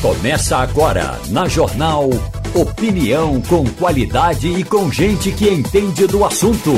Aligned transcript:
Começa 0.00 0.58
agora 0.58 1.18
na 1.30 1.48
Jornal 1.48 2.10
Opinião 2.54 3.40
com 3.42 3.64
qualidade 3.64 4.48
e 4.48 4.62
com 4.62 4.90
gente 4.90 5.32
que 5.32 5.48
entende 5.48 6.06
do 6.06 6.24
assunto. 6.24 6.72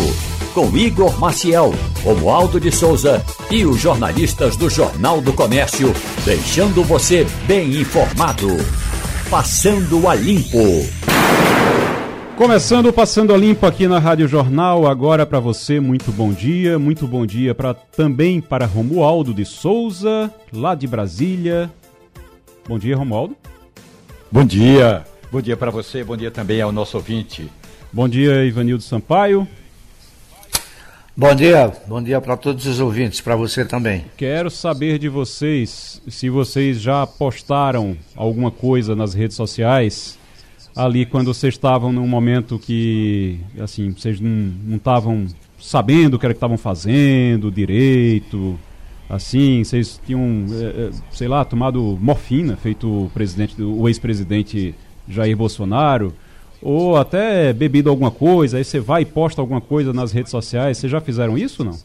Com 0.54 0.74
Igor 0.76 1.18
Maciel, 1.18 1.74
Romualdo 2.02 2.60
de 2.60 2.70
Souza 2.70 3.22
e 3.50 3.64
os 3.66 3.80
jornalistas 3.80 4.56
do 4.56 4.70
Jornal 4.70 5.20
do 5.20 5.32
Comércio, 5.32 5.92
deixando 6.24 6.82
você 6.84 7.26
bem 7.46 7.80
informado. 7.80 8.48
Passando 9.28 10.08
a 10.08 10.14
Limpo. 10.14 10.86
Começando 12.36 12.92
Passando 12.92 13.34
a 13.34 13.36
Limpo 13.36 13.66
aqui 13.66 13.88
na 13.88 13.98
Rádio 13.98 14.28
Jornal, 14.28 14.86
agora 14.86 15.26
para 15.26 15.40
você, 15.40 15.80
muito 15.80 16.12
bom 16.12 16.32
dia, 16.32 16.78
muito 16.78 17.06
bom 17.06 17.26
dia 17.26 17.52
para 17.52 17.74
também 17.74 18.40
para 18.40 18.64
Romualdo 18.64 19.34
de 19.34 19.44
Souza, 19.44 20.32
lá 20.52 20.76
de 20.76 20.86
Brasília. 20.86 21.68
Bom 22.68 22.78
dia, 22.78 22.94
Romualdo. 22.94 23.34
Bom 24.30 24.44
dia. 24.44 25.02
Bom 25.32 25.40
dia 25.40 25.56
para 25.56 25.70
você, 25.70 26.04
bom 26.04 26.14
dia 26.14 26.30
também 26.30 26.60
ao 26.60 26.70
nosso 26.70 26.98
ouvinte. 26.98 27.50
Bom 27.90 28.06
dia, 28.06 28.44
Ivanildo 28.44 28.82
Sampaio. 28.82 29.48
Bom 31.16 31.34
dia, 31.34 31.72
bom 31.86 32.02
dia 32.02 32.20
para 32.20 32.36
todos 32.36 32.66
os 32.66 32.78
ouvintes, 32.78 33.22
para 33.22 33.34
você 33.34 33.64
também. 33.64 34.04
Quero 34.18 34.50
saber 34.50 34.98
de 34.98 35.08
vocês 35.08 36.02
se 36.06 36.28
vocês 36.28 36.78
já 36.78 37.06
postaram 37.06 37.96
alguma 38.14 38.50
coisa 38.50 38.94
nas 38.94 39.14
redes 39.14 39.34
sociais 39.34 40.18
ali 40.76 41.06
quando 41.06 41.32
vocês 41.32 41.54
estavam 41.54 41.90
num 41.90 42.06
momento 42.06 42.58
que, 42.58 43.40
assim, 43.58 43.92
vocês 43.92 44.20
não 44.20 44.76
estavam 44.76 45.26
sabendo 45.58 46.14
o 46.14 46.18
que 46.18 46.26
era 46.26 46.34
que 46.34 46.36
estavam 46.36 46.58
fazendo 46.58 47.50
direito, 47.50 48.58
assim, 49.08 49.64
vocês 49.64 50.00
tinham, 50.04 50.46
é, 50.52 50.90
sei 51.10 51.28
lá, 51.28 51.44
tomado 51.44 51.98
morfina, 52.00 52.56
feito 52.56 53.04
o 53.04 53.10
presidente, 53.10 53.60
o 53.62 53.88
ex-presidente 53.88 54.74
Jair 55.08 55.36
Bolsonaro 55.36 56.14
ou 56.60 56.96
até 56.96 57.52
bebido 57.52 57.88
alguma 57.88 58.10
coisa, 58.10 58.58
aí 58.58 58.64
você 58.64 58.80
vai 58.80 59.02
e 59.02 59.06
posta 59.06 59.40
alguma 59.40 59.60
coisa 59.60 59.92
nas 59.92 60.12
redes 60.12 60.30
sociais. 60.30 60.78
Vocês 60.78 60.90
já 60.90 61.00
fizeram 61.00 61.38
isso 61.38 61.62
ou 61.62 61.70
não? 61.70 61.78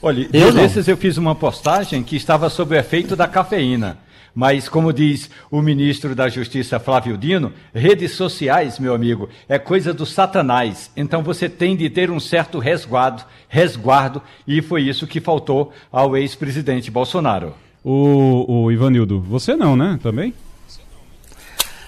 Olha, 0.00 0.28
eu 0.32 0.52
desses 0.52 0.86
eu 0.86 0.96
fiz 0.96 1.16
uma 1.16 1.34
postagem 1.34 2.02
que 2.02 2.16
estava 2.16 2.48
sob 2.48 2.74
o 2.74 2.78
efeito 2.78 3.16
da 3.16 3.26
cafeína. 3.26 3.98
Mas, 4.34 4.68
como 4.68 4.92
diz 4.92 5.30
o 5.50 5.60
ministro 5.60 6.14
da 6.14 6.28
Justiça 6.28 6.78
Flávio 6.78 7.16
Dino, 7.16 7.52
redes 7.74 8.12
sociais, 8.12 8.78
meu 8.78 8.94
amigo, 8.94 9.28
é 9.48 9.58
coisa 9.58 9.92
do 9.92 10.06
satanás. 10.06 10.90
Então 10.96 11.22
você 11.22 11.48
tem 11.48 11.76
de 11.76 11.90
ter 11.90 12.10
um 12.10 12.20
certo 12.20 12.58
resguardo, 12.58 13.24
resguardo 13.48 14.22
e 14.46 14.62
foi 14.62 14.82
isso 14.82 15.06
que 15.06 15.20
faltou 15.20 15.72
ao 15.90 16.16
ex-presidente 16.16 16.90
Bolsonaro. 16.90 17.54
O, 17.84 18.64
o 18.64 18.72
Ivanildo, 18.72 19.20
você 19.20 19.56
não, 19.56 19.76
né? 19.76 19.98
Também? 20.02 20.34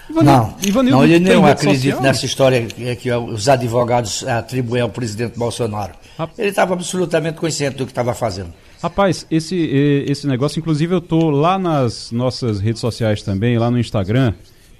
Ivanildo, 0.09 0.23
não, 0.23 0.55
Ivanildo 0.61 0.97
não, 0.97 1.05
ele 1.05 1.19
não 1.19 1.45
acredita 1.45 2.01
nessa 2.01 2.25
história 2.25 2.65
que, 2.65 2.95
que, 2.97 3.11
os 3.11 3.47
advogados 3.47 4.27
atribuem 4.27 4.81
ao 4.81 4.89
presidente 4.89 5.37
Bolsonaro. 5.37 5.93
Ele 6.37 6.49
estava 6.49 6.73
absolutamente 6.73 7.37
consciente 7.37 7.77
do 7.77 7.85
que 7.85 7.91
estava 7.91 8.13
fazendo. 8.13 8.53
Rapaz, 8.81 9.27
esse, 9.29 9.55
esse 10.07 10.25
negócio, 10.25 10.59
inclusive 10.59 10.95
eu 10.95 11.01
tô 11.01 11.29
lá 11.29 11.59
nas 11.59 12.11
nossas 12.11 12.59
redes 12.59 12.81
sociais 12.81 13.21
também, 13.21 13.55
lá 13.59 13.69
no 13.69 13.79
Instagram, 13.79 14.33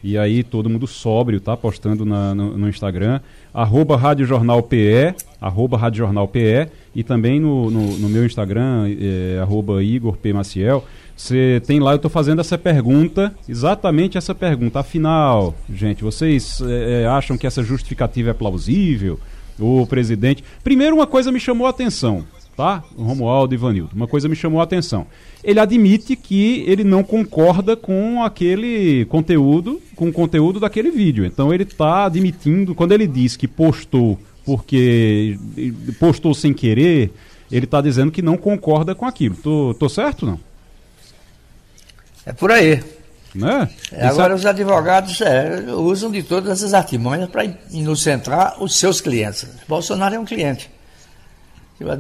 e 0.04 0.18
aí 0.18 0.44
todo 0.44 0.68
mundo 0.68 0.88
sóbrio, 0.88 1.40
tá? 1.40 1.56
Postando 1.56 2.04
na, 2.04 2.34
no, 2.34 2.58
no, 2.58 2.68
Instagram, 2.68 3.20
arroba 3.54 3.96
Rádio 3.96 4.26
Jornal 4.26 4.64
PE, 4.64 5.14
arroba 5.40 5.78
Rádio 5.78 6.00
Jornal 6.00 6.28
PE, 6.28 6.70
e 6.96 7.04
também 7.04 7.40
no, 7.40 7.70
no, 7.70 7.98
no 8.00 8.10
meu 8.10 8.26
Instagram, 8.26 8.88
é, 8.90 9.40
arroba 9.40 9.84
Igor 9.84 10.18
P. 10.18 10.34
Maciel, 10.34 10.84
você 11.16 11.62
tem 11.68 11.80
lá, 11.80 11.92
eu 11.92 11.98
estou 11.98 12.10
fazendo 12.10 12.42
essa 12.42 12.58
pergunta, 12.58 13.36
exatamente 13.48 14.18
essa 14.18 14.34
pergunta. 14.34 14.80
Afinal, 14.80 15.54
gente, 15.72 16.04
vocês 16.04 16.60
é, 16.68 17.06
acham 17.06 17.38
que 17.38 17.46
essa 17.46 17.62
justificativa 17.62 18.32
é 18.32 18.34
plausível? 18.34 19.20
O 19.60 19.86
presidente. 19.86 20.44
Primeiro, 20.64 20.96
uma 20.96 21.06
coisa 21.06 21.32
me 21.32 21.40
chamou 21.40 21.68
a 21.68 21.70
atenção, 21.70 22.26
tá? 22.62 22.84
O 22.96 23.02
Romualdo 23.02 23.56
Ivanildo. 23.56 23.90
Uma 23.96 24.08
coisa 24.08 24.30
me 24.30 24.36
chamou 24.36 24.62
a 24.62 24.64
atenção. 24.64 25.08
Ele 25.44 25.60
admite 25.60 26.16
que 26.16 26.64
ele 26.68 26.84
não 26.84 27.02
concorda 27.02 27.76
com 27.76 28.24
aquele 28.24 29.04
conteúdo, 29.06 29.82
com 29.96 30.10
o 30.10 30.14
conteúdo 30.14 30.60
daquele 30.60 30.92
vídeo. 30.92 31.26
Então 31.26 31.52
ele 31.52 31.64
está 31.64 32.06
admitindo, 32.06 32.76
quando 32.76 32.92
ele 32.92 33.08
diz 33.08 33.36
que 33.36 33.48
postou 33.48 34.20
porque 34.46 35.40
postou 36.00 36.36
sem 36.36 36.54
querer, 36.54 37.12
ele 37.52 37.66
está 37.66 37.82
dizendo 37.82 38.12
que 38.12 38.22
não 38.22 38.38
concorda 38.38 38.94
com 38.94 39.08
aquilo. 39.08 39.36
Tô, 39.36 39.76
tô 39.80 39.90
certo 39.90 40.28
não? 40.28 40.40
É 42.24 42.32
por 42.32 42.52
aí. 42.52 42.84
Né? 43.34 43.70
É, 43.92 44.06
agora, 44.06 44.36
os 44.36 44.46
advogados 44.46 45.20
é, 45.22 45.66
usam 45.72 46.12
de 46.12 46.22
todas 46.22 46.64
as 46.64 46.76
artimanhas 46.76 47.28
para 47.28 47.46
inocentrar 47.72 48.62
os 48.62 48.76
seus 48.76 49.02
clientes. 49.02 49.48
Bolsonaro 49.68 50.14
é 50.14 50.20
um 50.20 50.26
cliente. 50.26 50.70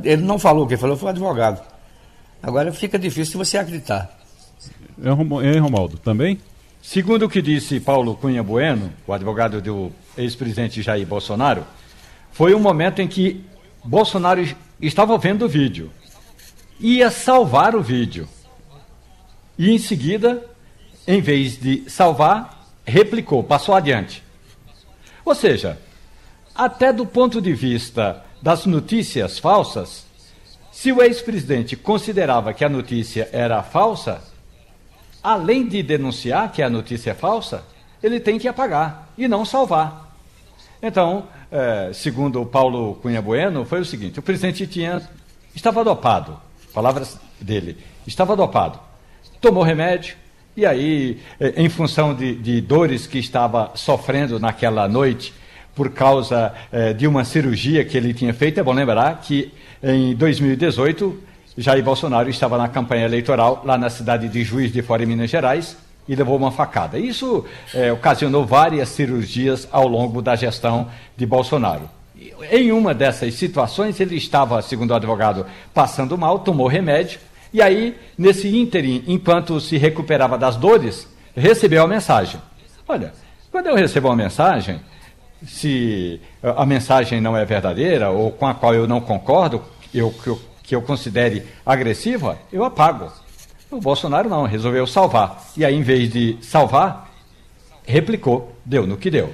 Ele 0.03 0.21
não 0.21 0.37
falou, 0.37 0.67
quem 0.67 0.77
falou 0.77 0.97
foi 0.97 1.07
o 1.07 1.11
advogado. 1.11 1.61
Agora 2.41 2.71
fica 2.71 2.97
difícil 2.97 3.37
você 3.37 3.57
acreditar. 3.57 4.17
É, 5.03 5.59
Romaldo, 5.59 5.97
também? 5.97 6.39
Segundo 6.81 7.25
o 7.25 7.29
que 7.29 7.41
disse 7.41 7.79
Paulo 7.79 8.15
Cunha 8.15 8.41
Bueno, 8.41 8.91
o 9.05 9.13
advogado 9.13 9.61
do 9.61 9.91
ex-presidente 10.17 10.81
Jair 10.81 11.05
Bolsonaro, 11.05 11.65
foi 12.31 12.55
um 12.55 12.59
momento 12.59 13.01
em 13.01 13.07
que 13.07 13.43
Bolsonaro 13.83 14.43
estava 14.81 15.17
vendo 15.17 15.45
o 15.45 15.49
vídeo. 15.49 15.91
Ia 16.79 17.11
salvar 17.11 17.75
o 17.75 17.81
vídeo 17.81 18.27
e 19.57 19.69
em 19.69 19.77
seguida, 19.77 20.43
em 21.07 21.21
vez 21.21 21.55
de 21.59 21.83
salvar, 21.87 22.67
replicou, 22.83 23.43
passou 23.43 23.75
adiante. 23.75 24.23
Ou 25.23 25.35
seja, 25.35 25.79
até 26.55 26.91
do 26.91 27.05
ponto 27.05 27.39
de 27.39 27.53
vista 27.53 28.23
das 28.41 28.65
notícias 28.65 29.39
falsas, 29.39 30.05
se 30.71 30.91
o 30.91 31.01
ex-presidente 31.01 31.75
considerava 31.75 32.53
que 32.53 32.65
a 32.65 32.69
notícia 32.69 33.29
era 33.31 33.61
falsa, 33.61 34.21
além 35.21 35.67
de 35.67 35.83
denunciar 35.83 36.51
que 36.51 36.63
a 36.63 36.69
notícia 36.69 37.11
é 37.11 37.13
falsa, 37.13 37.63
ele 38.01 38.19
tem 38.19 38.39
que 38.39 38.47
apagar 38.47 39.09
e 39.17 39.27
não 39.27 39.45
salvar. 39.45 40.15
Então, 40.81 41.27
é, 41.51 41.91
segundo 41.93 42.45
Paulo 42.45 42.95
Cunha 42.95 43.21
Bueno, 43.21 43.65
foi 43.65 43.81
o 43.81 43.85
seguinte: 43.85 44.17
o 44.17 44.23
presidente 44.23 44.65
tinha 44.65 45.07
estava 45.53 45.83
dopado, 45.83 46.39
palavras 46.73 47.19
dele, 47.39 47.77
estava 48.07 48.35
dopado 48.35 48.91
tomou 49.41 49.63
remédio, 49.63 50.15
e 50.55 50.65
aí, 50.65 51.19
eh, 51.39 51.53
em 51.57 51.67
função 51.67 52.13
de, 52.13 52.35
de 52.35 52.61
dores 52.61 53.07
que 53.07 53.17
estava 53.17 53.71
sofrendo 53.73 54.39
naquela 54.39 54.87
noite, 54.87 55.33
por 55.75 55.91
causa 55.91 56.53
eh, 56.71 56.93
de 56.93 57.07
uma 57.07 57.23
cirurgia 57.23 57.83
que 57.85 57.97
ele 57.97 58.13
tinha 58.13 58.33
feito, 58.33 58.59
é 58.59 58.63
bom 58.63 58.73
lembrar 58.73 59.19
que 59.21 59.53
em 59.81 60.13
2018, 60.13 61.19
Jair 61.57 61.83
Bolsonaro 61.83 62.29
estava 62.29 62.57
na 62.57 62.67
campanha 62.67 63.05
eleitoral 63.05 63.61
lá 63.65 63.77
na 63.77 63.89
cidade 63.89 64.29
de 64.29 64.43
Juiz 64.43 64.71
de 64.71 64.81
Fora, 64.81 65.03
em 65.03 65.07
Minas 65.07 65.29
Gerais, 65.29 65.75
e 66.07 66.15
levou 66.15 66.37
uma 66.37 66.51
facada. 66.51 66.99
Isso 66.99 67.45
eh, 67.73 67.91
ocasionou 67.91 68.45
várias 68.45 68.89
cirurgias 68.89 69.67
ao 69.71 69.87
longo 69.87 70.21
da 70.21 70.35
gestão 70.35 70.89
de 71.15 71.25
Bolsonaro. 71.25 71.89
Em 72.51 72.71
uma 72.71 72.93
dessas 72.93 73.33
situações, 73.33 73.99
ele 73.99 74.15
estava, 74.15 74.61
segundo 74.61 74.91
o 74.91 74.95
advogado, 74.95 75.45
passando 75.73 76.17
mal, 76.17 76.39
tomou 76.39 76.67
remédio, 76.67 77.19
e 77.53 77.61
aí, 77.61 77.97
nesse 78.17 78.47
ínterim, 78.55 79.03
enquanto 79.07 79.59
se 79.59 79.77
recuperava 79.77 80.37
das 80.37 80.55
dores, 80.55 81.07
recebeu 81.35 81.83
a 81.83 81.87
mensagem. 81.87 82.39
Olha, 82.87 83.13
quando 83.51 83.67
eu 83.67 83.75
recebo 83.75 84.07
uma 84.07 84.15
mensagem, 84.15 84.79
se 85.45 86.19
a 86.41 86.65
mensagem 86.65 87.19
não 87.19 87.35
é 87.35 87.43
verdadeira 87.45 88.09
ou 88.09 88.31
com 88.31 88.47
a 88.47 88.53
qual 88.53 88.73
eu 88.73 88.87
não 88.87 89.01
concordo, 89.01 89.61
eu, 89.93 90.11
que, 90.11 90.27
eu, 90.27 90.41
que 90.63 90.75
eu 90.75 90.81
considere 90.81 91.43
agressiva, 91.65 92.37
eu 92.51 92.63
apago. 92.63 93.11
O 93.69 93.79
Bolsonaro 93.79 94.29
não, 94.29 94.43
resolveu 94.43 94.85
salvar. 94.85 95.41
E 95.55 95.63
aí, 95.63 95.75
em 95.75 95.81
vez 95.81 96.09
de 96.09 96.37
salvar, 96.41 97.09
replicou, 97.85 98.55
deu 98.65 98.85
no 98.85 98.97
que 98.97 99.09
deu. 99.09 99.33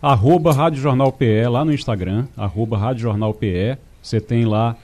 Arroba 0.00 0.52
Rádio 0.52 0.80
Jornal 0.80 1.10
PE 1.10 1.48
lá 1.48 1.64
no 1.64 1.72
Instagram, 1.72 2.26
arroba 2.36 2.78
Rádio 2.78 3.02
Jornal 3.02 3.34
PE, 3.34 3.76
você 4.00 4.20
tem 4.20 4.44
lá 4.44 4.76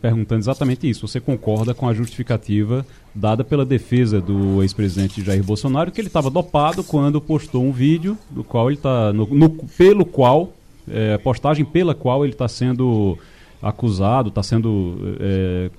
perguntando 0.00 0.40
exatamente 0.40 0.88
isso. 0.88 1.06
Você 1.06 1.20
concorda 1.20 1.72
com 1.72 1.88
a 1.88 1.94
justificativa 1.94 2.84
dada 3.14 3.44
pela 3.44 3.64
defesa 3.64 4.20
do 4.20 4.62
ex-presidente 4.62 5.22
Jair 5.22 5.42
Bolsonaro 5.42 5.92
que 5.92 6.00
ele 6.00 6.08
estava 6.08 6.28
dopado 6.28 6.82
quando 6.82 7.20
postou 7.20 7.64
um 7.64 7.72
vídeo 7.72 8.18
do 8.30 8.42
qual 8.42 8.68
ele 8.68 8.76
está 8.76 9.12
no, 9.12 9.26
no, 9.26 9.50
pelo 9.50 10.04
qual 10.04 10.52
é, 10.90 11.16
postagem 11.18 11.64
pela 11.64 11.94
qual 11.94 12.24
ele 12.24 12.32
está 12.32 12.48
sendo 12.48 13.18
acusado, 13.62 14.28
está 14.28 14.42
sendo 14.42 15.16
é, 15.18 15.70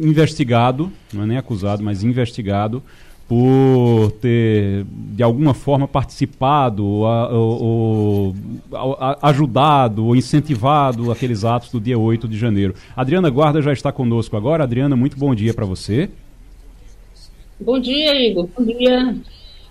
investigado, 0.00 0.92
não 1.12 1.24
é 1.24 1.26
nem 1.26 1.36
acusado, 1.36 1.82
mas 1.82 2.04
investigado 2.04 2.82
por 3.28 4.12
ter 4.20 4.84
de 4.88 5.22
alguma 5.22 5.52
forma 5.52 5.88
participado 5.88 6.84
ou, 6.84 7.62
ou, 7.62 8.34
ajudado 9.20 10.06
ou 10.06 10.16
incentivado 10.16 11.10
aqueles 11.10 11.44
atos 11.44 11.70
do 11.70 11.80
dia 11.80 11.98
8 11.98 12.28
de 12.28 12.38
janeiro. 12.38 12.74
Adriana 12.96 13.28
Guarda 13.28 13.60
já 13.60 13.72
está 13.72 13.90
conosco 13.90 14.36
agora. 14.36 14.62
Adriana, 14.62 14.94
muito 14.94 15.18
bom 15.18 15.34
dia 15.34 15.52
para 15.52 15.64
você. 15.64 16.08
Bom 17.58 17.80
dia, 17.80 18.14
Igor. 18.14 18.48
Bom 18.56 18.64
dia, 18.64 19.16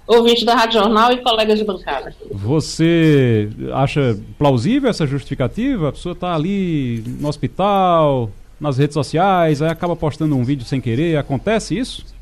ouvinte 0.07 0.43
da 0.43 0.55
Rádio 0.55 0.81
Jornal 0.81 1.13
e 1.13 1.17
colegas 1.17 1.57
de 1.57 1.63
bancada. 1.63 2.13
Você 2.31 3.49
acha 3.73 4.19
plausível 4.37 4.89
essa 4.89 5.07
justificativa? 5.07 5.89
A 5.89 5.91
pessoa 5.93 6.13
está 6.13 6.35
ali 6.35 7.03
no 7.19 7.29
hospital, 7.29 8.31
nas 8.59 8.77
redes 8.77 8.95
sociais, 8.95 9.61
aí 9.61 9.69
acaba 9.69 9.95
postando 9.95 10.35
um 10.35 10.43
vídeo 10.43 10.65
sem 10.65 10.81
querer. 10.81 11.17
Acontece 11.17 11.77
isso? 11.77 12.14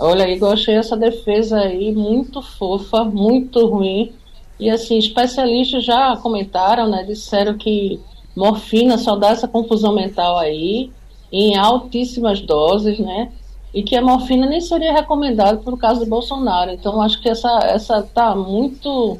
Olha, 0.00 0.26
Igor, 0.26 0.54
achei 0.54 0.76
essa 0.76 0.96
defesa 0.96 1.58
aí 1.58 1.92
muito 1.92 2.40
fofa, 2.40 3.04
muito 3.04 3.66
ruim. 3.66 4.12
E 4.58 4.70
assim, 4.70 4.96
especialistas 4.96 5.84
já 5.84 6.16
comentaram, 6.16 6.88
né? 6.88 7.04
Disseram 7.04 7.58
que 7.58 8.00
morfina 8.34 8.96
só 8.96 9.14
dá 9.14 9.28
essa 9.28 9.46
confusão 9.46 9.94
mental 9.94 10.38
aí, 10.38 10.90
em 11.30 11.54
altíssimas 11.54 12.40
doses, 12.40 12.98
né? 12.98 13.30
E 13.74 13.82
que 13.82 13.94
a 13.94 14.00
morfina 14.00 14.46
nem 14.46 14.60
seria 14.62 14.92
recomendada 14.92 15.58
por 15.58 15.78
caso 15.78 16.02
de 16.02 16.08
Bolsonaro. 16.08 16.70
Então 16.70 17.02
acho 17.02 17.20
que 17.20 17.28
essa 17.28 17.50
essa 17.64 18.02
tá 18.02 18.34
muito 18.34 19.18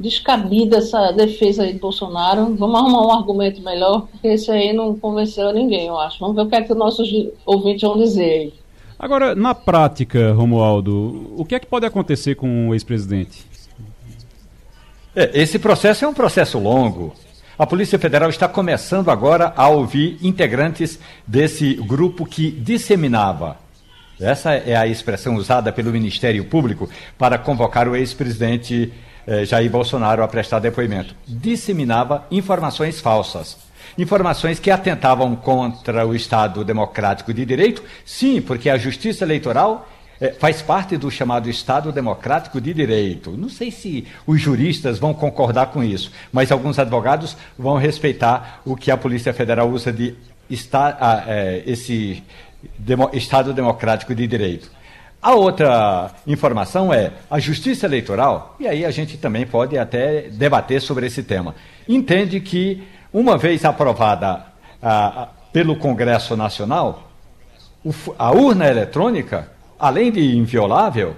descabida 0.00 0.78
essa 0.78 1.12
defesa 1.12 1.64
aí 1.64 1.74
de 1.74 1.78
Bolsonaro. 1.78 2.54
Vamos 2.56 2.80
arrumar 2.80 3.06
um 3.06 3.12
argumento 3.12 3.62
melhor, 3.62 4.06
porque 4.10 4.28
esse 4.28 4.50
aí 4.50 4.72
não 4.72 4.98
convenceu 4.98 5.52
ninguém, 5.52 5.88
eu 5.88 5.98
acho. 5.98 6.18
Vamos 6.18 6.34
ver 6.34 6.42
o 6.42 6.48
que 6.48 6.56
é 6.56 6.62
que 6.62 6.72
os 6.72 6.78
nossos 6.78 7.10
ouvintes 7.44 7.82
vão 7.82 7.98
dizer 7.98 8.24
aí. 8.24 8.63
Agora, 8.98 9.34
na 9.34 9.54
prática, 9.54 10.32
Romualdo, 10.32 11.32
o 11.36 11.44
que 11.44 11.54
é 11.54 11.60
que 11.60 11.66
pode 11.66 11.84
acontecer 11.84 12.34
com 12.36 12.68
o 12.68 12.74
ex-presidente? 12.74 13.44
É, 15.14 15.30
esse 15.34 15.58
processo 15.58 16.04
é 16.04 16.08
um 16.08 16.14
processo 16.14 16.58
longo. 16.58 17.14
A 17.56 17.66
Polícia 17.66 17.98
Federal 17.98 18.28
está 18.30 18.48
começando 18.48 19.10
agora 19.10 19.52
a 19.56 19.68
ouvir 19.68 20.18
integrantes 20.22 20.98
desse 21.26 21.74
grupo 21.74 22.26
que 22.26 22.50
disseminava. 22.50 23.56
Essa 24.20 24.54
é 24.54 24.74
a 24.74 24.86
expressão 24.86 25.36
usada 25.36 25.72
pelo 25.72 25.92
Ministério 25.92 26.44
Público 26.44 26.88
para 27.16 27.38
convocar 27.38 27.88
o 27.88 27.96
ex-presidente 27.96 28.92
eh, 29.26 29.44
Jair 29.44 29.70
Bolsonaro 29.70 30.22
a 30.22 30.28
prestar 30.28 30.58
depoimento. 30.58 31.14
Disseminava 31.26 32.26
informações 32.30 33.00
falsas. 33.00 33.63
Informações 33.96 34.58
que 34.58 34.70
atentavam 34.70 35.36
contra 35.36 36.06
o 36.06 36.14
Estado 36.14 36.64
democrático 36.64 37.32
de 37.32 37.44
direito, 37.44 37.82
sim, 38.04 38.40
porque 38.40 38.68
a 38.68 38.76
justiça 38.76 39.24
eleitoral 39.24 39.88
é, 40.20 40.32
faz 40.32 40.62
parte 40.62 40.96
do 40.96 41.10
chamado 41.10 41.48
Estado 41.50 41.92
Democrático 41.92 42.60
de 42.60 42.72
Direito. 42.72 43.32
Não 43.36 43.48
sei 43.48 43.70
se 43.70 44.06
os 44.26 44.40
juristas 44.40 44.98
vão 44.98 45.12
concordar 45.12 45.66
com 45.66 45.82
isso, 45.82 46.10
mas 46.32 46.50
alguns 46.50 46.78
advogados 46.78 47.36
vão 47.58 47.76
respeitar 47.76 48.60
o 48.64 48.76
que 48.76 48.90
a 48.90 48.96
Polícia 48.96 49.32
Federal 49.32 49.68
usa 49.70 49.92
de 49.92 50.14
esta, 50.50 50.96
ah, 51.00 51.24
é, 51.26 51.62
esse 51.66 52.22
demo, 52.78 53.10
Estado 53.12 53.52
Democrático 53.52 54.14
de 54.14 54.26
Direito. 54.26 54.70
A 55.20 55.34
outra 55.34 56.10
informação 56.26 56.92
é 56.92 57.12
a 57.30 57.38
Justiça 57.38 57.86
Eleitoral, 57.86 58.56
e 58.60 58.68
aí 58.68 58.84
a 58.84 58.90
gente 58.90 59.16
também 59.16 59.46
pode 59.46 59.78
até 59.78 60.28
debater 60.28 60.82
sobre 60.82 61.06
esse 61.06 61.22
tema. 61.22 61.54
Entende 61.88 62.40
que, 62.40 62.82
uma 63.14 63.38
vez 63.38 63.64
aprovada 63.64 64.44
ah, 64.82 65.28
pelo 65.50 65.76
Congresso 65.76 66.36
Nacional, 66.36 67.10
a 68.18 68.32
urna 68.32 68.66
eletrônica 68.66 69.54
além 69.78 70.10
de 70.10 70.36
inviolável, 70.36 71.14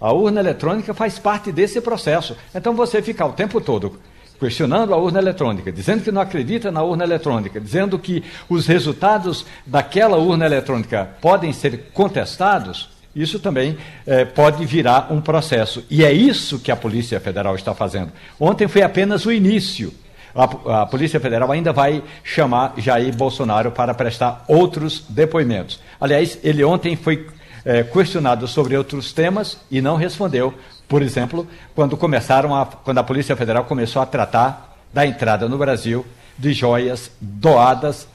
a 0.00 0.12
urna 0.12 0.40
eletrônica 0.40 0.94
faz 0.94 1.18
parte 1.18 1.52
desse 1.52 1.80
processo. 1.80 2.36
Então 2.54 2.74
você 2.74 3.02
fica 3.02 3.24
o 3.26 3.32
tempo 3.32 3.60
todo 3.60 3.98
questionando 4.38 4.92
a 4.92 4.98
urna 4.98 5.18
eletrônica, 5.18 5.72
dizendo 5.72 6.02
que 6.02 6.12
não 6.12 6.20
acredita 6.20 6.70
na 6.70 6.82
urna 6.82 7.04
eletrônica, 7.04 7.58
dizendo 7.58 7.98
que 7.98 8.22
os 8.48 8.66
resultados 8.66 9.46
daquela 9.64 10.18
urna 10.18 10.44
eletrônica 10.44 11.08
podem 11.22 11.54
ser 11.54 11.90
contestados, 11.94 12.90
isso 13.14 13.38
também 13.38 13.78
eh, 14.06 14.26
pode 14.26 14.66
virar 14.66 15.10
um 15.10 15.22
processo. 15.22 15.82
E 15.88 16.04
é 16.04 16.12
isso 16.12 16.58
que 16.58 16.70
a 16.70 16.76
Polícia 16.76 17.18
Federal 17.18 17.54
está 17.54 17.74
fazendo. 17.74 18.12
Ontem 18.38 18.68
foi 18.68 18.82
apenas 18.82 19.24
o 19.24 19.32
início. 19.32 19.90
A, 20.34 20.82
a, 20.82 20.86
Polícia 20.86 21.18
Federal 21.18 21.50
ainda 21.50 21.72
vai 21.72 22.02
chamar 22.22 22.74
Jair 22.76 23.14
Bolsonaro 23.14 23.70
para 23.70 23.94
prestar 23.94 24.44
outros 24.48 25.04
depoimentos. 25.08 25.80
Aliás, 26.00 26.38
ele 26.42 26.62
ontem 26.62 26.96
foi 26.96 27.26
é, 27.64 27.82
questionado 27.82 28.46
sobre 28.46 28.76
outros 28.76 29.12
temas 29.12 29.58
e 29.70 29.80
não 29.80 29.96
respondeu. 29.96 30.54
Por 30.88 31.02
exemplo, 31.02 31.46
quando 31.74 31.96
começaram 31.96 32.54
a, 32.54 32.64
quando 32.66 32.98
a 32.98 33.04
Polícia 33.04 33.34
Federal 33.34 33.64
começou 33.64 34.00
a 34.00 34.06
tratar 34.06 34.76
da 34.92 35.06
entrada 35.06 35.48
no 35.48 35.58
Brasil 35.58 36.06
de 36.38 36.52
joias 36.52 37.10
doadas 37.20 38.06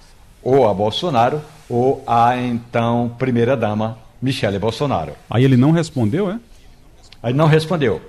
ou 0.41 0.67
a 0.69 0.73
Bolsonaro 0.73 1.41
ou 1.69 2.03
a 2.07 2.37
então 2.37 3.13
primeira 3.17 3.57
dama 3.57 3.97
Michele 4.21 4.59
Bolsonaro. 4.59 5.13
Aí 5.29 5.43
ele 5.43 5.57
não 5.57 5.71
respondeu, 5.71 6.29
é? 6.29 6.39
Aí 7.23 7.33
não 7.33 7.47
respondeu. 7.47 8.01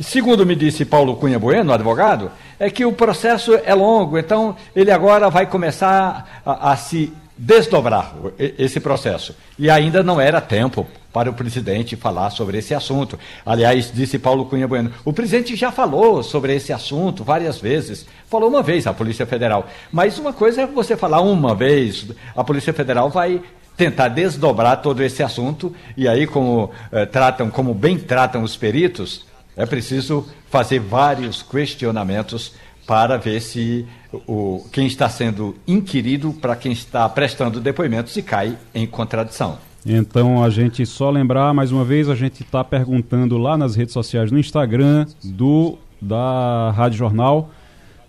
Segundo 0.00 0.46
me 0.46 0.56
disse 0.56 0.86
Paulo 0.86 1.16
Cunha 1.16 1.38
Bueno, 1.38 1.72
advogado, 1.74 2.30
é 2.58 2.70
que 2.70 2.86
o 2.86 2.92
processo 2.92 3.54
é 3.54 3.74
longo, 3.74 4.18
então 4.18 4.56
ele 4.74 4.90
agora 4.90 5.28
vai 5.28 5.44
começar 5.44 6.40
a, 6.44 6.72
a 6.72 6.76
se 6.76 7.12
desdobrar 7.36 8.14
esse 8.38 8.80
processo. 8.80 9.36
E 9.58 9.68
ainda 9.68 10.02
não 10.02 10.18
era 10.18 10.40
tempo 10.40 10.86
para 11.12 11.28
o 11.28 11.34
presidente 11.34 11.96
falar 11.96 12.30
sobre 12.30 12.56
esse 12.58 12.74
assunto. 12.74 13.18
Aliás, 13.44 13.90
disse 13.92 14.18
Paulo 14.18 14.46
Cunha 14.46 14.66
Bueno, 14.66 14.90
o 15.04 15.12
presidente 15.12 15.54
já 15.54 15.70
falou 15.70 16.22
sobre 16.22 16.54
esse 16.54 16.72
assunto 16.72 17.22
várias 17.22 17.58
vezes. 17.58 18.06
Falou 18.26 18.48
uma 18.48 18.62
vez 18.62 18.86
à 18.86 18.94
Polícia 18.94 19.26
Federal. 19.26 19.66
Mas 19.92 20.18
uma 20.18 20.32
coisa 20.32 20.62
é 20.62 20.66
você 20.66 20.96
falar 20.96 21.20
uma 21.20 21.54
vez, 21.54 22.06
a 22.34 22.42
Polícia 22.42 22.72
Federal 22.72 23.10
vai 23.10 23.42
tentar 23.76 24.08
desdobrar 24.08 24.80
todo 24.82 25.02
esse 25.02 25.22
assunto 25.22 25.74
e 25.96 26.06
aí 26.06 26.26
como 26.26 26.70
eh, 26.92 27.06
tratam, 27.06 27.48
como 27.48 27.72
bem 27.72 27.98
tratam 27.98 28.42
os 28.42 28.54
peritos, 28.54 29.24
é 29.56 29.66
preciso 29.66 30.26
fazer 30.48 30.80
vários 30.80 31.42
questionamentos 31.42 32.52
para 32.86 33.16
ver 33.16 33.40
se 33.40 33.86
o, 34.26 34.66
quem 34.72 34.86
está 34.86 35.08
sendo 35.08 35.54
inquirido 35.66 36.32
para 36.32 36.56
quem 36.56 36.72
está 36.72 37.08
prestando 37.08 37.60
depoimento 37.60 38.10
se 38.10 38.22
cai 38.22 38.56
em 38.74 38.86
contradição. 38.86 39.58
Então 39.86 40.42
a 40.42 40.50
gente 40.50 40.84
só 40.84 41.10
lembrar 41.10 41.54
mais 41.54 41.72
uma 41.72 41.84
vez, 41.84 42.08
a 42.08 42.14
gente 42.14 42.42
está 42.42 42.62
perguntando 42.64 43.38
lá 43.38 43.56
nas 43.56 43.74
redes 43.76 43.92
sociais, 43.92 44.30
no 44.30 44.38
Instagram 44.38 45.06
do 45.22 45.78
da 46.00 46.70
Rádio 46.70 46.98
Jornal, 46.98 47.50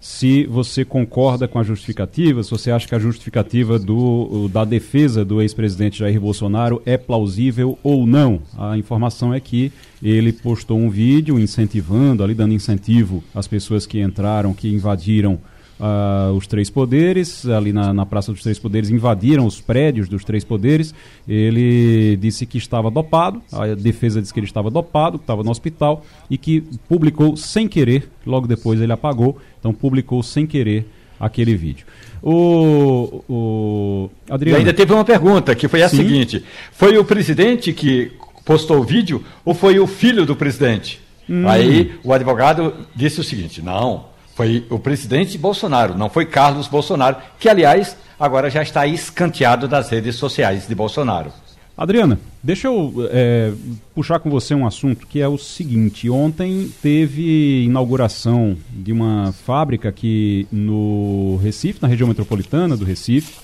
se 0.02 0.48
você 0.48 0.84
concorda 0.84 1.48
com 1.48 1.60
a 1.60 1.64
justificativa, 1.64 2.42
se 2.42 2.50
você 2.50 2.72
acha 2.72 2.88
que 2.88 2.96
a 2.96 3.00
justificativa 3.00 3.78
do, 3.78 4.50
da 4.52 4.66
defesa 4.66 5.24
do 5.24 5.40
ex-presidente 5.40 6.00
Jair 6.00 6.20
Bolsonaro 6.20 6.82
é 6.88 6.98
plausível 6.98 7.78
ou 7.84 8.08
não. 8.08 8.42
A 8.58 8.76
informação 8.76 9.32
é 9.32 9.40
que 9.40 9.72
ele 10.02 10.34
postou 10.34 10.80
um 10.80 10.90
vídeo 10.90 11.40
incentivando, 11.40 12.24
ali 12.24 12.34
dando 12.34 12.56
incentivo 12.56 13.24
às 13.34 13.48
pessoas 13.48 13.86
que 13.86 14.02
entraram, 14.02 14.56
que 14.56 14.74
invadiram 14.74 15.40
uh, 15.82 16.34
os 16.34 16.46
três 16.46 16.70
poderes, 16.70 17.46
ali 17.48 17.74
na, 17.74 17.92
na 17.92 18.06
Praça 18.06 18.32
dos 18.32 18.44
Três 18.44 18.60
Poderes, 18.60 18.90
invadiram 18.90 19.46
os 19.46 19.60
prédios 19.60 20.08
dos 20.08 20.24
três 20.24 20.44
poderes. 20.44 20.94
Ele 21.28 22.16
disse 22.18 22.46
que 22.46 22.58
estava 22.58 22.92
dopado, 22.92 23.42
a 23.52 23.68
defesa 23.68 24.22
disse 24.22 24.34
que 24.34 24.40
ele 24.40 24.48
estava 24.48 24.70
dopado, 24.70 25.18
que 25.18 25.24
estava 25.24 25.44
no 25.44 25.50
hospital 25.50 26.06
e 26.30 26.38
que 26.38 26.62
publicou 26.88 27.36
sem 27.36 27.68
querer, 27.68 28.10
logo 28.26 28.48
depois 28.48 28.80
ele 28.80 28.94
apagou, 28.94 29.38
então 29.60 29.74
publicou 29.74 30.22
sem 30.22 30.46
querer 30.46 30.88
aquele 31.20 31.56
vídeo. 31.56 31.86
O, 32.22 33.24
o 33.28 34.10
Adriano. 34.30 34.58
E 34.58 34.60
ainda 34.60 34.74
teve 34.74 34.94
uma 34.94 35.04
pergunta 35.04 35.56
que 35.56 35.68
foi 35.68 35.82
a 35.82 35.90
Sim. 35.90 35.98
seguinte: 35.98 36.44
foi 36.72 36.98
o 36.98 37.04
presidente 37.04 37.74
que 37.74 38.12
postou 38.46 38.80
o 38.80 38.84
vídeo 38.84 39.24
ou 39.44 39.54
foi 39.54 39.80
o 39.80 39.88
filho 39.88 40.26
do 40.26 40.36
presidente? 40.36 41.00
Hum. 41.30 41.48
Aí 41.48 41.94
o 42.04 42.14
advogado 42.14 42.74
disse 42.96 43.20
o 43.20 43.24
seguinte: 43.24 43.62
não, 43.62 44.06
foi 44.42 44.66
o 44.72 44.80
presidente 44.80 45.38
Bolsonaro, 45.38 45.96
não 45.96 46.10
foi 46.10 46.26
Carlos 46.26 46.68
Bolsonaro, 46.68 47.18
que, 47.40 47.48
aliás, 47.48 47.96
agora 48.20 48.50
já 48.50 48.64
está 48.64 48.88
escanteado 48.88 49.68
das 49.68 49.92
redes 49.92 50.16
sociais 50.16 50.68
de 50.68 50.74
Bolsonaro. 50.74 51.32
Adriana, 51.78 52.20
deixa 52.42 52.68
eu 52.68 52.92
é, 53.12 53.54
puxar 53.94 54.18
com 54.18 54.32
você 54.32 54.56
um 54.56 54.66
assunto 54.66 55.06
que 55.06 55.22
é 55.22 55.28
o 55.28 55.38
seguinte: 55.38 56.10
ontem 56.10 56.72
teve 56.82 57.66
inauguração 57.66 58.58
de 58.72 58.92
uma 58.92 59.32
fábrica 59.46 59.90
aqui 59.90 60.48
no 60.52 61.40
Recife, 61.44 61.80
na 61.80 61.88
região 61.88 62.08
metropolitana 62.08 62.76
do 62.76 62.84
Recife, 62.84 63.36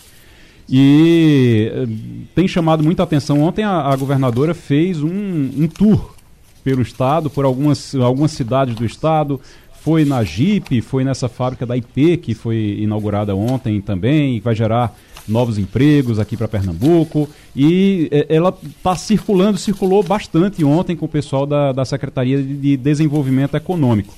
e 0.68 1.72
é, 1.72 1.88
tem 2.34 2.48
chamado 2.48 2.84
muita 2.84 3.04
atenção. 3.04 3.44
Ontem 3.44 3.64
a, 3.64 3.82
a 3.82 3.96
governadora 3.96 4.56
fez 4.56 5.04
um, 5.04 5.10
um 5.10 5.68
tour 5.68 6.18
pelo 6.64 6.82
estado, 6.82 7.30
por 7.30 7.46
algumas, 7.46 7.96
algumas 7.96 8.32
cidades 8.32 8.76
do 8.76 8.84
estado, 8.84 9.40
foi 9.82 10.06
na 10.06 10.24
Jeep, 10.24 10.82
foi 10.82 11.04
nessa 11.04 11.30
fábrica 11.30 11.66
da 11.66 11.78
IP 11.78 12.18
que 12.18 12.34
foi 12.34 12.78
inaugurada 12.80 13.36
ontem 13.36 13.80
também, 13.82 14.40
vai 14.40 14.56
gerar 14.56 14.96
novos 15.28 15.58
empregos 15.58 16.20
aqui 16.20 16.38
para 16.38 16.48
Pernambuco. 16.48 17.28
E 17.56 18.08
é, 18.12 18.26
ela 18.30 18.58
está 18.64 18.96
circulando, 18.96 19.58
circulou 19.58 20.02
bastante 20.02 20.64
ontem 20.64 20.96
com 20.96 21.06
o 21.06 21.10
pessoal 21.10 21.46
da, 21.46 21.72
da 21.72 21.86
Secretaria 21.86 22.42
de 22.42 22.78
Desenvolvimento 22.78 23.56
Econômico. 23.56 24.14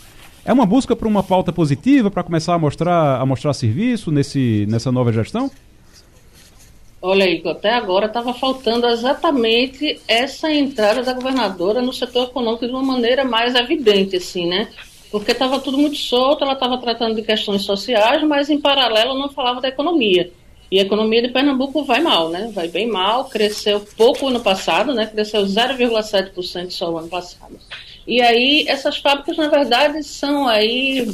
É 0.46 0.54
uma 0.54 0.66
busca 0.66 0.96
para 0.96 1.08
uma 1.08 1.24
pauta 1.24 1.52
positiva 1.52 2.10
para 2.10 2.24
começar 2.24 2.54
a 2.54 2.58
mostrar, 2.58 3.20
a 3.20 3.26
mostrar 3.26 3.54
serviço 3.54 4.12
nesse, 4.12 4.66
nessa 4.70 4.92
nova 4.92 5.12
gestão? 5.12 5.52
Olha 7.02 7.26
aí, 7.26 7.42
até 7.46 7.74
agora 7.74 8.08
estava 8.08 8.34
faltando 8.34 8.86
exatamente 8.88 10.02
essa 10.06 10.52
entrada 10.52 11.02
da 11.02 11.14
governadora 11.14 11.82
no 11.82 11.94
setor 11.94 12.28
econômico 12.28 12.66
de 12.66 12.72
uma 12.74 12.84
maneira 12.84 13.24
mais 13.24 13.56
evidente, 13.56 14.18
assim, 14.18 14.48
né? 14.48 14.68
Porque 15.12 15.32
estava 15.32 15.60
tudo 15.60 15.78
muito 15.78 15.98
solto, 15.98 16.44
ela 16.44 16.54
estava 16.54 16.78
tratando 16.78 17.16
de 17.16 17.24
questões 17.24 17.64
sociais, 17.64 18.24
mas 18.24 18.50
em 18.50 18.60
paralelo 18.60 19.18
não 19.18 19.30
falava 19.30 19.60
da 19.60 19.68
economia. 19.68 20.32
E 20.72 20.80
a 20.80 20.84
economia 20.84 21.22
de 21.22 21.30
Pernambuco 21.30 21.84
vai 21.84 22.00
mal, 22.00 22.30
né? 22.30 22.52
Vai 22.54 22.68
bem 22.68 22.88
mal, 22.88 23.26
cresceu 23.26 23.80
pouco 23.98 24.28
ano 24.28 24.40
passado, 24.40 24.94
né? 24.94 25.08
Cresceu 25.08 25.42
0,7% 25.42 26.70
só 26.70 26.92
o 26.92 26.98
ano 26.98 27.08
passado. 27.08 27.60
E 28.06 28.22
aí 28.22 28.66
essas 28.68 28.98
fábricas, 28.98 29.36
na 29.36 29.48
verdade, 29.48 30.04
são 30.04 30.48
aí 30.48 31.12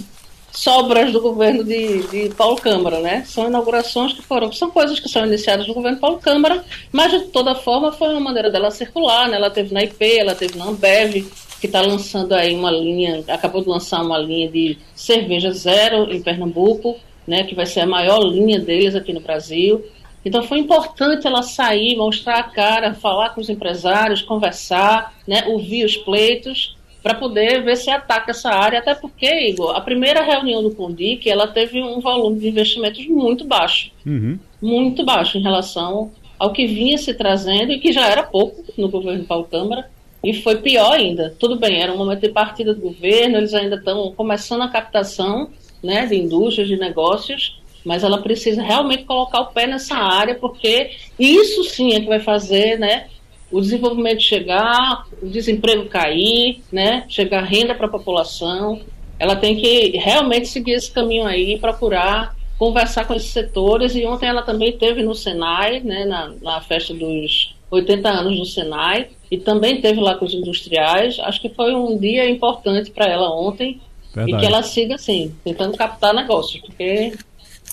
sobras 0.51 1.11
do 1.11 1.21
governo 1.21 1.63
de, 1.63 2.03
de 2.07 2.35
Paulo 2.35 2.55
Câmara, 2.57 2.99
né? 2.99 3.23
São 3.25 3.47
inaugurações 3.47 4.13
que 4.13 4.21
foram, 4.21 4.51
são 4.51 4.71
coisas 4.71 4.99
que 4.99 5.09
são 5.09 5.25
iniciadas 5.25 5.67
no 5.67 5.73
governo 5.73 5.99
Paulo 5.99 6.19
Câmara, 6.19 6.63
mas 6.91 7.11
de 7.11 7.19
toda 7.27 7.55
forma 7.55 7.91
foi 7.91 8.09
uma 8.09 8.19
maneira 8.19 8.49
dela 8.49 8.71
circular, 8.71 9.29
né? 9.29 9.37
Ela 9.37 9.49
teve 9.49 9.73
na 9.73 9.83
IP, 9.83 10.17
ela 10.17 10.35
teve 10.35 10.57
na 10.57 10.65
Ambev, 10.65 11.25
que 11.59 11.67
está 11.67 11.81
lançando 11.81 12.33
aí 12.33 12.53
uma 12.53 12.71
linha, 12.71 13.23
acabou 13.27 13.61
de 13.61 13.69
lançar 13.69 14.01
uma 14.01 14.17
linha 14.17 14.49
de 14.49 14.77
cerveja 14.93 15.51
zero 15.51 16.11
em 16.13 16.21
Pernambuco, 16.21 16.97
né? 17.27 17.43
Que 17.43 17.55
vai 17.55 17.65
ser 17.65 17.81
a 17.81 17.87
maior 17.87 18.19
linha 18.19 18.59
deles 18.59 18.95
aqui 18.95 19.13
no 19.13 19.21
Brasil. 19.21 19.83
Então 20.23 20.41
foi 20.43 20.59
importante 20.59 21.27
ela 21.27 21.43
sair, 21.43 21.95
mostrar 21.95 22.39
a 22.39 22.43
cara, 22.43 22.93
falar 22.93 23.29
com 23.29 23.41
os 23.41 23.49
empresários, 23.49 24.21
conversar, 24.21 25.13
né? 25.27 25.43
Ouvir 25.47 25.85
os 25.85 25.95
pleitos 25.97 26.75
para 27.05 27.13
poder 27.13 27.63
ver 27.63 27.77
se 27.77 27.91
ataca 27.91 28.31
essa 28.31 28.49
área, 28.49 28.79
até 28.79 28.95
porque, 28.95 29.27
Igor, 29.51 29.75
a 29.75 29.81
primeira 29.81 30.23
reunião 30.23 30.63
do 30.63 30.73
Condic, 30.73 31.29
ela 31.29 31.45
teve 31.45 31.79
um 31.79 31.99
volume 31.99 32.39
de 32.39 32.47
investimentos 32.47 33.05
muito 33.05 33.45
baixo, 33.45 33.91
uhum. 34.03 34.39
muito 34.59 35.05
baixo 35.05 35.37
em 35.37 35.41
relação 35.43 36.11
ao 36.39 36.51
que 36.51 36.65
vinha 36.65 36.97
se 36.97 37.13
trazendo 37.13 37.71
e 37.71 37.79
que 37.79 37.93
já 37.93 38.07
era 38.07 38.23
pouco 38.23 38.63
no 38.75 38.89
governo 38.89 39.23
Paulo 39.23 39.43
Câmara, 39.43 39.87
e 40.25 40.33
foi 40.33 40.57
pior 40.57 40.93
ainda. 40.93 41.35
Tudo 41.39 41.55
bem, 41.55 41.81
era 41.81 41.93
um 41.93 41.97
momento 41.97 42.21
de 42.21 42.29
partida 42.29 42.73
do 42.73 42.81
governo, 42.81 43.37
eles 43.37 43.53
ainda 43.53 43.75
estão 43.75 44.11
começando 44.13 44.63
a 44.63 44.67
captação 44.67 45.51
né, 45.83 46.07
de 46.07 46.15
indústrias, 46.15 46.67
de 46.67 46.77
negócios, 46.77 47.61
mas 47.85 48.03
ela 48.03 48.17
precisa 48.17 48.63
realmente 48.63 49.03
colocar 49.03 49.41
o 49.41 49.47
pé 49.47 49.67
nessa 49.67 49.95
área, 49.95 50.33
porque 50.33 50.89
isso 51.19 51.63
sim 51.65 51.93
é 51.93 51.99
que 51.99 52.07
vai 52.07 52.19
fazer 52.19 52.79
né, 52.79 53.07
o 53.51 53.61
desenvolvimento 53.61 54.23
chegar, 54.23 55.05
o 55.21 55.27
desemprego 55.27 55.85
cair, 55.85 56.63
né, 56.71 57.05
chegar 57.07 57.43
renda 57.43 57.75
para 57.75 57.85
a 57.85 57.89
população. 57.89 58.81
Ela 59.19 59.35
tem 59.35 59.55
que 59.55 59.91
realmente 59.97 60.47
seguir 60.47 60.71
esse 60.71 60.91
caminho 60.91 61.25
aí, 61.25 61.59
procurar 61.59 62.35
conversar 62.57 63.05
com 63.05 63.13
esses 63.13 63.29
setores. 63.29 63.95
E 63.95 64.05
ontem 64.05 64.27
ela 64.27 64.41
também 64.41 64.71
teve 64.71 65.03
no 65.03 65.13
Senai, 65.13 65.81
né, 65.81 66.05
na, 66.05 66.33
na 66.41 66.61
festa 66.61 66.93
dos 66.93 67.55
80 67.69 68.09
anos 68.09 68.39
do 68.39 68.45
Senai, 68.45 69.09
e 69.29 69.37
também 69.37 69.81
teve 69.81 69.99
lá 69.99 70.15
com 70.15 70.25
os 70.25 70.33
industriais. 70.33 71.17
Acho 71.19 71.41
que 71.41 71.49
foi 71.49 71.73
um 71.73 71.97
dia 71.97 72.29
importante 72.29 72.91
para 72.91 73.05
ela 73.05 73.29
ontem. 73.29 73.81
Verdade. 74.13 74.37
E 74.37 74.39
que 74.39 74.45
ela 74.45 74.63
siga 74.63 74.95
assim, 74.95 75.35
tentando 75.43 75.75
captar 75.75 76.13
negócios, 76.13 76.61
porque 76.61 77.13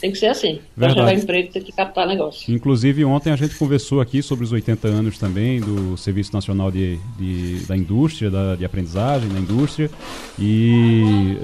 tem 0.02 0.10
que 0.10 0.18
ser 0.18 0.26
assim. 0.26 0.58
Para 0.76 0.88
gerar 0.88 1.14
emprego 1.14 1.52
tem 1.52 1.62
que 1.62 1.70
captar 1.70 2.08
negócio. 2.08 2.52
Inclusive, 2.52 3.04
ontem 3.04 3.30
a 3.30 3.36
gente 3.36 3.54
conversou 3.54 4.00
aqui 4.00 4.20
sobre 4.20 4.44
os 4.44 4.50
80 4.50 4.88
anos 4.88 5.16
também 5.16 5.60
do 5.60 5.96
Serviço 5.96 6.32
Nacional 6.32 6.72
de, 6.72 6.98
de 7.16 7.64
da 7.68 7.76
Indústria, 7.76 8.28
da, 8.28 8.56
de 8.56 8.64
aprendizagem 8.64 9.28
da 9.28 9.38
indústria. 9.38 9.88
E 10.36 11.38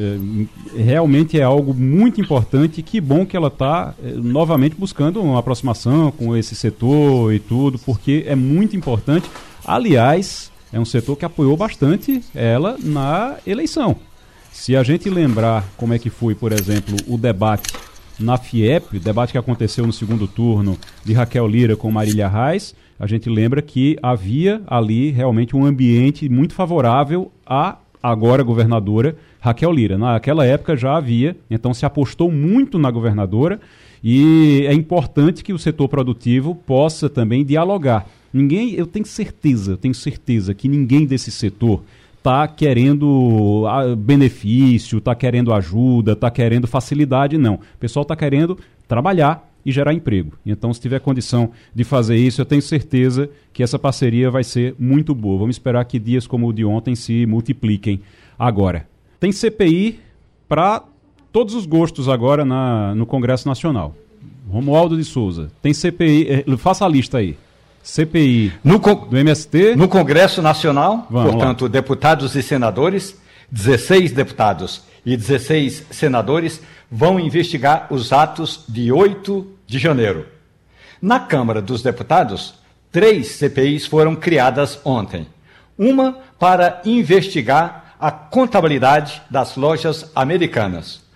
é, 0.76 0.82
realmente 0.82 1.38
é 1.38 1.44
algo 1.44 1.72
muito 1.72 2.20
importante. 2.20 2.82
Que 2.82 3.00
bom 3.00 3.24
que 3.24 3.36
ela 3.36 3.46
está 3.46 3.94
é, 4.02 4.10
novamente 4.10 4.74
buscando 4.74 5.22
uma 5.22 5.38
aproximação 5.38 6.10
com 6.10 6.36
esse 6.36 6.56
setor 6.56 7.32
e 7.32 7.38
tudo, 7.38 7.78
porque 7.78 8.24
é 8.26 8.34
muito 8.34 8.76
importante. 8.76 9.30
Aliás, 9.64 10.50
é 10.72 10.80
um 10.80 10.84
setor 10.84 11.14
que 11.14 11.24
apoiou 11.24 11.56
bastante 11.56 12.24
ela 12.34 12.76
na 12.82 13.36
eleição. 13.46 13.94
Se 14.50 14.74
a 14.74 14.82
gente 14.82 15.08
lembrar 15.08 15.64
como 15.76 15.94
é 15.94 15.98
que 16.00 16.10
foi, 16.10 16.34
por 16.34 16.50
exemplo, 16.50 16.96
o 17.06 17.16
debate 17.16 17.72
na 18.18 18.36
FIEP, 18.36 18.96
o 18.96 19.00
debate 19.00 19.32
que 19.32 19.38
aconteceu 19.38 19.86
no 19.86 19.92
segundo 19.92 20.26
turno 20.26 20.76
de 21.04 21.12
Raquel 21.12 21.46
Lira 21.46 21.76
com 21.76 21.90
Marília 21.90 22.28
Reis, 22.28 22.74
a 22.98 23.06
gente 23.06 23.30
lembra 23.30 23.62
que 23.62 23.96
havia 24.02 24.60
ali 24.66 25.10
realmente 25.10 25.54
um 25.54 25.64
ambiente 25.64 26.28
muito 26.28 26.52
favorável 26.52 27.30
à 27.46 27.78
agora 28.02 28.42
governadora 28.42 29.16
Raquel 29.40 29.72
Lira. 29.72 29.96
Naquela 29.96 30.44
época 30.44 30.76
já 30.76 30.96
havia, 30.96 31.36
então 31.48 31.72
se 31.72 31.86
apostou 31.86 32.30
muito 32.30 32.78
na 32.78 32.90
governadora 32.90 33.60
e 34.02 34.64
é 34.66 34.72
importante 34.72 35.44
que 35.44 35.52
o 35.52 35.58
setor 35.58 35.88
produtivo 35.88 36.54
possa 36.54 37.08
também 37.08 37.44
dialogar. 37.44 38.06
Ninguém, 38.32 38.74
eu 38.74 38.86
tenho 38.86 39.06
certeza, 39.06 39.72
eu 39.72 39.76
tenho 39.76 39.94
certeza 39.94 40.54
que 40.54 40.68
ninguém 40.68 41.06
desse 41.06 41.30
setor 41.30 41.82
está 42.18 42.46
querendo 42.46 43.64
ah, 43.66 43.96
benefício, 43.96 44.98
está 44.98 45.14
querendo 45.14 45.52
ajuda, 45.52 46.12
está 46.12 46.30
querendo 46.30 46.66
facilidade, 46.66 47.38
não. 47.38 47.54
O 47.54 47.78
pessoal 47.80 48.02
está 48.02 48.14
querendo 48.14 48.58
trabalhar 48.86 49.48
e 49.64 49.72
gerar 49.72 49.92
emprego. 49.92 50.32
Então, 50.44 50.72
se 50.72 50.80
tiver 50.80 51.00
condição 51.00 51.50
de 51.74 51.84
fazer 51.84 52.16
isso, 52.16 52.40
eu 52.40 52.46
tenho 52.46 52.62
certeza 52.62 53.28
que 53.52 53.62
essa 53.62 53.78
parceria 53.78 54.30
vai 54.30 54.44
ser 54.44 54.74
muito 54.78 55.14
boa. 55.14 55.38
Vamos 55.38 55.56
esperar 55.56 55.84
que 55.84 55.98
dias 55.98 56.26
como 56.26 56.48
o 56.48 56.52
de 56.52 56.64
ontem 56.64 56.94
se 56.94 57.26
multipliquem 57.26 58.00
agora. 58.38 58.86
Tem 59.20 59.32
CPI 59.32 60.00
para 60.48 60.84
todos 61.32 61.54
os 61.54 61.66
gostos 61.66 62.08
agora 62.08 62.44
na, 62.44 62.94
no 62.94 63.04
Congresso 63.04 63.48
Nacional. 63.48 63.94
Romualdo 64.50 64.96
de 64.96 65.04
Souza, 65.04 65.50
tem 65.60 65.74
CPI, 65.74 66.26
eh, 66.30 66.56
faça 66.56 66.86
a 66.86 66.88
lista 66.88 67.18
aí. 67.18 67.36
CPI 67.82 68.52
no, 68.62 68.78
do 68.78 69.16
MST. 69.16 69.76
No 69.76 69.88
Congresso 69.88 70.42
Nacional, 70.42 71.06
Vamos 71.10 71.32
portanto, 71.32 71.62
lá. 71.62 71.68
deputados 71.68 72.34
e 72.34 72.42
senadores, 72.42 73.16
16 73.50 74.12
deputados 74.12 74.82
e 75.04 75.16
16 75.16 75.86
senadores 75.90 76.60
vão 76.90 77.18
investigar 77.18 77.86
os 77.90 78.12
atos 78.12 78.64
de 78.68 78.92
8 78.92 79.46
de 79.66 79.78
janeiro. 79.78 80.26
Na 81.00 81.20
Câmara 81.20 81.62
dos 81.62 81.82
Deputados, 81.82 82.54
três 82.90 83.28
CPIs 83.28 83.86
foram 83.86 84.16
criadas 84.16 84.80
ontem. 84.84 85.26
Uma 85.76 86.18
para 86.38 86.82
investigar 86.84 87.94
a 88.00 88.10
contabilidade 88.10 89.22
das 89.30 89.56
lojas 89.56 90.10
americanas 90.14 91.07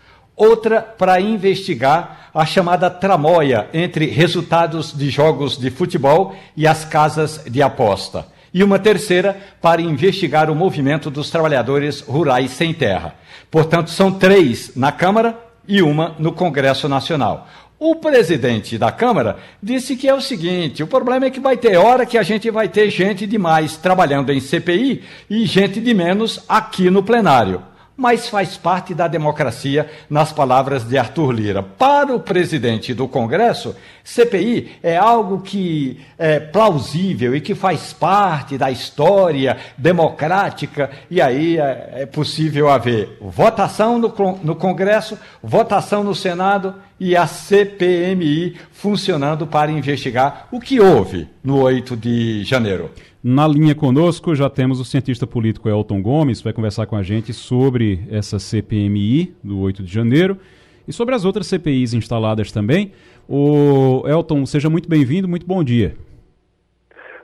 outra 0.42 0.82
para 0.82 1.20
investigar 1.20 2.30
a 2.34 2.44
chamada 2.44 2.90
tramóia 2.90 3.68
entre 3.72 4.06
resultados 4.06 4.92
de 4.92 5.08
jogos 5.08 5.56
de 5.56 5.70
futebol 5.70 6.34
e 6.56 6.66
as 6.66 6.84
casas 6.84 7.44
de 7.46 7.62
aposta. 7.62 8.26
E 8.52 8.64
uma 8.64 8.78
terceira 8.78 9.38
para 9.60 9.80
investigar 9.80 10.50
o 10.50 10.54
movimento 10.54 11.10
dos 11.10 11.30
trabalhadores 11.30 12.00
rurais 12.00 12.50
sem 12.50 12.74
terra. 12.74 13.14
Portanto, 13.50 13.90
são 13.90 14.10
três 14.10 14.72
na 14.74 14.90
Câmara 14.90 15.38
e 15.66 15.80
uma 15.80 16.16
no 16.18 16.32
Congresso 16.32 16.88
Nacional. 16.88 17.46
O 17.78 17.96
presidente 17.96 18.76
da 18.78 18.92
Câmara 18.92 19.38
disse 19.62 19.96
que 19.96 20.08
é 20.08 20.14
o 20.14 20.20
seguinte: 20.20 20.82
o 20.82 20.86
problema 20.86 21.26
é 21.26 21.30
que 21.30 21.40
vai 21.40 21.56
ter 21.56 21.76
hora 21.76 22.06
que 22.06 22.18
a 22.18 22.22
gente 22.22 22.50
vai 22.50 22.68
ter 22.68 22.90
gente 22.90 23.26
demais 23.26 23.76
trabalhando 23.76 24.30
em 24.30 24.40
CPI 24.40 25.02
e 25.30 25.46
gente 25.46 25.80
de 25.80 25.94
menos 25.94 26.44
aqui 26.48 26.90
no 26.90 27.02
plenário 27.02 27.71
mas 27.96 28.28
faz 28.28 28.56
parte 28.56 28.94
da 28.94 29.06
democracia, 29.06 29.90
nas 30.08 30.32
palavras 30.32 30.84
de 30.84 30.96
Arthur 30.96 31.32
Lira. 31.32 31.62
Para 31.62 32.14
o 32.14 32.20
presidente 32.20 32.94
do 32.94 33.06
Congresso, 33.06 33.76
CPI 34.02 34.78
é 34.82 34.96
algo 34.96 35.40
que 35.40 36.00
é 36.18 36.40
plausível 36.40 37.36
e 37.36 37.40
que 37.40 37.54
faz 37.54 37.92
parte 37.92 38.56
da 38.56 38.70
história 38.70 39.56
democrática, 39.76 40.90
e 41.10 41.20
aí 41.20 41.58
é, 41.58 41.90
é 42.02 42.06
possível 42.06 42.70
haver 42.70 43.18
votação 43.20 43.98
no, 43.98 44.12
no 44.42 44.56
Congresso, 44.56 45.18
votação 45.42 46.02
no 46.02 46.14
Senado 46.14 46.74
e 47.02 47.16
a 47.16 47.26
CPMI 47.26 48.54
funcionando 48.70 49.44
para 49.44 49.72
investigar 49.72 50.46
o 50.52 50.60
que 50.60 50.78
houve 50.78 51.26
no 51.42 51.60
8 51.60 51.96
de 51.96 52.44
janeiro. 52.44 52.90
Na 53.20 53.48
linha 53.48 53.74
conosco 53.74 54.36
já 54.36 54.48
temos 54.48 54.78
o 54.78 54.84
cientista 54.84 55.26
político 55.26 55.68
Elton 55.68 56.00
Gomes, 56.00 56.38
que 56.38 56.44
vai 56.44 56.52
conversar 56.52 56.86
com 56.86 56.94
a 56.94 57.02
gente 57.02 57.32
sobre 57.32 57.98
essa 58.08 58.38
CPMI 58.38 59.34
do 59.42 59.58
8 59.58 59.82
de 59.82 59.92
janeiro 59.92 60.38
e 60.86 60.92
sobre 60.92 61.16
as 61.16 61.24
outras 61.24 61.48
CPIs 61.48 61.92
instaladas 61.92 62.52
também. 62.52 62.92
O 63.28 64.04
Elton, 64.06 64.46
seja 64.46 64.70
muito 64.70 64.88
bem-vindo, 64.88 65.26
muito 65.26 65.44
bom 65.44 65.64
dia. 65.64 65.96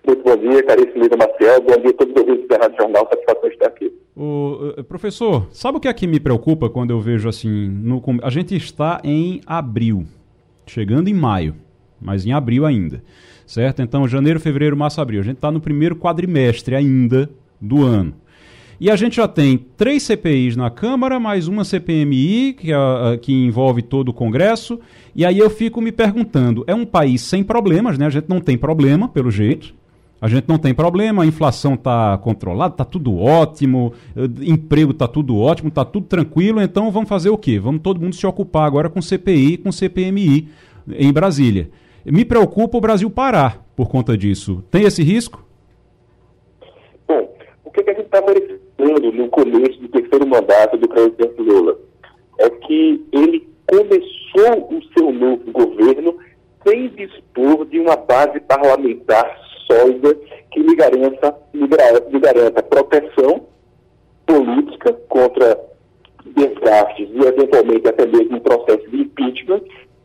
Muito 0.05 0.25
bom 0.25 0.37
dia, 0.37 0.61
caríssimo 0.65 1.05
Lida 1.05 1.17
Maciel, 1.17 1.61
bom 1.61 1.81
dia 1.81 1.91
a 1.91 1.93
todos 1.93 2.15
os 2.17 2.21
ouvintes 2.21 2.49
da 2.49 2.57
Rádio 2.57 2.79
Jornal, 2.81 3.09
satisfação 3.09 3.49
estar 3.49 3.67
aqui. 3.69 3.93
O, 4.19 4.75
eh, 4.77 4.83
professor, 4.83 5.47
sabe 5.53 5.79
o 5.79 5.81
que 5.81 5.87
aqui 5.87 6.07
me 6.07 6.19
preocupa 6.19 6.69
quando 6.69 6.91
eu 6.91 7.01
vejo 7.01 7.29
assim, 7.29 7.69
no, 7.69 8.03
a 8.23 8.31
gente 8.31 8.57
está 8.57 9.01
em 9.05 9.41
abril, 9.47 10.07
chegando 10.67 11.09
em 11.09 11.15
maio, 11.15 11.55
mas 12.01 12.27
em 12.27 12.33
abril 12.33 12.67
ainda 12.67 13.03
certo? 13.49 13.81
Então, 13.81 14.07
janeiro, 14.07 14.39
fevereiro, 14.39 14.77
março, 14.77 15.01
abril. 15.01 15.21
A 15.21 15.25
gente 15.25 15.37
está 15.37 15.51
no 15.51 15.61
primeiro 15.61 15.97
quadrimestre 15.97 16.77
ainda 16.77 17.29
do 17.61 17.83
ano. 17.83 18.13
E 18.81 18.89
a 18.91 18.95
gente 18.95 19.17
já 19.17 19.27
tem 19.27 19.59
três 19.77 20.05
CPIs 20.05 20.55
na 20.55 20.71
Câmara, 20.71 21.19
mais 21.19 21.49
uma 21.49 21.65
CPMI, 21.65 22.53
que, 22.53 22.73
a, 22.73 23.19
que 23.21 23.33
envolve 23.33 23.83
todo 23.83 24.11
o 24.11 24.13
Congresso. 24.13 24.79
E 25.17 25.25
aí 25.25 25.37
eu 25.37 25.51
fico 25.51 25.81
me 25.81 25.91
perguntando: 25.91 26.63
é 26.67 26.75
um 26.75 26.87
país 26.87 27.23
sem 27.23 27.43
problemas, 27.43 27.99
né? 27.99 28.07
A 28.07 28.11
gente 28.11 28.29
não 28.29 28.41
tem 28.41 28.57
problema, 28.57 29.09
pelo 29.09 29.33
jeito. 29.33 29.75
A 30.21 30.27
gente 30.27 30.49
não 30.49 30.59
tem 30.59 30.75
problema, 30.75 31.23
a 31.23 31.27
inflação 31.27 31.75
está 31.75 32.19
controlada, 32.19 32.75
está 32.75 32.85
tudo 32.85 33.17
ótimo, 33.17 33.93
eh, 34.17 34.51
emprego 34.51 34.91
está 34.91 35.07
tudo 35.07 35.39
ótimo, 35.39 35.69
está 35.69 35.85
tudo 35.85 36.07
tranquilo, 36.07 36.61
então 36.61 36.91
vamos 36.91 37.09
fazer 37.09 37.31
o 37.31 37.39
quê? 37.39 37.59
Vamos 37.59 37.83
todo 37.83 38.01
mundo 38.01 38.17
se 38.17 38.27
ocupar 38.27 38.67
agora 38.67 38.91
com 38.91 39.01
CPI 39.01 39.59
com 39.59 39.71
CPMI 39.71 40.49
em 40.93 41.13
Brasília. 41.13 41.71
Me 42.05 42.25
preocupa 42.25 42.77
o 42.79 42.81
Brasil 42.81 43.09
parar 43.09 43.65
por 43.77 43.89
conta 43.89 44.17
disso. 44.17 44.65
Tem 44.73 44.85
esse 44.85 45.05
risco? 45.05 45.45
Bom, 47.07 47.33
o 47.65 47.71
que, 47.71 47.89
a 47.89 47.95
gente 47.95 48.07
está 48.07 48.21
verificando 48.21 49.13
no 49.13 49.29
começo 49.29 49.81
do 49.81 49.89
terceiro 49.89 50.27
mandato 50.27 50.77
do 50.79 50.89
presidente 50.89 51.41
Lula 51.41 51.79
é 52.39 52.51
que 52.51 53.07
ele 53.13 53.49
começou 53.67 54.77
o 54.77 54.83
seu 54.97 55.13
novo 55.13 55.53
governo 55.53 56.17
sem 56.67 56.89
dispor 56.89 57.67
de 57.67 57.79
uma 57.79 57.95
base 57.95 58.41
parlamentar 58.41 59.48
sólida 59.71 60.17
que 60.51 60.61
lhe 60.61 60.75
garanta, 60.75 61.37
lhe 61.55 62.21
garanta 62.21 62.63
proteção 62.63 63.47
política 64.27 64.93
contra 65.09 65.59
desgastes 66.25 67.09
e 67.13 67.19
eventualmente 67.19 67.89
até 67.89 68.07
mesmo 68.07 68.37
um 68.37 68.41
processo 68.41 68.89
de 68.91 69.03
impeachment 69.03 69.63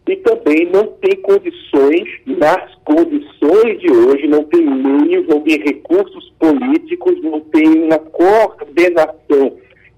e 0.08 0.18
também 0.18 0.70
não 0.70 0.88
tem 1.02 1.16
condições, 1.22 2.10
nas 2.26 2.76
condições 2.84 3.80
de 3.80 3.90
hoje, 3.90 4.28
não 4.28 4.44
tem 4.44 4.62
meios, 4.62 5.26
não 5.28 5.40
tem 5.42 5.58
recursos 5.60 6.34
políticos, 6.38 7.22
não 7.22 7.40
tem 7.40 7.86
uma 7.86 8.00
coordenação 8.00 9.58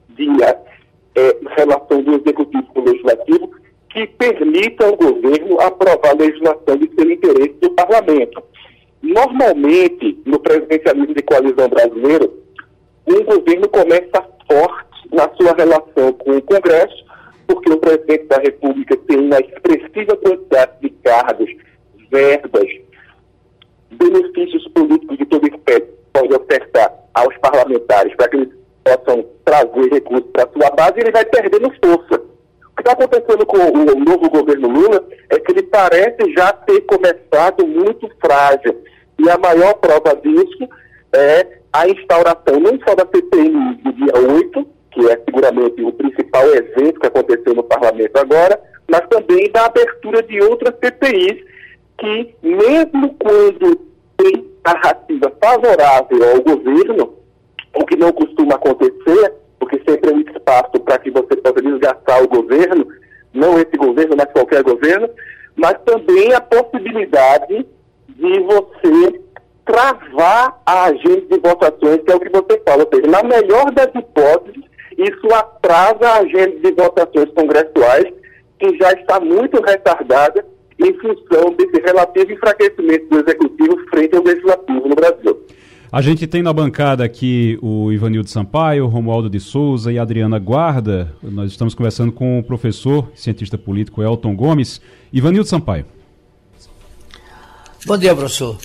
de 0.09 0.27
é, 0.43 1.37
relação 1.57 2.03
do 2.03 2.15
executivo 2.15 2.63
com 2.73 2.81
o 2.81 2.85
legislativo 2.85 3.51
que 3.89 4.05
permita 4.07 4.85
ao 4.85 4.95
governo 4.95 5.59
aprovar 5.59 6.11
a 6.11 6.23
legislação 6.23 6.77
de 6.77 6.91
seu 6.93 7.11
interesse 7.11 7.55
do 7.61 7.71
parlamento. 7.71 8.43
Normalmente, 9.05 10.19
no 10.25 10.39
presidencialismo 10.39 11.13
de 11.13 11.21
coalizão 11.21 11.69
brasileiro, 11.69 12.33
um 13.07 13.23
governo 13.23 13.69
começa 13.69 14.25
forte 14.51 15.07
na 15.13 15.29
sua 15.35 15.53
relação 15.55 16.11
com 16.13 16.37
o 16.37 16.41
Congresso, 16.41 17.05
porque 17.45 17.71
o 17.71 17.77
presidente 17.77 18.25
da 18.25 18.37
República 18.37 18.97
tem 18.97 19.19
uma 19.19 19.39
expressiva 19.39 20.17
quantidade 20.17 20.71
de 20.81 20.89
cargos, 20.89 21.49
verbas, 22.11 22.67
benefícios 23.91 24.67
políticos 24.69 25.17
de 25.19 25.25
todo 25.25 25.47
espécie 25.47 25.93
pode 26.11 26.33
ofertar 26.33 26.91
aos 27.13 27.37
parlamentares 27.37 28.15
para 28.15 28.29
que 28.29 28.37
eles 28.37 28.53
possam 28.83 29.25
trazer 29.43 29.93
recursos 29.93 30.31
para 30.31 30.45
a 30.45 30.51
sua 30.51 30.71
base 30.71 30.99
ele 30.99 31.11
vai 31.11 31.25
perdendo 31.25 31.71
força. 31.83 32.15
O 32.15 32.75
que 32.75 32.81
está 32.81 32.93
acontecendo 32.93 33.45
com 33.45 33.57
o 33.57 33.99
novo 33.99 34.29
governo 34.31 34.67
Lula 34.67 35.07
é 35.29 35.39
que 35.39 35.51
ele 35.51 35.63
parece 35.63 36.33
já 36.35 36.51
ter 36.51 36.81
começado 36.81 37.67
muito 37.67 38.09
frágil. 38.19 38.83
E 39.19 39.29
a 39.29 39.37
maior 39.37 39.73
prova 39.75 40.15
disso 40.15 40.67
é 41.13 41.59
a 41.71 41.87
instauração 41.87 42.59
não 42.59 42.79
só 42.87 42.95
da 42.95 43.05
CPI 43.05 43.75
do 43.83 43.93
dia 43.93 44.33
8, 44.33 44.67
que 44.91 45.09
é 45.09 45.21
seguramente 45.25 45.81
o 45.81 45.91
principal 45.91 46.47
evento 46.53 46.99
que 46.99 47.07
aconteceu 47.07 47.53
no 47.53 47.63
parlamento 47.63 48.17
agora, 48.17 48.61
mas 48.89 49.01
também 49.09 49.51
da 49.51 49.65
abertura 49.65 50.23
de 50.23 50.41
outras 50.41 50.73
CPIs 50.79 51.43
que, 51.97 52.35
mesmo 52.41 53.13
quando 53.15 53.75
tem 54.17 54.51
narrativa 54.65 55.31
favorável 55.41 56.31
ao 56.31 56.41
governo, 56.41 57.15
o 57.73 57.85
que 57.85 57.97
não 57.97 58.11
costuma 58.13 58.55
acontecer, 58.55 59.33
porque 59.59 59.81
sempre 59.87 60.11
é 60.11 60.13
um 60.13 60.21
espaço 60.21 60.79
para 60.79 60.97
que 60.99 61.11
você 61.11 61.35
possa 61.37 61.61
desgastar 61.61 62.23
o 62.23 62.27
governo, 62.27 62.87
não 63.33 63.59
esse 63.59 63.75
governo, 63.77 64.15
mas 64.17 64.31
qualquer 64.31 64.63
governo, 64.63 65.09
mas 65.55 65.75
também 65.85 66.33
a 66.33 66.41
possibilidade 66.41 67.65
de 68.15 68.39
você 68.41 69.21
travar 69.65 70.61
a 70.65 70.85
agenda 70.85 71.25
de 71.29 71.39
votações, 71.39 72.01
que 72.03 72.11
é 72.11 72.15
o 72.15 72.19
que 72.19 72.29
você 72.29 72.61
fala. 72.65 72.83
Ou 72.83 72.89
seja, 72.93 73.09
na 73.09 73.23
melhor 73.23 73.71
das 73.71 73.89
hipóteses, 73.95 74.63
isso 74.97 75.33
atrasa 75.33 76.07
a 76.07 76.19
agenda 76.19 76.59
de 76.59 76.71
votações 76.71 77.29
congressuais, 77.33 78.05
que 78.59 78.77
já 78.77 78.91
está 78.93 79.19
muito 79.19 79.61
retardada 79.61 80.45
em 80.79 80.93
função 80.93 81.51
desse 81.57 81.81
relativo 81.81 82.31
enfraquecimento 82.31 83.07
do 83.09 83.19
executivo 83.19 83.77
frente 83.89 84.15
ao 84.15 84.23
legislativo 84.23 84.87
no 84.87 84.95
Brasil. 84.95 85.45
A 85.91 86.01
gente 86.01 86.27
tem 86.27 86.43
na 86.43 86.51
bancada 86.51 87.03
aqui 87.05 87.57
o 87.61 87.91
Ivanildo 87.91 88.29
Sampaio, 88.29 88.85
Romualdo 88.85 89.29
de 89.29 89.39
Souza 89.39 89.91
e 89.91 89.99
Adriana 89.99 90.37
Guarda. 90.37 91.13
Nós 91.23 91.51
estamos 91.51 91.73
conversando 91.73 92.11
com 92.11 92.39
o 92.39 92.43
professor, 92.43 93.09
cientista 93.15 93.57
político 93.57 94.03
Elton 94.03 94.35
Gomes. 94.35 94.81
Ivanildo 95.13 95.47
Sampaio. 95.47 95.85
Bom 97.85 97.99
dia, 97.99 98.15
professor. 98.15 98.57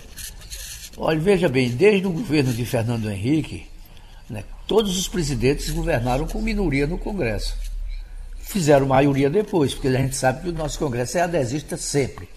Olha, 0.97 1.21
veja 1.21 1.47
bem, 1.47 1.69
desde 1.69 2.07
o 2.07 2.11
governo 2.11 2.55
de 2.55 2.65
Fernando 2.65 3.11
Henrique, 3.11 3.67
né, 4.31 4.43
todos 4.67 4.99
os 4.99 5.09
presidentes 5.09 5.69
governaram 5.69 6.27
com 6.27 6.41
minoria 6.41 6.87
no 6.87 6.97
Congresso. 6.97 7.55
Fizeram 8.39 8.87
maioria 8.87 9.29
depois, 9.29 9.75
porque 9.75 9.89
a 9.89 9.93
gente 9.93 10.17
sabe 10.17 10.41
que 10.41 10.49
o 10.49 10.55
nosso 10.55 10.79
Congresso 10.79 11.19
é 11.19 11.21
adesista 11.21 11.77
sempre. 11.77 12.31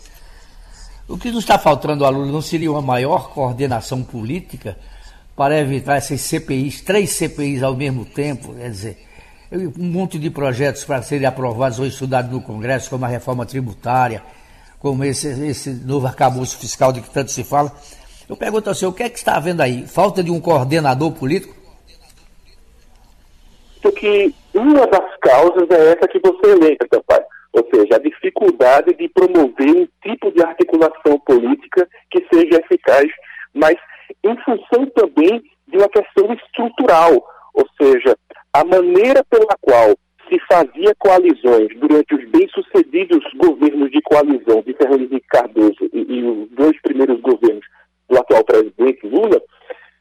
O 1.07 1.17
que 1.17 1.31
nos 1.31 1.45
está 1.45 1.57
faltando, 1.57 2.03
aluno, 2.03 2.29
não 2.29 2.41
seria 2.41 2.69
uma 2.69 2.81
maior 2.81 3.29
coordenação 3.29 4.03
política 4.03 4.77
para 5.37 5.57
evitar 5.57 5.95
essas 5.95 6.19
CPIs, 6.19 6.81
três 6.81 7.11
CPIs 7.11 7.63
ao 7.63 7.77
mesmo 7.77 8.03
tempo? 8.03 8.53
Quer 8.55 8.69
dizer, 8.69 9.07
um 9.79 9.85
monte 9.85 10.19
de 10.19 10.29
projetos 10.29 10.83
para 10.83 11.01
serem 11.01 11.25
aprovados 11.25 11.79
ou 11.79 11.87
estudados 11.87 12.29
no 12.29 12.41
Congresso, 12.41 12.89
como 12.89 13.05
a 13.05 13.07
reforma 13.07 13.45
tributária, 13.45 14.21
como 14.83 15.05
esse, 15.05 15.29
esse 15.47 15.69
novo 15.87 16.05
arcabouço 16.05 16.59
fiscal 16.59 16.91
de 16.91 16.99
que 16.99 17.09
tanto 17.09 17.31
se 17.31 17.41
fala. 17.41 17.71
Eu 18.27 18.35
pergunto 18.35 18.67
ao 18.67 18.75
senhor, 18.75 18.91
o 18.91 18.93
que 18.93 19.03
é 19.03 19.09
que 19.09 19.17
está 19.17 19.37
havendo 19.37 19.61
aí? 19.61 19.87
Falta 19.87 20.21
de 20.21 20.29
um 20.29 20.41
coordenador 20.41 21.13
político? 21.13 21.55
Porque 23.81 24.33
uma 24.53 24.85
das 24.87 25.17
causas 25.21 25.69
é 25.71 25.91
essa 25.93 26.05
que 26.05 26.19
você 26.19 26.51
elenca, 26.51 27.01
pai. 27.07 27.23
Ou 27.53 27.65
seja, 27.73 27.95
a 27.95 27.99
dificuldade 27.99 28.93
de 28.95 29.07
promover 29.07 29.69
um 29.69 29.87
tipo 30.03 30.29
de 30.33 30.43
articulação 30.43 31.17
política 31.25 31.87
que 32.11 32.25
seja 32.33 32.59
eficaz, 32.59 33.09
mas 33.53 33.77
em 34.21 34.35
função 34.43 34.85
também 34.95 35.41
de 35.65 35.77
uma 35.77 35.87
questão 35.87 36.33
estrutural, 36.33 37.25
ou 37.53 37.65
seja, 37.81 38.17
a 38.51 38.65
maneira 38.65 39.23
pela 39.29 39.55
qual 39.61 39.95
se 40.33 40.39
fazia 40.47 40.95
coalizões 40.97 41.67
durante 41.79 42.15
os 42.15 42.29
bem-sucedidos 42.31 43.23
governos 43.35 43.91
de 43.91 44.01
coalizão 44.01 44.61
de 44.63 44.73
Fernando 44.73 45.01
Henrique 45.01 45.27
Cardoso 45.27 45.77
e, 45.93 45.99
e, 46.09 46.23
os 46.23 46.49
dois 46.51 46.79
primeiros 46.81 47.21
governos 47.21 47.63
do 48.09 48.17
atual 48.17 48.43
presidente 48.43 49.05
Lula, 49.05 49.39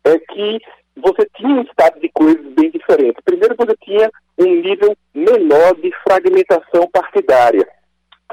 é 0.05 0.19
que 0.19 0.59
você 0.97 1.29
tinha 1.37 1.57
um 1.57 1.63
estado 1.63 2.01
de 2.01 2.09
coisas 2.09 2.45
bem 2.55 2.71
diferente. 2.71 3.17
Primeiro, 3.25 3.55
você 3.57 3.77
tinha 3.85 4.11
um 4.39 4.55
nível 4.55 4.97
menor 5.15 5.75
de 5.77 5.93
fragmentação 6.03 6.89
partidária. 6.91 7.67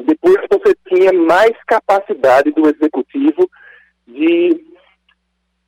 Depois, 0.02 0.38
você 0.50 0.74
tinha 0.88 1.12
mais 1.14 1.52
capacidade 1.68 2.52
do 2.52 2.68
executivo 2.70 3.50
de 4.08 4.66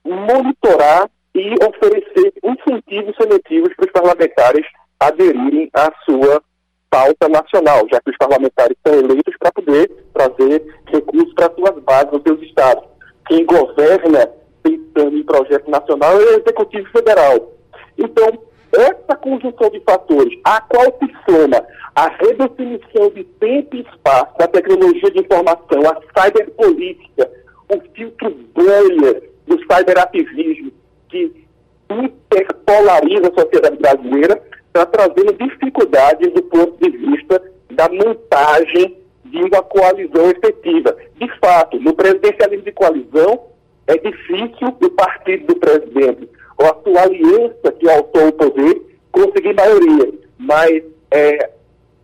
monitorar 0.03 1.09
e 1.35 1.53
oferecer 1.63 2.33
incentivos 2.43 3.15
seletivos 3.15 3.73
para 3.75 3.85
os 3.85 3.91
parlamentares 3.91 4.65
aderirem 5.01 5.69
à 5.73 5.91
sua 6.05 6.41
pauta 6.89 7.27
nacional, 7.27 7.87
já 7.91 7.99
que 8.01 8.11
os 8.11 8.17
parlamentares 8.17 8.77
são 8.85 8.93
eleitos 8.93 9.35
para 9.39 9.51
poder 9.51 9.89
trazer 10.13 10.63
recursos 10.85 11.33
para 11.33 11.53
suas 11.55 11.83
bases 11.83 12.11
nos 12.11 12.21
seus 12.21 12.41
estados. 12.41 12.83
Quem 13.27 13.45
governa 13.45 14.29
pensando 14.61 15.17
em 15.17 15.23
projeto 15.23 15.69
nacional 15.69 16.21
é 16.21 16.25
o 16.25 16.39
Executivo 16.39 16.87
Federal. 16.91 17.51
Então, 17.97 18.39
essa 18.73 19.15
conjunção 19.15 19.69
de 19.69 19.79
fatores, 19.81 20.39
a 20.43 20.61
qual 20.61 20.85
se 20.85 21.11
soma 21.29 21.65
a 21.95 22.07
redefinição 22.07 23.09
de 23.09 23.23
tempo 23.23 23.75
e 23.75 23.81
espaço 23.81 24.37
da 24.37 24.47
tecnologia 24.47 25.11
de 25.11 25.19
informação, 25.19 25.81
a 25.85 26.23
cyberpolítica, 26.23 27.29
o 27.69 27.81
filtro 27.95 28.29
bolha 28.53 29.21
do 29.47 29.57
cyberativismo, 29.59 30.71
que 31.09 31.45
interpolariza 31.89 33.27
a 33.29 33.41
sociedade 33.41 33.77
brasileira, 33.77 34.41
está 34.71 34.85
trazendo 34.85 35.33
dificuldades 35.33 36.33
do 36.33 36.41
ponto 36.43 36.77
de 36.81 36.97
vista 36.97 37.41
da 37.71 37.89
montagem 37.89 38.97
de 39.25 39.43
uma 39.43 39.61
coalizão 39.61 40.29
efetiva. 40.29 40.95
De 41.15 41.39
fato, 41.39 41.79
no 41.79 41.93
presidencialismo 41.93 42.63
de 42.63 42.71
coalizão, 42.71 43.47
é 43.87 43.97
difícil 43.97 44.67
o 44.81 44.89
partido 44.91 45.47
do 45.47 45.55
presidente 45.57 46.29
ou 46.57 46.65
a 46.65 46.75
sua 46.83 47.01
aliança 47.03 47.71
que 47.77 47.89
alçou 47.89 48.27
o 48.27 48.33
poder 48.33 48.81
conseguir 49.11 49.53
maioria. 49.53 50.13
Mas 50.37 50.83
é, 51.11 51.49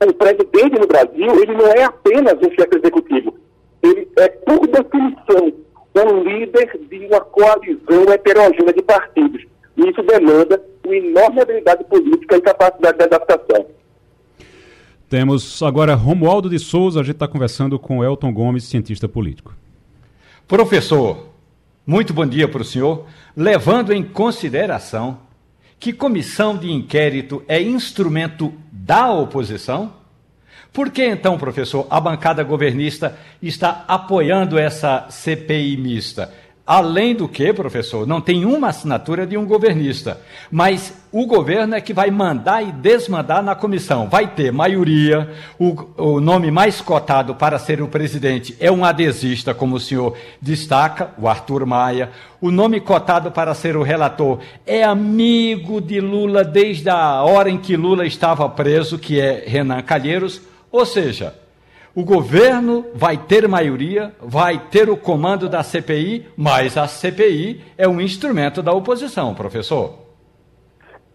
o 0.06 0.14
presidente 0.14 0.80
no 0.80 0.88
Brasil, 0.88 1.42
ele 1.42 1.54
não 1.54 1.68
é 1.68 1.84
apenas 1.84 2.34
um 2.36 2.52
chefe 2.52 2.78
executivo. 2.78 3.36
Ele 3.82 4.08
é, 4.18 4.28
por 4.28 4.68
definição, 4.68 5.54
um 5.96 6.24
líder 6.24 6.80
de 6.90 7.06
uma 7.06 7.22
coalizão 7.22 8.04
heterogênea 8.14 8.74
de 8.74 8.82
partidos. 8.84 9.44
E 9.78 9.90
isso 9.90 10.02
demanda 10.04 10.62
uma 10.88 10.96
enorme 10.96 11.42
habilidade 11.42 11.84
política 11.84 12.38
e 12.38 12.42
capacidade 12.42 12.98
de 12.98 13.04
adaptação. 13.04 13.66
Temos 15.10 15.62
agora 15.62 15.94
Romualdo 15.96 16.50
de 16.50 16.60
Souza, 16.60 17.00
a 17.00 17.04
gente 17.04 17.16
está 17.16 17.28
conversando 17.28 17.78
com 17.78 18.04
Elton 18.04 18.34
Gomes, 18.34 18.64
cientista 18.64 19.08
político. 19.08 19.54
Professor, 20.48 21.30
muito 21.86 22.14
bom 22.14 22.26
dia 22.26 22.48
para 22.48 22.62
o 22.62 22.66
senhor. 22.66 23.06
Levando 23.36 23.94
em 23.94 24.04
consideração 24.04 25.20
que 25.80 25.94
comissão 25.94 26.58
de 26.58 26.72
inquérito 26.72 27.44
é 27.48 27.62
instrumento 27.62 28.54
da 28.72 29.12
oposição, 29.12 29.94
por 30.74 30.90
que 30.92 31.06
então, 31.06 31.38
professor, 31.38 31.88
a 31.90 32.00
bancada 32.00 32.44
governista 32.44 33.18
está 33.42 33.86
apoiando 33.88 34.58
essa 34.58 35.08
CPI 35.10 35.78
mista? 35.78 36.34
Além 36.68 37.16
do 37.16 37.30
que, 37.30 37.54
professor, 37.54 38.06
não 38.06 38.20
tem 38.20 38.44
uma 38.44 38.68
assinatura 38.68 39.26
de 39.26 39.38
um 39.38 39.46
governista, 39.46 40.20
mas 40.52 40.94
o 41.14 41.26
governo 41.26 41.76
é 41.76 41.80
que 41.80 41.94
vai 41.94 42.12
mandar 42.12 42.62
e 42.62 42.74
desmandar 42.74 43.42
na 43.42 43.56
comissão. 43.56 44.10
Vai 44.10 44.28
ter 44.28 44.52
maioria, 44.52 45.32
o, 45.58 45.74
o 45.96 46.20
nome 46.20 46.52
mais 46.52 46.82
cotado 46.82 47.34
para 47.34 47.58
ser 47.58 47.82
o 47.82 47.88
presidente 47.88 48.54
é 48.60 48.70
um 48.70 48.84
adesista, 48.84 49.54
como 49.54 49.78
o 49.78 49.80
senhor 49.80 50.18
destaca, 50.42 51.12
o 51.18 51.30
Arthur 51.30 51.66
Maia. 51.66 52.12
O 52.42 52.52
nome 52.52 52.82
cotado 52.82 53.32
para 53.32 53.54
ser 53.54 53.78
o 53.78 53.82
relator 53.82 54.40
é 54.66 54.84
amigo 54.84 55.80
de 55.80 56.02
Lula 56.02 56.44
desde 56.44 56.90
a 56.90 57.24
hora 57.24 57.50
em 57.50 57.58
que 57.58 57.78
Lula 57.78 58.06
estava 58.06 58.50
preso, 58.50 59.00
que 59.00 59.22
é 59.22 59.46
Renan 59.48 59.82
Calheiros. 59.84 60.42
Ou 60.70 60.86
seja, 60.86 61.34
o 61.98 62.06
governo 62.06 62.86
vai 62.94 63.18
ter 63.18 63.48
maioria, 63.48 64.14
vai 64.22 64.62
ter 64.70 64.88
o 64.88 64.96
comando 64.96 65.50
da 65.50 65.64
CPI, 65.64 66.28
mas 66.38 66.78
a 66.78 66.88
CPI 66.88 67.60
é 67.76 67.88
um 67.88 68.00
instrumento 68.00 68.62
da 68.62 68.72
oposição, 68.72 69.34
professor. 69.34 69.96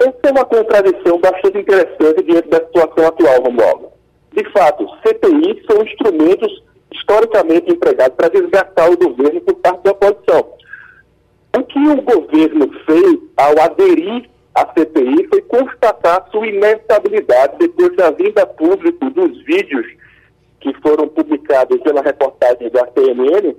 Essa 0.00 0.18
é 0.24 0.30
uma 0.32 0.44
contradição 0.44 1.20
bastante 1.20 1.58
interessante 1.58 2.24
diante 2.24 2.48
da 2.48 2.56
situação 2.56 3.06
atual, 3.06 3.42
Romualdo. 3.42 3.92
De 4.34 4.42
fato, 4.50 4.84
CPI 5.06 5.62
são 5.70 5.84
instrumentos 5.84 6.64
historicamente 6.92 7.70
empregados 7.72 8.16
para 8.16 8.30
desgastar 8.30 8.90
o 8.90 8.96
governo 8.96 9.40
por 9.42 9.54
parte 9.54 9.84
da 9.84 9.92
oposição. 9.92 10.52
O 11.56 11.62
que 11.62 11.78
o 11.78 12.02
governo 12.02 12.68
fez 12.84 13.20
ao 13.36 13.60
aderir 13.60 14.28
à 14.52 14.66
CPI 14.66 15.28
foi 15.28 15.42
constatar 15.42 16.26
sua 16.32 16.44
inestabilidade 16.44 17.56
depois 17.60 17.94
da 17.94 18.10
vinda 18.10 18.44
pública 18.44 19.10
dos 19.10 19.44
vídeos 19.44 20.01
que 20.62 20.72
foram 20.80 21.08
publicados 21.08 21.80
pela 21.80 22.00
reportagem 22.00 22.70
da 22.70 22.86
CNN 22.92 23.56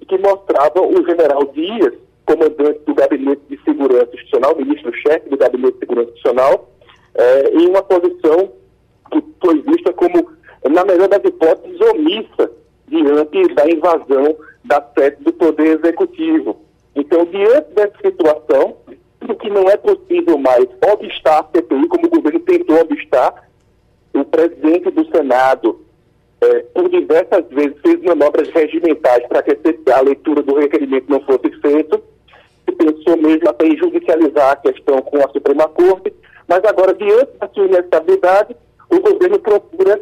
e 0.00 0.06
que 0.06 0.18
mostravam 0.18 0.88
o 0.88 1.04
general 1.04 1.44
Dias, 1.52 1.92
comandante 2.24 2.80
do 2.86 2.94
Gabinete 2.94 3.42
de 3.48 3.62
Segurança 3.62 4.08
Institucional, 4.14 4.56
ministro-chefe 4.56 5.28
do 5.28 5.36
Gabinete 5.36 5.74
de 5.74 5.78
Segurança 5.80 6.08
Institucional, 6.08 6.70
eh, 7.14 7.50
em 7.52 7.68
uma 7.68 7.82
posição 7.82 8.52
que 9.12 9.22
foi 9.40 9.60
vista 9.60 9.92
como, 9.92 10.30
na 10.64 10.84
melhor 10.84 11.08
das 11.08 11.22
hipóteses, 11.22 11.78
omissa 11.80 12.50
diante 12.88 13.54
da 13.54 13.70
invasão 13.70 14.36
da 14.64 14.82
sede 14.98 15.22
do 15.22 15.32
Poder 15.34 15.78
Executivo. 15.78 16.56
Então, 16.94 17.26
diante 17.26 17.74
dessa 17.74 17.98
situação, 18.02 18.76
tudo 19.20 19.36
que 19.36 19.50
não 19.50 19.68
é 19.68 19.76
possível 19.76 20.38
mais 20.38 20.66
obstar 20.90 21.40
a 21.40 21.44
CPI, 21.54 21.86
como 21.88 22.06
o 22.06 22.10
governo 22.10 22.40
tentou 22.40 22.80
obstar, 22.80 23.46
o 24.14 24.24
presidente 24.24 24.90
do 24.90 25.04
Senado, 25.14 25.84
é, 26.40 26.60
por 26.74 26.88
diversas 26.88 27.44
vezes 27.50 27.76
fez 27.82 28.02
manobras 28.02 28.48
regimentais 28.50 29.26
para 29.28 29.42
que 29.42 29.56
a 29.90 30.00
leitura 30.00 30.42
do 30.42 30.54
requerimento 30.54 31.06
não 31.08 31.20
fosse 31.20 31.50
feita. 31.60 32.00
Se 32.68 32.74
pensou 32.74 33.16
mesmo 33.16 33.48
até 33.48 33.66
em 33.66 33.76
judicializar 33.76 34.52
a 34.52 34.56
questão 34.56 35.00
com 35.02 35.18
a 35.18 35.28
Suprema 35.30 35.68
Corte, 35.68 36.12
mas 36.48 36.64
agora, 36.64 36.94
diante 36.94 37.32
da 37.38 37.48
sua 37.48 37.64
inestabilidade, 37.64 38.56
o 38.90 39.00
governo 39.00 39.38
procura 39.38 40.00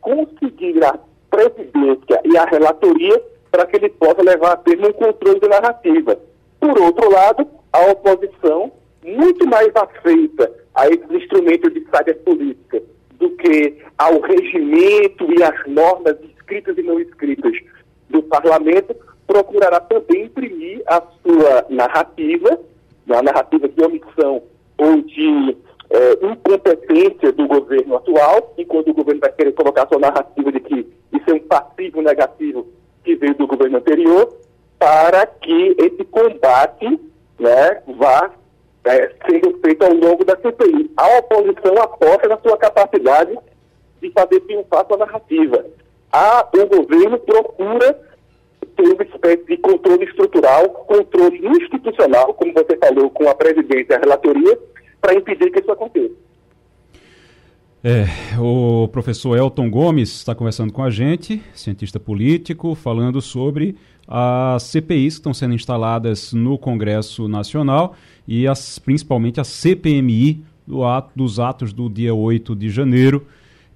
conseguir 0.00 0.82
a 0.84 0.98
presidência 1.30 2.20
e 2.24 2.36
a 2.36 2.44
relatoria 2.44 3.22
para 3.50 3.66
que 3.66 3.76
ele 3.76 3.90
possa 3.90 4.22
levar 4.22 4.52
a 4.52 4.56
termo 4.56 4.88
um 4.88 4.92
controle 4.92 5.40
de 5.40 5.48
narrativa. 5.48 6.18
Por 6.58 6.80
outro 6.80 7.10
lado, 7.10 7.46
a 7.72 7.90
oposição, 7.90 8.72
muito 9.04 9.46
mais 9.46 9.70
afeita 9.74 10.52
a 10.74 10.88
esses 10.88 11.10
instrumentos 11.10 11.72
de 11.72 11.84
sábia 11.90 12.14
política 12.14 12.82
do 13.20 13.30
que 13.36 13.76
ao 13.98 14.18
regimento 14.20 15.30
e 15.30 15.42
às 15.42 15.66
normas 15.66 16.16
escritas 16.22 16.76
e 16.78 16.82
não 16.82 16.98
escritas 16.98 17.52
do 18.08 18.22
parlamento, 18.22 18.96
procurará 19.26 19.78
também 19.78 20.24
imprimir 20.24 20.82
a 20.86 21.00
sua 21.22 21.66
narrativa, 21.68 22.58
a 23.08 23.22
narrativa 23.22 23.68
de 23.68 23.84
omissão 23.84 24.42
ou 24.76 25.02
de 25.02 25.56
é, 25.90 26.26
incompetência 26.26 27.30
do 27.32 27.46
governo 27.46 27.96
atual, 27.96 28.54
enquanto 28.56 28.88
o 28.88 28.94
governo 28.94 29.20
vai 29.20 29.32
querer 29.32 29.52
colocar 29.52 29.86
sua 29.86 30.00
narrativa 30.00 30.50
de 30.50 30.60
que 30.60 30.86
isso 31.12 31.30
é 31.30 31.34
um 31.34 31.40
passivo 31.40 32.00
negativo 32.00 32.66
que 33.04 33.14
veio 33.16 33.34
do 33.34 33.46
governo 33.46 33.78
anterior, 33.78 34.34
para 34.78 35.26
que 35.26 35.76
esse 35.78 36.04
combate 36.04 36.98
né, 37.38 37.82
vá 37.98 38.30
é, 38.84 39.12
sendo 39.28 39.58
feito 39.58 39.84
ao 39.84 39.92
longo 39.92 40.24
da 40.24 40.36
CPI. 40.36 40.90
A 40.96 41.18
oposição 41.18 41.74
aposta 41.82 42.28
na 42.28 42.38
sua 42.38 42.56
capacidade 42.56 43.38
de 44.00 44.10
fazer 44.10 44.40
triunfar 44.40 44.86
sua 44.86 44.96
narrativa. 44.96 45.64
A, 46.12 46.48
o 46.54 46.66
governo 46.66 47.18
procura 47.18 48.00
ter 48.76 48.82
uma 48.82 49.02
espécie 49.02 49.44
de 49.44 49.56
controle 49.58 50.04
estrutural, 50.04 50.68
controle 50.68 51.46
institucional, 51.46 52.34
como 52.34 52.52
você 52.52 52.76
falou, 52.76 53.10
com 53.10 53.28
a 53.28 53.34
presidência 53.34 53.92
e 53.92 53.96
a 53.96 53.98
relatoria, 53.98 54.58
para 55.00 55.14
impedir 55.14 55.50
que 55.50 55.60
isso 55.60 55.70
aconteça. 55.70 56.14
É, 57.82 58.06
o 58.38 58.86
professor 58.88 59.38
Elton 59.38 59.70
Gomes 59.70 60.10
está 60.10 60.34
conversando 60.34 60.70
com 60.70 60.82
a 60.82 60.90
gente, 60.90 61.42
cientista 61.54 61.98
político, 61.98 62.74
falando 62.74 63.22
sobre 63.22 63.74
as 64.06 64.64
CPIs 64.64 65.14
que 65.14 65.20
estão 65.20 65.32
sendo 65.32 65.54
instaladas 65.54 66.34
no 66.34 66.58
Congresso 66.58 67.26
Nacional 67.26 67.96
e 68.28 68.46
as, 68.46 68.78
principalmente 68.78 69.40
a 69.40 69.44
CPMI 69.44 70.44
do 70.66 70.84
ato, 70.84 71.10
dos 71.16 71.40
atos 71.40 71.72
do 71.72 71.88
dia 71.88 72.14
8 72.14 72.54
de 72.54 72.68
janeiro, 72.68 73.26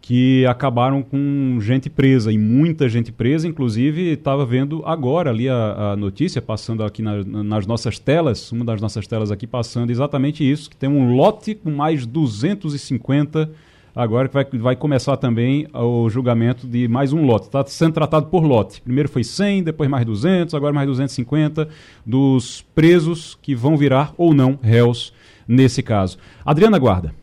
que 0.02 0.44
acabaram 0.44 1.02
com 1.02 1.58
gente 1.62 1.88
presa 1.88 2.30
e 2.30 2.36
muita 2.36 2.90
gente 2.90 3.10
presa, 3.10 3.48
inclusive 3.48 4.12
estava 4.12 4.44
vendo 4.44 4.82
agora 4.84 5.30
ali 5.30 5.48
a, 5.48 5.92
a 5.92 5.96
notícia 5.96 6.42
passando 6.42 6.84
aqui 6.84 7.00
na, 7.00 7.24
nas 7.24 7.66
nossas 7.66 7.98
telas, 7.98 8.52
uma 8.52 8.66
das 8.66 8.82
nossas 8.82 9.06
telas 9.06 9.30
aqui 9.30 9.46
passando 9.46 9.88
exatamente 9.88 10.44
isso, 10.48 10.68
que 10.68 10.76
tem 10.76 10.90
um 10.90 11.16
lote 11.16 11.54
com 11.54 11.70
mais 11.70 12.04
250 12.04 13.50
agora 13.94 14.28
que 14.28 14.34
vai, 14.34 14.44
vai 14.44 14.76
começar 14.76 15.16
também 15.16 15.66
o 15.72 16.08
julgamento 16.10 16.66
de 16.66 16.88
mais 16.88 17.12
um 17.12 17.24
lote. 17.24 17.46
Está 17.46 17.64
sendo 17.66 17.94
tratado 17.94 18.26
por 18.26 18.44
lote. 18.44 18.80
Primeiro 18.82 19.08
foi 19.08 19.22
100, 19.22 19.62
depois 19.62 19.88
mais 19.88 20.04
200, 20.04 20.54
agora 20.54 20.72
mais 20.72 20.88
250 20.88 21.68
dos 22.04 22.62
presos 22.74 23.38
que 23.40 23.54
vão 23.54 23.76
virar 23.76 24.12
ou 24.18 24.34
não 24.34 24.58
réus 24.60 25.12
nesse 25.46 25.82
caso. 25.82 26.18
Adriana 26.44 26.78
Guarda. 26.78 27.14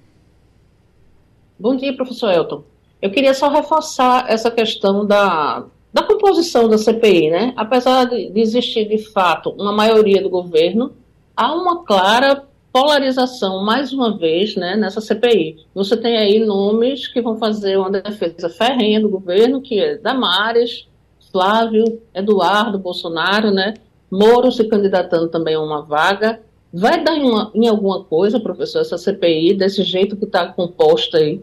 Bom 1.60 1.76
dia, 1.76 1.96
professor 1.96 2.32
Elton. 2.32 2.64
Eu 3.02 3.12
queria 3.12 3.34
só 3.34 3.50
reforçar 3.50 4.26
essa 4.30 4.50
questão 4.50 5.06
da, 5.06 5.66
da 5.94 6.04
composição 6.04 6.70
da 6.70 6.78
CPI, 6.78 7.30
né? 7.30 7.54
Apesar 7.56 8.06
de, 8.06 8.32
existir, 8.36 8.88
de 8.88 8.98
fato, 8.98 9.50
uma 9.52 9.72
maioria 9.72 10.22
do 10.22 10.30
governo, 10.30 10.94
há 11.36 11.54
uma 11.54 11.84
clara 11.84 12.48
polarização, 12.72 13.64
mais 13.64 13.92
uma 13.92 14.18
vez, 14.18 14.56
né, 14.56 14.76
nessa 14.76 15.02
CPI. 15.02 15.66
Você 15.74 15.98
tem 15.98 16.18
aí 16.18 16.40
nomes 16.40 17.08
que 17.08 17.22
vão 17.22 17.38
fazer 17.38 17.78
uma 17.78 17.90
defesa 17.90 18.50
ferrenha 18.50 19.02
do 19.02 19.10
governo, 19.10 19.62
que 19.62 19.80
é 19.80 19.98
Damares, 19.98 20.88
Flávio, 21.32 22.02
Eduardo 22.14 22.80
Bolsonaro, 22.80 23.52
né, 23.52 23.74
Moro 24.10 24.52
se 24.52 24.68
candidatando 24.68 25.30
também 25.30 25.56
a 25.56 25.62
uma 25.62 25.82
vaga. 25.82 26.42
Vai 26.74 27.02
dar 27.02 27.16
em, 27.16 27.24
uma, 27.24 27.52
em 27.54 27.68
alguma 27.68 28.04
coisa, 28.04 28.40
professor, 28.40 28.80
essa 28.80 28.98
CPI, 28.98 29.54
desse 29.54 29.84
jeito 29.84 30.18
que 30.18 30.26
está 30.26 30.48
composta 30.48 31.18
aí? 31.18 31.42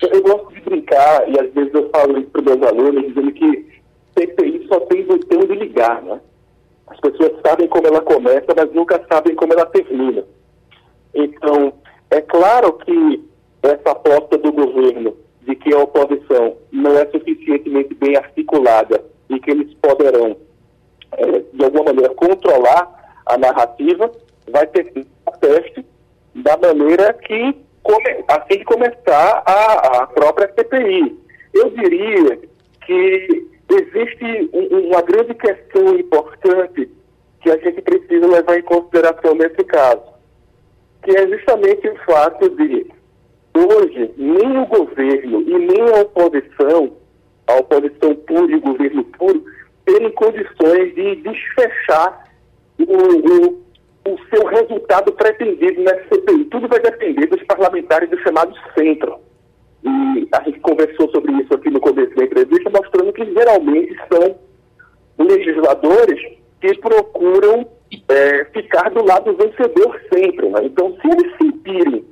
Eu 0.00 0.22
gosto 0.22 0.52
de 0.54 0.60
brincar, 0.60 1.28
e 1.28 1.38
às 1.38 1.52
vezes 1.52 1.72
eu 1.72 1.88
falo 1.90 2.18
isso 2.18 2.28
para 2.30 2.42
meus 2.42 2.62
alunos, 2.62 3.06
dizendo 3.08 3.32
que 3.32 3.66
CPI 4.18 4.66
só 4.68 4.80
tem 4.80 5.04
botão 5.04 5.40
de 5.40 5.54
ligar, 5.54 6.02
né? 6.02 6.20
As 6.86 7.00
pessoas 7.00 7.32
sabem 7.46 7.68
como 7.68 7.86
ela 7.86 8.00
começa, 8.00 8.46
mas 8.56 8.72
nunca 8.72 9.04
sabem 9.10 9.34
como 9.34 9.52
ela 9.52 9.66
termina. 9.66 10.24
Então, 11.14 11.72
é 12.10 12.20
claro 12.20 12.72
que 12.74 13.24
essa 13.62 13.90
aposta 13.90 14.38
do 14.38 14.52
governo 14.52 15.16
de 15.42 15.54
que 15.56 15.74
a 15.74 15.78
oposição 15.78 16.56
não 16.70 16.96
é 16.98 17.06
suficientemente 17.06 17.94
bem 17.94 18.16
articulada 18.16 19.04
e 19.28 19.40
que 19.40 19.50
eles 19.50 19.72
poderão, 19.74 20.36
é, 21.12 21.42
de 21.52 21.64
alguma 21.64 21.84
maneira, 21.84 22.14
controlar 22.14 23.22
a 23.26 23.38
narrativa, 23.38 24.10
vai 24.48 24.66
ter 24.66 24.92
teste 25.42 25.84
da 26.34 26.56
maneira 26.56 27.12
que, 27.12 27.54
come, 27.82 28.24
assim 28.28 28.58
que 28.58 28.64
começar 28.64 29.42
a, 29.44 30.02
a 30.02 30.06
própria 30.06 30.50
CPI. 30.54 31.18
Eu 31.52 31.70
diria 31.70 32.38
que 32.86 33.51
existe 33.74 34.50
uma 34.52 35.02
grande 35.02 35.34
questão 35.34 35.94
importante 35.96 36.88
que 37.40 37.50
a 37.50 37.56
gente 37.58 37.82
precisa 37.82 38.26
levar 38.26 38.58
em 38.58 38.62
consideração 38.62 39.34
nesse 39.34 39.64
caso. 39.64 40.12
que 41.02 41.16
é 41.16 41.26
justamente 41.26 41.88
o 41.88 41.96
fato 42.04 42.48
de 42.50 42.86
hoje 43.54 44.14
nem 44.16 44.58
o 44.58 44.66
governo 44.66 45.42
e 45.42 45.58
nem 45.58 45.80
a 45.80 46.02
oposição, 46.02 46.96
a 47.46 47.56
oposição 47.56 48.14
pura 48.14 48.52
e 48.52 48.56
o 48.56 48.60
governo 48.60 49.04
puro, 49.04 49.44
terem 49.84 50.10
condições 50.12 50.94
de 50.94 51.16
desfechar 51.16 52.30
o, 52.78 52.84
o, 52.84 53.62
o 54.08 54.18
seu 54.30 54.46
resultado 54.46 55.12
pretendido 55.12 55.82
nessa 55.82 56.04
CPI. 56.08 56.44
Tudo 56.46 56.68
vai 56.68 56.80
depender 56.80 57.26
dos 57.26 57.42
parlamentares 57.44 58.08
do 58.08 58.18
chamado 58.20 58.54
centro. 58.78 59.18
E 59.84 60.28
a 60.32 60.42
gente 60.44 60.60
conversou 60.60 61.10
sobre 61.10 61.32
isso 61.42 61.54
aqui 61.54 61.70
no 61.70 61.80
começo 61.80 62.14
da 62.14 62.24
entrevista, 62.24 62.70
mostrando 62.70 63.12
que 63.12 63.24
geralmente 63.32 63.96
são 64.12 64.36
legisladores 65.18 66.20
que 66.60 66.78
procuram 66.78 67.66
é, 68.08 68.44
ficar 68.46 68.90
do 68.90 69.04
lado 69.04 69.36
vencedor 69.36 70.00
sempre. 70.12 70.48
Né? 70.48 70.60
Então, 70.64 70.96
se 71.00 71.08
eles 71.08 71.36
sentirem 71.36 72.04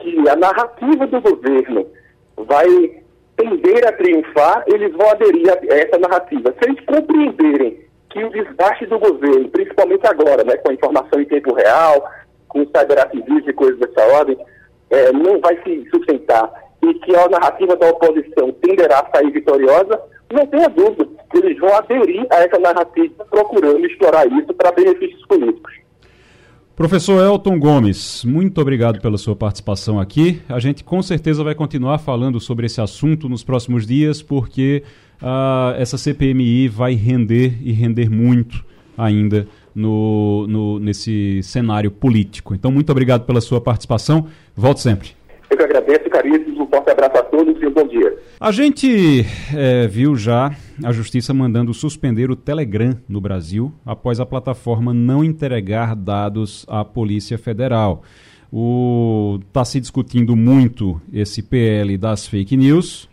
que 0.00 0.28
a 0.28 0.36
narrativa 0.36 1.06
do 1.06 1.20
governo 1.20 1.86
vai 2.36 2.66
tender 3.36 3.86
a 3.86 3.92
triunfar, 3.92 4.64
eles 4.66 4.92
vão 4.92 5.08
aderir 5.10 5.50
a 5.50 5.74
essa 5.74 5.98
narrativa. 5.98 6.54
Se 6.58 6.68
eles 6.68 6.84
compreenderem 6.84 7.84
que 8.10 8.22
o 8.22 8.30
desgaste 8.30 8.86
do 8.86 8.98
governo, 8.98 9.48
principalmente 9.48 10.06
agora, 10.06 10.44
né, 10.44 10.56
com 10.58 10.70
a 10.70 10.74
informação 10.74 11.20
em 11.20 11.24
tempo 11.24 11.54
real, 11.54 12.08
com 12.48 12.64
cyberativismo 12.66 13.50
e 13.50 13.52
coisas 13.52 13.78
dessa 13.78 14.06
ordem, 14.14 14.38
é, 14.90 15.12
não 15.12 15.40
vai 15.40 15.60
se 15.62 15.88
sustentar 15.90 16.52
e 16.90 16.94
que 16.94 17.16
a 17.16 17.28
narrativa 17.28 17.76
da 17.76 17.90
oposição 17.90 18.52
tenderá 18.60 19.00
a 19.00 19.16
sair 19.16 19.30
vitoriosa, 19.30 20.00
não 20.32 20.46
tenha 20.46 20.68
dúvida, 20.68 21.08
eles 21.34 21.58
vão 21.58 21.74
aderir 21.74 22.26
a 22.30 22.36
essa 22.36 22.58
narrativa 22.58 23.24
procurando 23.30 23.84
explorar 23.86 24.26
isso 24.26 24.52
para 24.54 24.72
benefícios 24.72 25.24
políticos. 25.26 25.72
Professor 26.76 27.22
Elton 27.22 27.56
Gomes, 27.56 28.24
muito 28.24 28.60
obrigado 28.60 29.00
pela 29.00 29.16
sua 29.16 29.36
participação 29.36 30.00
aqui. 30.00 30.42
A 30.48 30.58
gente 30.58 30.82
com 30.82 31.00
certeza 31.02 31.44
vai 31.44 31.54
continuar 31.54 31.98
falando 31.98 32.40
sobre 32.40 32.66
esse 32.66 32.80
assunto 32.80 33.28
nos 33.28 33.44
próximos 33.44 33.86
dias, 33.86 34.20
porque 34.20 34.82
uh, 35.22 35.78
essa 35.78 35.96
CPMI 35.96 36.66
vai 36.66 36.94
render 36.94 37.58
e 37.62 37.70
render 37.70 38.10
muito 38.10 38.64
ainda 38.98 39.46
no, 39.74 40.46
no, 40.48 40.78
nesse 40.80 41.42
cenário 41.44 41.90
político. 41.92 42.54
Então, 42.54 42.70
muito 42.70 42.90
obrigado 42.90 43.24
pela 43.24 43.40
sua 43.40 43.60
participação. 43.60 44.26
Volte 44.56 44.80
sempre. 44.80 45.10
Eu 45.50 45.56
que 45.56 45.62
agradeço, 45.62 46.03
caríssimos. 46.14 46.60
Um 46.60 46.66
forte 46.66 46.90
abraço 46.90 47.16
a 47.16 47.22
todos 47.24 47.60
e 47.60 47.66
um 47.66 47.72
bom 47.72 47.86
dia. 47.88 48.16
A 48.38 48.52
gente 48.52 49.26
é, 49.52 49.88
viu 49.88 50.14
já 50.14 50.54
a 50.82 50.92
Justiça 50.92 51.34
mandando 51.34 51.74
suspender 51.74 52.30
o 52.30 52.36
Telegram 52.36 52.96
no 53.08 53.20
Brasil 53.20 53.72
após 53.84 54.20
a 54.20 54.26
plataforma 54.26 54.94
não 54.94 55.24
entregar 55.24 55.96
dados 55.96 56.64
à 56.68 56.84
Polícia 56.84 57.36
Federal. 57.36 58.02
Está 59.48 59.64
se 59.64 59.80
discutindo 59.80 60.36
muito 60.36 61.00
esse 61.12 61.42
PL 61.42 61.98
das 61.98 62.28
fake 62.28 62.56
news, 62.56 63.08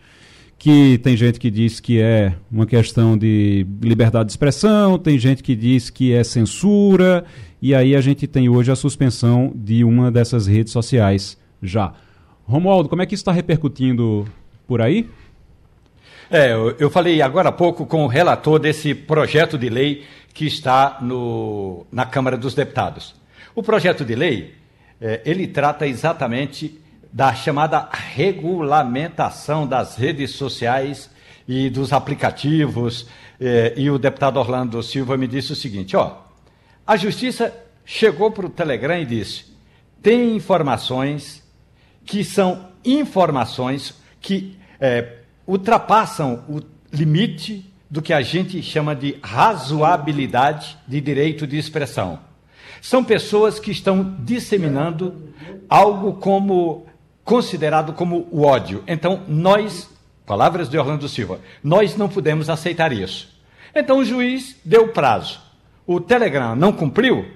que 0.56 0.98
tem 0.98 1.16
gente 1.16 1.40
que 1.40 1.50
diz 1.50 1.80
que 1.80 2.00
é 2.00 2.34
uma 2.50 2.64
questão 2.64 3.18
de 3.18 3.66
liberdade 3.82 4.26
de 4.26 4.32
expressão, 4.32 4.96
tem 4.96 5.18
gente 5.18 5.42
que 5.42 5.56
diz 5.56 5.90
que 5.90 6.12
é 6.12 6.22
censura, 6.22 7.24
e 7.60 7.74
aí 7.74 7.96
a 7.96 8.00
gente 8.00 8.28
tem 8.28 8.48
hoje 8.48 8.70
a 8.70 8.76
suspensão 8.76 9.52
de 9.52 9.82
uma 9.82 10.12
dessas 10.12 10.46
redes 10.46 10.72
sociais 10.72 11.36
já. 11.60 11.92
Romualdo, 12.52 12.86
como 12.86 13.00
é 13.00 13.06
que 13.06 13.14
isso 13.14 13.22
está 13.22 13.32
repercutindo 13.32 14.28
por 14.68 14.82
aí? 14.82 15.08
É, 16.30 16.52
eu 16.78 16.90
falei 16.90 17.22
agora 17.22 17.48
há 17.48 17.52
pouco 17.52 17.86
com 17.86 18.04
o 18.04 18.06
relator 18.06 18.58
desse 18.58 18.94
projeto 18.94 19.56
de 19.56 19.70
lei 19.70 20.04
que 20.34 20.46
está 20.46 20.98
no, 21.00 21.86
na 21.90 22.04
Câmara 22.04 22.36
dos 22.36 22.54
Deputados. 22.54 23.14
O 23.54 23.62
projeto 23.62 24.04
de 24.04 24.14
lei, 24.14 24.54
é, 25.00 25.22
ele 25.24 25.46
trata 25.46 25.86
exatamente 25.86 26.78
da 27.10 27.34
chamada 27.34 27.88
regulamentação 27.90 29.66
das 29.66 29.96
redes 29.96 30.32
sociais 30.32 31.10
e 31.48 31.70
dos 31.70 31.90
aplicativos. 31.90 33.08
É, 33.40 33.72
e 33.78 33.88
o 33.88 33.98
deputado 33.98 34.38
Orlando 34.38 34.82
Silva 34.82 35.16
me 35.16 35.26
disse 35.26 35.52
o 35.52 35.56
seguinte: 35.56 35.96
ó, 35.96 36.18
a 36.86 36.98
Justiça 36.98 37.50
chegou 37.82 38.30
para 38.30 38.44
o 38.44 38.50
Telegram 38.50 38.98
e 38.98 39.06
disse: 39.06 39.46
tem 40.02 40.36
informações 40.36 41.41
que 42.04 42.24
são 42.24 42.68
informações 42.84 43.94
que 44.20 44.56
é, 44.80 45.18
ultrapassam 45.46 46.44
o 46.48 46.60
limite 46.92 47.70
do 47.90 48.00
que 48.00 48.12
a 48.12 48.22
gente 48.22 48.62
chama 48.62 48.94
de 48.94 49.18
razoabilidade 49.22 50.78
de 50.86 51.00
direito 51.00 51.46
de 51.46 51.58
expressão. 51.58 52.18
São 52.80 53.04
pessoas 53.04 53.58
que 53.60 53.70
estão 53.70 54.16
disseminando 54.20 55.32
algo 55.68 56.14
como 56.14 56.86
considerado 57.24 57.92
como 57.92 58.26
o 58.30 58.42
ódio. 58.42 58.82
Então, 58.86 59.22
nós, 59.28 59.88
palavras 60.26 60.68
de 60.68 60.76
Orlando 60.76 61.08
Silva, 61.08 61.40
nós 61.62 61.96
não 61.96 62.08
podemos 62.08 62.50
aceitar 62.50 62.92
isso. 62.92 63.32
Então 63.74 63.98
o 63.98 64.04
juiz 64.04 64.56
deu 64.64 64.88
prazo. 64.88 65.40
O 65.86 66.00
Telegram 66.00 66.54
não 66.54 66.72
cumpriu, 66.72 67.26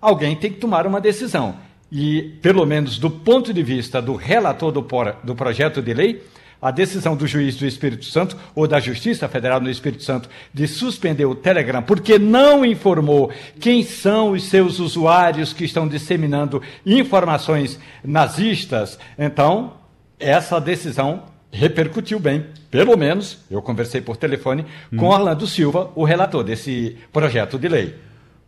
alguém 0.00 0.36
tem 0.36 0.52
que 0.52 0.60
tomar 0.60 0.86
uma 0.86 1.00
decisão 1.00 1.56
e, 1.94 2.22
pelo 2.42 2.66
menos 2.66 2.98
do 2.98 3.08
ponto 3.08 3.54
de 3.54 3.62
vista 3.62 4.02
do 4.02 4.16
relator 4.16 4.72
do, 4.72 4.84
do 5.22 5.34
projeto 5.36 5.80
de 5.80 5.94
lei, 5.94 6.20
a 6.60 6.72
decisão 6.72 7.14
do 7.14 7.24
juiz 7.24 7.54
do 7.54 7.64
Espírito 7.64 8.04
Santo 8.06 8.36
ou 8.52 8.66
da 8.66 8.80
Justiça 8.80 9.28
Federal 9.28 9.60
no 9.60 9.70
Espírito 9.70 10.02
Santo 10.02 10.28
de 10.52 10.66
suspender 10.66 11.24
o 11.24 11.36
Telegram 11.36 11.82
porque 11.82 12.18
não 12.18 12.64
informou 12.64 13.30
quem 13.60 13.84
são 13.84 14.32
os 14.32 14.42
seus 14.44 14.80
usuários 14.80 15.52
que 15.52 15.64
estão 15.64 15.86
disseminando 15.86 16.60
informações 16.84 17.78
nazistas, 18.02 18.98
então 19.16 19.74
essa 20.18 20.60
decisão 20.60 21.22
repercutiu 21.52 22.18
bem. 22.18 22.46
Pelo 22.72 22.96
menos, 22.96 23.38
eu 23.48 23.62
conversei 23.62 24.00
por 24.00 24.16
telefone 24.16 24.66
hum. 24.92 24.96
com 24.96 25.06
Orlando 25.10 25.46
Silva, 25.46 25.92
o 25.94 26.02
relator 26.02 26.42
desse 26.42 26.96
projeto 27.12 27.56
de 27.56 27.68
lei. 27.68 27.94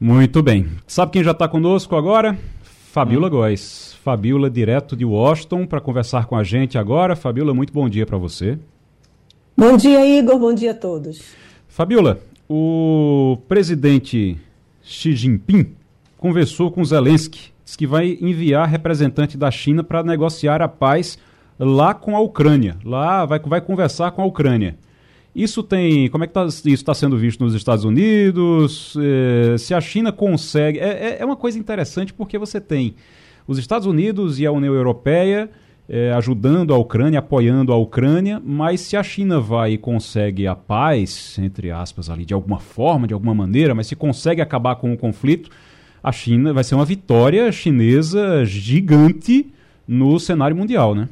Muito 0.00 0.42
bem. 0.42 0.66
Sabe 0.84 1.12
quem 1.12 1.22
já 1.22 1.30
está 1.30 1.46
conosco 1.46 1.94
agora? 1.94 2.36
Fabiola 2.96 3.26
hum. 3.26 3.30
Góes. 3.30 3.94
Fabiola, 4.02 4.48
direto 4.48 4.96
de 4.96 5.04
Washington, 5.04 5.66
para 5.66 5.82
conversar 5.82 6.24
com 6.24 6.34
a 6.34 6.42
gente 6.42 6.78
agora. 6.78 7.14
Fabiola, 7.14 7.52
muito 7.52 7.70
bom 7.70 7.90
dia 7.90 8.06
para 8.06 8.16
você. 8.16 8.58
Bom 9.54 9.76
dia, 9.76 10.06
Igor. 10.18 10.38
Bom 10.38 10.54
dia 10.54 10.70
a 10.70 10.74
todos. 10.74 11.20
Fabiola, 11.68 12.20
o 12.48 13.36
presidente 13.46 14.38
Xi 14.82 15.14
Jinping 15.14 15.74
conversou 16.16 16.70
com 16.70 16.82
Zelensky, 16.82 17.52
disse 17.62 17.76
que 17.76 17.86
vai 17.86 18.16
enviar 18.18 18.66
representante 18.66 19.36
da 19.36 19.50
China 19.50 19.84
para 19.84 20.02
negociar 20.02 20.62
a 20.62 20.68
paz 20.68 21.18
lá 21.58 21.92
com 21.92 22.16
a 22.16 22.20
Ucrânia. 22.20 22.78
Lá 22.82 23.26
vai, 23.26 23.38
vai 23.40 23.60
conversar 23.60 24.12
com 24.12 24.22
a 24.22 24.24
Ucrânia. 24.24 24.74
Isso 25.36 25.62
tem. 25.62 26.08
Como 26.08 26.24
é 26.24 26.26
que 26.26 26.32
tá, 26.32 26.46
isso 26.46 26.66
está 26.66 26.94
sendo 26.94 27.18
visto 27.18 27.44
nos 27.44 27.54
Estados 27.54 27.84
Unidos? 27.84 28.96
É, 28.98 29.58
se 29.58 29.74
a 29.74 29.80
China 29.82 30.10
consegue. 30.10 30.78
É, 30.78 30.88
é, 30.88 31.16
é, 31.20 31.24
uma 31.26 31.36
coisa 31.36 31.58
interessante 31.58 32.14
porque 32.14 32.38
você 32.38 32.58
tem 32.58 32.94
os 33.46 33.58
Estados 33.58 33.86
Unidos 33.86 34.40
e 34.40 34.46
a 34.46 34.50
União 34.50 34.72
Europeia 34.72 35.50
é, 35.86 36.10
ajudando 36.14 36.72
a 36.72 36.78
Ucrânia, 36.78 37.18
apoiando 37.18 37.70
a 37.70 37.76
Ucrânia, 37.76 38.40
mas 38.42 38.80
se 38.80 38.96
a 38.96 39.02
China 39.02 39.38
vai 39.38 39.72
e 39.72 39.78
consegue 39.78 40.46
a 40.46 40.56
paz, 40.56 41.38
entre 41.38 41.70
aspas, 41.70 42.08
ali, 42.08 42.24
de 42.24 42.32
alguma 42.32 42.58
forma, 42.58 43.06
de 43.06 43.12
alguma 43.12 43.34
maneira, 43.34 43.74
mas 43.74 43.88
se 43.88 43.94
consegue 43.94 44.40
acabar 44.40 44.76
com 44.76 44.90
o 44.90 44.96
conflito, 44.96 45.50
a 46.02 46.12
China 46.12 46.54
vai 46.54 46.64
ser 46.64 46.76
uma 46.76 46.84
vitória 46.86 47.52
chinesa 47.52 48.42
gigante 48.46 49.52
no 49.86 50.18
cenário 50.18 50.56
mundial, 50.56 50.94
né? 50.94 51.10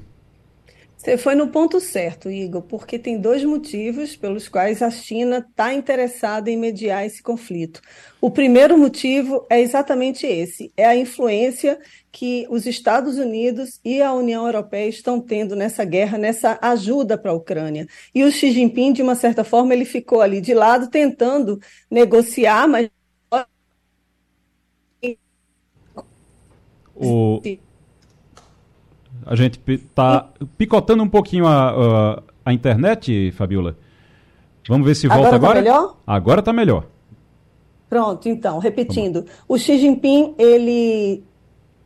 Você 1.05 1.19
foi 1.19 1.35
no 1.35 1.49
ponto 1.49 1.81
certo, 1.81 2.31
Igor, 2.31 2.63
porque 2.63 2.99
tem 2.99 3.21
dois 3.21 3.45
motivos 3.45 4.17
pelos 4.17 4.49
quais 4.49 4.81
a 4.81 4.91
China 4.91 5.47
está 5.47 5.75
interessada 5.75 6.51
em 6.51 6.57
mediar 6.57 7.05
esse 7.05 7.23
conflito. 7.23 7.83
O 8.23 8.31
primeiro 8.31 8.79
motivo 8.79 9.47
é 9.51 9.61
exatamente 9.61 10.27
esse: 10.27 10.73
é 10.75 10.87
a 10.87 10.97
influência 10.97 11.79
que 12.11 12.47
os 12.49 12.65
Estados 12.65 13.19
Unidos 13.19 13.79
e 13.85 14.01
a 14.01 14.15
União 14.15 14.47
Europeia 14.47 14.89
estão 14.89 15.21
tendo 15.21 15.55
nessa 15.55 15.85
guerra, 15.85 16.17
nessa 16.17 16.59
ajuda 16.63 17.19
para 17.19 17.33
a 17.33 17.35
Ucrânia. 17.35 17.87
E 18.15 18.25
o 18.25 18.33
Xi 18.33 18.51
Jinping, 18.51 18.95
de 18.95 19.03
uma 19.03 19.15
certa 19.15 19.45
forma, 19.45 19.75
ele 19.75 19.85
ficou 19.85 20.23
ali 20.23 20.41
de 20.41 20.55
lado 20.55 20.89
tentando 20.89 21.61
negociar, 21.91 22.67
mas 22.67 22.89
o 26.97 27.43
a 29.27 29.35
gente 29.35 29.61
está 29.67 30.29
picotando 30.57 31.03
um 31.03 31.09
pouquinho 31.09 31.47
a, 31.47 31.71
a, 31.71 32.23
a, 32.47 32.53
internet, 32.53 33.33
Fabiola. 33.33 33.77
Vamos 34.69 34.87
ver 34.87 34.95
se 34.95 35.07
volta 35.07 35.35
agora. 35.35 35.59
Agora 35.59 35.63
tá 35.63 35.63
melhor? 35.63 35.97
Agora 36.07 36.41
está 36.41 36.53
melhor. 36.53 36.87
Pronto, 37.89 38.29
então, 38.29 38.59
repetindo. 38.59 39.25
O 39.47 39.57
Xi 39.59 39.79
Jinping, 39.79 40.35
ele 40.39 41.23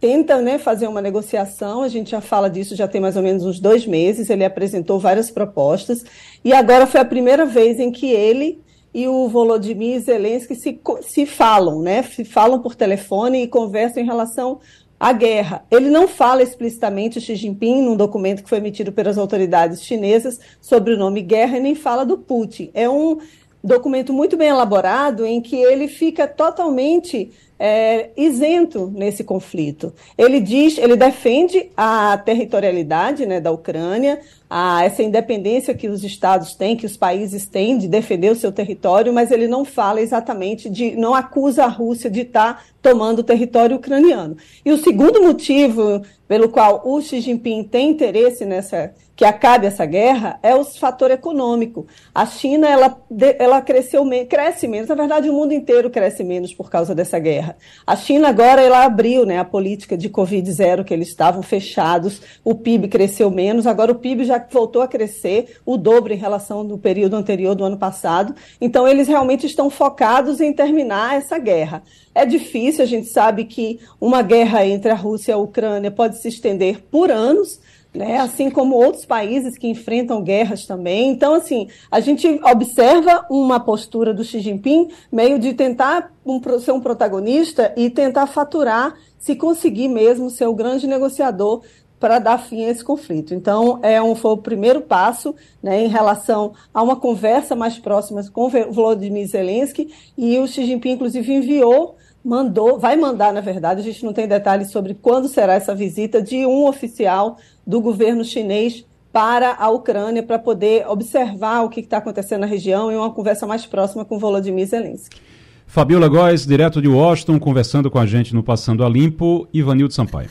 tenta 0.01 0.40
né, 0.40 0.59
fazer 0.59 0.87
uma 0.87 1.03
negociação, 1.03 1.83
a 1.83 1.88
gente 1.88 2.11
já 2.11 2.20
fala 2.20 2.48
disso 2.48 2.77
já 2.77 2.87
tem 2.87 3.01
mais 3.01 3.16
ou 3.16 3.22
menos 3.22 3.44
uns 3.44 3.59
dois 3.59 3.87
meses, 3.87 4.31
ele 4.31 4.44
apresentou 4.44 4.98
várias 4.98 5.31
propostas, 5.31 6.05
e 6.44 6.53
agora 6.53 6.87
foi 6.87 7.01
a 7.01 7.05
primeira 7.05 7.44
vez 7.44 7.81
em 7.81 7.90
que 7.90 8.07
ele 8.07 8.62
e 8.94 9.07
o 9.07 9.29
Volodymyr 9.29 10.01
Zelensky 10.01 10.55
se, 10.55 10.81
se 11.03 11.27
falam, 11.27 11.83
né, 11.83 12.03
se 12.03 12.24
falam 12.24 12.61
por 12.61 12.74
telefone 12.74 13.42
e 13.42 13.48
conversam 13.48 14.03
em 14.03 14.07
relação 14.07 14.61
a 14.99 15.13
guerra. 15.13 15.65
Ele 15.71 15.91
não 15.91 16.09
fala 16.09 16.43
explicitamente, 16.43 17.21
Xi 17.21 17.37
Jinping, 17.37 17.83
num 17.83 17.97
documento 17.97 18.43
que 18.43 18.49
foi 18.49 18.59
emitido 18.59 18.93
pelas 18.93 19.17
autoridades 19.17 19.83
chinesas, 19.83 20.41
sobre 20.61 20.95
o 20.95 20.99
nome 20.99 21.23
guerra, 21.23 21.59
e 21.59 21.61
nem 21.61 21.75
fala 21.75 22.05
do 22.05 22.19
Putin. 22.19 22.71
É 22.75 22.89
um 22.89 23.19
documento 23.63 24.13
muito 24.13 24.37
bem 24.37 24.49
elaborado 24.49 25.25
em 25.25 25.41
que 25.41 25.57
ele 25.57 25.89
fica 25.89 26.27
totalmente 26.27 27.31
é, 27.59 28.11
isento 28.16 28.92
nesse 28.94 29.25
conflito. 29.25 29.92
Ele 30.16 30.40
diz, 30.40 30.79
ele 30.79 30.97
defende 30.97 31.71
a 31.77 32.16
territorialidade 32.16 33.27
né, 33.27 33.40
da 33.40 33.51
Ucrânia, 33.51 34.21
a, 34.49 34.85
essa 34.85 35.03
independência 35.03 35.75
que 35.75 35.88
os 35.88 36.05
estados 36.05 36.55
têm, 36.55 36.77
que 36.77 36.87
os 36.87 36.97
países 36.97 37.47
têm 37.47 37.77
de 37.77 37.88
defender 37.88 38.31
o 38.31 38.37
seu 38.37 38.53
território, 38.53 39.12
mas 39.12 39.31
ele 39.31 39.49
não 39.49 39.64
fala 39.64 40.01
exatamente 40.01 40.71
de, 40.71 40.94
não 40.97 41.14
acusa 41.14 41.64
a 41.64 41.68
Rússia 41.68 42.09
de 42.09 42.21
estar 42.21 42.55
tá 42.55 42.62
tomando 42.81 43.21
o 43.21 43.25
território 43.25 43.77
ucraniano. 43.77 44.37
E 44.64 44.71
o 44.71 44.79
segundo 44.79 45.21
motivo 45.23 46.03
pelo 46.29 46.49
qual 46.49 46.83
o 46.85 47.01
Xi 47.01 47.21
Jinping 47.21 47.64
tem 47.64 47.90
interesse 47.90 48.44
nessa 48.44 48.92
que 49.19 49.25
acabe 49.25 49.67
essa 49.67 49.85
guerra 49.85 50.39
é 50.45 50.55
o 50.55 50.63
fator 50.63 51.11
econômico. 51.11 51.89
A 52.15 52.25
China 52.25 52.69
ela, 52.69 53.03
ela 53.37 53.61
cresceu 53.61 54.09
cresce 54.29 54.69
menos, 54.69 54.89
na 54.89 54.95
verdade 54.95 55.29
o 55.29 55.33
mundo 55.33 55.53
inteiro 55.53 55.91
cresce 55.91 56.23
menos 56.23 56.55
por 56.55 56.71
causa 56.71 56.95
dessa 56.95 57.19
guerra. 57.19 57.57
A 57.85 57.97
China 57.97 58.29
agora 58.29 58.63
ela 58.63 58.85
abriu, 58.85 59.27
né, 59.27 59.41
a 59.41 59.45
política 59.45 59.97
de 59.97 60.09
covid 60.09 60.49
zero 60.53 60.85
que 60.85 60.95
eles 60.95 61.09
estavam 61.09 61.43
fechados, 61.43 62.23
o 62.45 62.55
PIB 62.55 62.87
cresceu 62.87 63.29
menos, 63.29 63.67
agora 63.67 63.91
o 63.91 63.97
PIB 63.97 64.25
já 64.25 64.39
voltou 64.53 64.83
a 64.83 64.87
crescer 64.87 65.59
o 65.67 65.77
dobro 65.77 66.13
em 66.13 66.17
relação 66.17 66.61
ao 66.61 66.79
período 66.79 67.17
anterior 67.17 67.57
do 67.57 67.65
ano 67.65 67.77
passado. 67.77 68.37
Então 68.61 68.87
eles 68.87 69.09
realmente 69.09 69.47
estão 69.47 69.69
focados 69.69 70.41
em 70.41 70.53
terminar 70.53 71.17
essa 71.17 71.41
guerra. 71.41 71.83
É 72.15 72.25
difícil, 72.25 72.85
a 72.85 72.87
gente 72.87 73.09
sabe 73.09 73.47
que 73.47 73.81
uma 74.01 74.23
guerra 74.23 74.65
entre 74.65 74.93
a 74.93 74.95
Rússia 74.95 75.33
e 75.33 75.35
a 75.35 75.39
Ucrânia 75.39 75.91
pode 75.91 76.19
se 76.19 76.29
estender 76.29 76.85
por 76.89 77.11
anos 77.11 77.61
né? 77.94 78.18
assim 78.18 78.51
como 78.51 78.77
outros 78.77 79.05
países 79.05 79.57
que 79.57 79.66
enfrentam 79.66 80.22
guerras 80.22 80.66
também. 80.66 81.11
Então, 81.11 81.35
assim, 81.35 81.68
a 81.90 82.01
gente 82.01 82.29
observa 82.44 83.27
uma 83.31 83.59
postura 83.59 84.12
do 84.12 84.24
Xi 84.24 84.40
Jinping 84.40 84.88
meio 85.11 85.38
de 85.38 85.55
tentar 85.55 86.12
um, 86.24 86.40
ser 86.61 86.72
um 86.72 86.81
protagonista 86.81 87.72
e 87.77 87.90
tentar 87.90 88.27
faturar, 88.27 88.94
se 89.18 89.35
conseguir 89.35 89.88
mesmo 89.88 90.31
ser 90.31 90.46
o 90.46 90.55
grande 90.55 90.87
negociador 90.87 91.62
para 91.98 92.18
dar 92.18 92.38
fim 92.38 92.64
a 92.64 92.68
esse 92.68 92.85
conflito. 92.85 93.35
Então, 93.35 93.81
é 93.83 94.01
um, 94.01 94.14
foi 94.14 94.33
o 94.33 94.37
primeiro 94.37 94.81
passo 94.81 95.35
né, 95.62 95.85
em 95.85 95.88
relação 95.88 96.53
a 96.72 96.83
uma 96.83 96.96
conversa 96.96 97.57
mais 97.57 97.79
próxima 97.79 98.22
com 98.33 98.48
Volodymyr 98.48 99.27
Zelensky, 99.27 99.92
e 100.16 100.38
o 100.38 100.46
Xi 100.46 100.64
Jinping, 100.64 100.92
inclusive, 100.92 101.33
enviou 101.33 101.96
mandou, 102.29 102.79
vai 102.79 102.95
mandar, 102.95 103.33
na 103.33 103.41
verdade, 103.41 103.81
a 103.81 103.83
gente 103.83 104.05
não 104.05 104.12
tem 104.12 104.29
detalhes 104.29 104.71
sobre 104.71 104.93
quando 104.93 105.29
será 105.29 105.55
essa 105.55 105.75
visita 105.75 106.21
de 106.21 106.45
um 106.45 106.67
oficial 106.67 107.38
do 107.67 107.81
governo 107.81 108.23
chinês 108.23 108.85
para 109.11 109.55
a 109.59 109.71
Ucrânia 109.71 110.23
para 110.23 110.38
poder 110.38 110.87
observar 110.87 111.62
o 111.62 111.71
que 111.71 111.81
está 111.81 111.97
acontecendo 111.97 112.43
na 112.43 112.47
região 112.47 112.93
e 112.93 112.97
uma 112.97 113.11
conversa 113.11 113.47
mais 113.47 113.64
próxima 113.64 114.05
com 114.05 114.19
Volodymyr 114.19 114.67
Zelensky. 114.67 115.23
Fabiola 115.67 116.07
Góes, 116.07 116.47
direto 116.47 116.83
de 116.83 116.88
Washington, 116.88 117.38
conversando 117.38 117.91
com 117.91 117.99
a 117.99 118.05
gente 118.05 118.35
no 118.35 118.43
Passando 118.43 118.85
a 118.85 118.88
Limpo, 118.91 119.49
Ivanildo 119.53 119.95
Sampaio. 119.95 120.29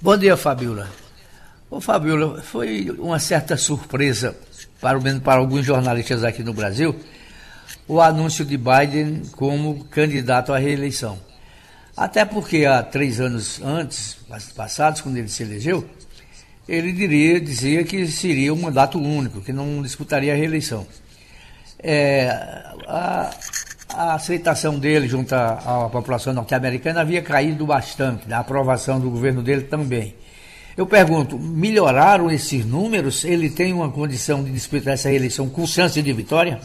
Bom 0.00 0.16
dia, 0.16 0.36
Fabiola. 0.36 0.88
Ô, 1.68 1.80
Fabiola, 1.80 2.40
foi 2.42 2.90
uma 2.96 3.18
certa 3.18 3.56
surpresa, 3.56 4.36
para, 4.80 4.98
para 5.20 5.40
alguns 5.40 5.66
jornalistas 5.66 6.22
aqui 6.22 6.44
no 6.44 6.54
Brasil, 6.54 6.94
o 7.88 8.00
anúncio 8.02 8.44
de 8.44 8.58
Biden 8.58 9.22
como 9.34 9.84
candidato 9.84 10.52
à 10.52 10.58
reeleição. 10.58 11.18
Até 11.96 12.24
porque 12.24 12.64
há 12.66 12.82
três 12.82 13.18
anos 13.18 13.60
antes, 13.62 14.18
passados, 14.54 15.00
quando 15.00 15.16
ele 15.16 15.28
se 15.28 15.42
elegeu, 15.42 15.88
ele 16.68 16.92
diria, 16.92 17.40
dizia 17.40 17.82
que 17.82 18.06
seria 18.06 18.52
um 18.52 18.60
mandato 18.60 19.00
único, 19.00 19.40
que 19.40 19.52
não 19.52 19.82
disputaria 19.82 20.34
a 20.34 20.36
reeleição. 20.36 20.86
É, 21.80 22.28
a, 22.86 23.30
a, 23.94 24.14
aceitação 24.14 24.78
dele 24.78 25.08
junto 25.08 25.34
à, 25.34 25.86
à 25.86 25.88
população 25.88 26.32
norte-americana 26.34 27.00
havia 27.00 27.22
caído 27.22 27.64
bastante, 27.64 28.32
a 28.32 28.40
aprovação 28.40 29.00
do 29.00 29.10
governo 29.10 29.42
dele 29.42 29.62
também. 29.62 30.14
Eu 30.76 30.86
pergunto, 30.86 31.38
melhoraram 31.38 32.30
esses 32.30 32.64
números? 32.64 33.24
Ele 33.24 33.50
tem 33.50 33.72
uma 33.72 33.90
condição 33.90 34.44
de 34.44 34.52
disputar 34.52 34.94
essa 34.94 35.08
reeleição 35.08 35.48
com 35.48 35.66
chance 35.66 36.00
de 36.00 36.12
vitória? 36.12 36.60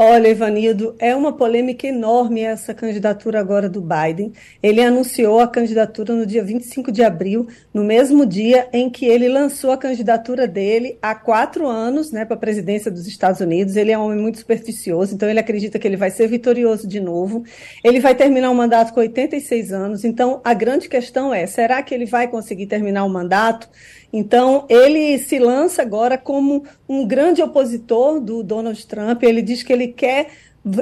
Olha, 0.00 0.28
Ivanildo, 0.28 0.94
é 1.00 1.12
uma 1.12 1.32
polêmica 1.32 1.84
enorme 1.84 2.42
essa 2.42 2.72
candidatura 2.72 3.40
agora 3.40 3.68
do 3.68 3.82
Biden. 3.82 4.32
Ele 4.62 4.80
anunciou 4.80 5.40
a 5.40 5.48
candidatura 5.48 6.14
no 6.14 6.24
dia 6.24 6.44
25 6.44 6.92
de 6.92 7.02
abril, 7.02 7.48
no 7.74 7.82
mesmo 7.82 8.24
dia 8.24 8.68
em 8.72 8.88
que 8.88 9.06
ele 9.06 9.28
lançou 9.28 9.72
a 9.72 9.76
candidatura 9.76 10.46
dele 10.46 10.96
há 11.02 11.16
quatro 11.16 11.66
anos 11.66 12.12
né, 12.12 12.24
para 12.24 12.36
a 12.36 12.38
presidência 12.38 12.92
dos 12.92 13.08
Estados 13.08 13.40
Unidos. 13.40 13.74
Ele 13.74 13.90
é 13.90 13.98
um 13.98 14.04
homem 14.04 14.20
muito 14.20 14.38
supersticioso, 14.38 15.16
então 15.16 15.28
ele 15.28 15.40
acredita 15.40 15.80
que 15.80 15.88
ele 15.88 15.96
vai 15.96 16.12
ser 16.12 16.28
vitorioso 16.28 16.86
de 16.86 17.00
novo. 17.00 17.42
Ele 17.82 17.98
vai 17.98 18.14
terminar 18.14 18.52
o 18.52 18.54
mandato 18.54 18.94
com 18.94 19.00
86 19.00 19.72
anos, 19.72 20.04
então 20.04 20.40
a 20.44 20.54
grande 20.54 20.88
questão 20.88 21.34
é: 21.34 21.44
será 21.48 21.82
que 21.82 21.92
ele 21.92 22.06
vai 22.06 22.28
conseguir 22.28 22.66
terminar 22.68 23.04
o 23.04 23.10
mandato? 23.10 23.68
Então, 24.12 24.64
ele 24.68 25.18
se 25.18 25.38
lança 25.38 25.82
agora 25.82 26.16
como 26.16 26.64
um 26.88 27.06
grande 27.06 27.42
opositor 27.42 28.20
do 28.20 28.42
Donald 28.42 28.86
Trump. 28.86 29.22
Ele 29.22 29.42
diz 29.42 29.62
que 29.62 29.72
ele 29.72 29.88
quer 29.88 30.28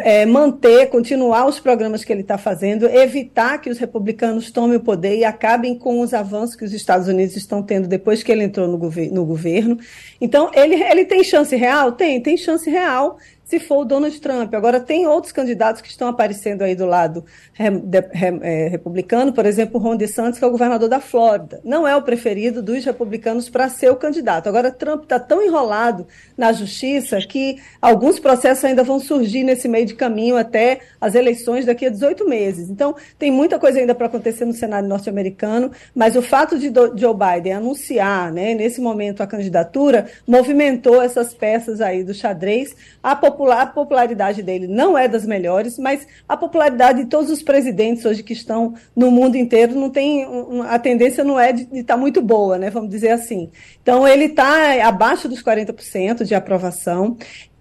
é, 0.01 0.25
manter, 0.25 0.89
continuar 0.89 1.47
os 1.47 1.61
programas 1.61 2.05
que 2.05 2.13
ele 2.13 2.23
está 2.23 2.39
fazendo, 2.39 2.87
evitar 2.87 3.59
que 3.59 3.69
os 3.69 3.79
republicanos 3.79 4.51
tomem 4.51 4.77
o 4.77 4.81
poder 4.81 5.17
e 5.19 5.25
acabem 5.25 5.77
com 5.77 6.01
os 6.01 6.15
avanços 6.15 6.57
que 6.57 6.65
os 6.65 6.73
Estados 6.73 7.09
Unidos 7.09 7.37
estão 7.37 7.63
tendo 7.63 7.87
depois 7.87 8.23
que 8.23 8.33
ele 8.33 8.45
entrou 8.45 8.67
no, 8.69 8.79
gover 8.79 9.13
no 9.13 9.25
governo. 9.25 9.79
Então, 10.21 10.51
ele, 10.55 10.75
ele 10.83 11.05
tem 11.05 11.23
chance 11.23 11.55
real? 11.55 11.93
Tem, 11.93 12.21
tem 12.21 12.37
chance 12.37 12.69
real 12.69 13.19
se 13.47 13.61
for 13.61 13.79
o 13.79 13.85
Donald 13.85 14.21
Trump. 14.21 14.53
Agora, 14.55 14.81
tem 14.81 15.07
outros 15.07 15.33
candidatos 15.33 15.81
que 15.81 15.89
estão 15.89 16.09
aparecendo 16.09 16.63
aí 16.63 16.75
do 16.75 16.85
lado 16.85 17.25
é, 17.57 18.69
republicano, 18.69 19.33
por 19.33 19.47
exemplo, 19.47 19.81
Ron 19.81 19.97
DeSantis, 19.97 20.39
que 20.39 20.45
é 20.45 20.49
o 20.49 20.51
governador 20.51 20.89
da 20.89 20.99
Flórida. 20.99 21.61
Não 21.65 21.87
é 21.87 21.97
o 21.97 22.03
preferido 22.03 22.61
dos 22.61 22.85
republicanos 22.85 23.49
para 23.49 23.69
ser 23.69 23.89
o 23.91 23.97
candidato. 23.97 24.49
Agora, 24.49 24.73
Trump 24.73 25.05
está 25.05 25.21
tão 25.21 25.41
enrolado 25.41 26.09
na 26.37 26.53
justiça 26.53 27.19
que 27.21 27.59
alguns 27.81 28.19
processos 28.19 28.65
ainda 28.65 28.83
vão 28.83 28.99
surgir 28.99 29.45
nesse 29.45 29.69
meio 29.69 29.87
de 29.87 29.95
caminho 29.95 30.37
até 30.37 30.81
as 31.01 31.15
eleições 31.15 31.65
daqui 31.65 31.87
a 31.87 31.91
18 31.91 32.29
meses. 32.29 32.69
Então, 32.69 32.97
tem 33.17 33.31
muita 33.31 33.61
coisa 33.61 33.79
ainda 33.79 33.95
para 33.95 34.07
acontecer 34.07 34.45
no 34.45 34.53
Senado 34.53 34.89
norte-americano, 34.89 35.71
mas 35.95 36.17
o 36.17 36.23
fato 36.23 36.59
de 36.59 36.73
Joe 36.97 37.15
Biden 37.15 37.53
anunciar, 37.53 38.33
né, 38.33 38.55
nesse 38.55 38.81
momento, 38.81 39.23
a 39.23 39.27
candidatura, 39.27 40.07
movimentou 40.27 41.01
essas 41.01 41.33
peças 41.33 41.81
aí 41.81 42.03
do 42.03 42.13
xadrez. 42.13 42.75
A 43.01 43.15
popular, 43.37 43.63
a 43.63 43.67
popularidade 43.67 44.43
dele 44.43 44.67
não 44.67 44.97
é 44.97 45.07
das 45.07 45.27
melhores, 45.27 45.79
mas 45.79 46.07
a 46.27 46.37
popularidade 46.37 47.05
de 47.05 47.11
todos 47.11 47.31
os 47.31 47.43
presidentes 47.43 48.05
hoje 48.05 48.23
que 48.23 48.33
estão 48.33 48.75
no 48.95 49.11
mundo 49.11 49.37
inteiro 49.37 49.75
não 49.75 49.91
tem 49.91 50.27
a 50.67 50.79
tendência 50.79 51.23
não 51.23 51.39
é 51.39 51.53
de 51.53 51.63
estar 51.63 51.95
tá 51.95 51.97
muito 51.97 52.23
boa, 52.23 52.59
né? 52.59 52.71
Vamos 52.71 52.89
dizer 52.91 53.11
assim. 53.11 53.51
Então 53.83 54.09
ele 54.09 54.25
está 54.25 54.87
abaixo 54.87 55.29
dos 55.29 55.43
40% 55.43 56.25
de 56.25 56.35
aprovação. 56.35 57.17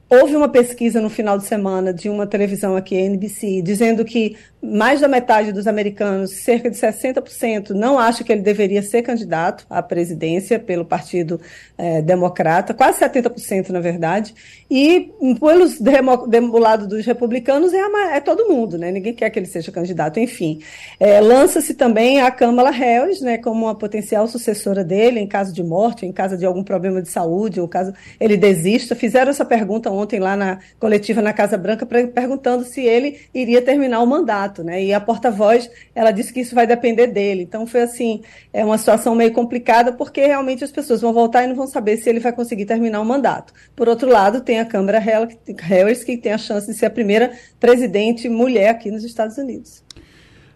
Houve 0.07 0.35
uma 0.35 0.47
pesquisa 0.47 1.01
no 1.01 1.09
final 1.09 1.35
de 1.37 1.45
semana 1.45 1.91
de 1.91 2.09
uma 2.09 2.27
televisão 2.27 2.75
aqui, 2.75 2.95
NBC, 2.95 3.61
dizendo 3.63 4.05
que 4.05 4.37
mais 4.65 4.99
da 4.99 5.07
metade 5.07 5.51
dos 5.51 5.67
americanos, 5.67 6.31
cerca 6.31 6.69
de 6.69 6.77
60%, 6.77 7.69
não 7.69 7.99
acha 7.99 8.23
que 8.23 8.31
ele 8.31 8.41
deveria 8.41 8.81
ser 8.81 9.01
candidato 9.03 9.65
à 9.69 9.81
presidência 9.81 10.59
pelo 10.59 10.83
Partido 10.83 11.39
é, 11.77 12.01
Democrata, 12.01 12.73
quase 12.73 12.99
70%, 12.99 13.69
na 13.69 13.79
verdade. 13.79 14.33
E 14.69 15.11
pelos 15.39 15.79
do 15.79 16.57
lado 16.57 16.87
dos 16.87 17.05
republicanos 17.05 17.73
é, 17.73 18.15
é, 18.15 18.19
todo 18.19 18.47
mundo, 18.47 18.77
né? 18.77 18.91
Ninguém 18.91 19.13
quer 19.13 19.29
que 19.29 19.37
ele 19.37 19.45
seja 19.45 19.71
candidato. 19.71 20.19
Enfim, 20.19 20.59
é, 20.99 21.21
lança-se 21.21 21.73
também 21.73 22.21
a 22.21 22.31
Kamala 22.31 22.71
Harris, 22.71 23.21
né, 23.21 23.37
como 23.37 23.65
uma 23.65 23.75
potencial 23.75 24.27
sucessora 24.27 24.83
dele 24.83 25.19
em 25.19 25.27
caso 25.27 25.53
de 25.53 25.63
morte, 25.63 26.05
em 26.05 26.11
caso 26.11 26.37
de 26.37 26.45
algum 26.45 26.63
problema 26.63 27.01
de 27.01 27.09
saúde, 27.09 27.61
ou 27.61 27.67
caso 27.67 27.93
ele 28.19 28.37
desista. 28.37 28.95
Fizeram 28.95 29.29
essa 29.29 29.45
pergunta 29.45 29.91
ontem 29.96 30.19
lá 30.19 30.35
na 30.35 30.60
coletiva 30.79 31.21
na 31.21 31.33
Casa 31.33 31.58
Branca, 31.58 31.85
perguntando 31.85 32.63
se 32.63 32.81
ele 32.81 33.21
iria 33.33 33.62
terminar 33.62 34.02
o 34.02 34.08
mandato 34.08 34.56
né? 34.63 34.83
E 34.83 34.93
a 34.93 35.00
porta-voz, 35.00 35.69
ela 35.93 36.12
disse 36.12 36.33
que 36.33 36.41
isso 36.41 36.56
vai 36.56 36.67
depender 36.67 37.08
dele. 37.08 37.43
Então 37.43 37.65
foi 37.65 37.81
assim, 37.81 38.21
é 38.54 38.63
uma 38.63 38.77
situação 38.77 39.15
meio 39.15 39.31
complicada 39.31 39.91
porque 39.93 40.25
realmente 40.25 40.63
as 40.63 40.71
pessoas 40.71 41.02
vão 41.02 41.13
voltar 41.13 41.43
e 41.43 41.48
não 41.48 41.56
vão 41.56 41.67
saber 41.67 41.98
se 41.98 42.10
ele 42.10 42.19
vai 42.19 42.33
conseguir 42.33 42.65
terminar 42.65 43.02
o 43.02 43.06
mandato. 43.06 43.54
Por 43.75 43.87
outro 43.87 44.10
lado, 44.10 44.41
tem 44.41 44.60
a 44.60 44.65
Câmara 44.65 45.00
Harris 45.00 46.04
que 46.04 46.17
tem 46.17 46.33
a 46.33 46.37
chance 46.37 46.67
de 46.67 46.73
ser 46.73 46.87
a 46.87 46.89
primeira 46.89 47.31
presidente 47.60 48.27
mulher 48.29 48.69
aqui 48.69 48.91
nos 48.91 49.04
Estados 49.04 49.37
Unidos. 49.37 49.83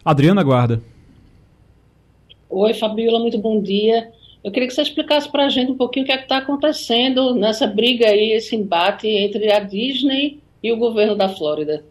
Adriana 0.04 0.44
Guarda. 0.44 0.82
Oi, 2.50 2.74
Fabiola, 2.74 3.20
muito 3.20 3.38
bom 3.38 3.62
dia. 3.62 4.12
Eu 4.50 4.52
queria 4.52 4.68
que 4.68 4.74
você 4.74 4.82
explicasse 4.82 5.32
para 5.32 5.46
a 5.46 5.50
gente 5.50 5.72
um 5.72 5.78
pouquinho 5.78 6.04
o 6.04 6.08
que 6.08 6.12
é 6.12 6.20
está 6.20 6.40
acontecendo 6.40 7.36
nessa 7.36 7.68
briga 7.68 8.08
aí, 8.08 8.32
esse 8.32 8.56
embate 8.56 9.08
entre 9.08 9.52
a 9.52 9.60
Disney 9.60 10.40
e 10.64 10.72
o 10.72 10.78
governo 10.78 11.16
da 11.16 11.30
Flórida. 11.30 11.86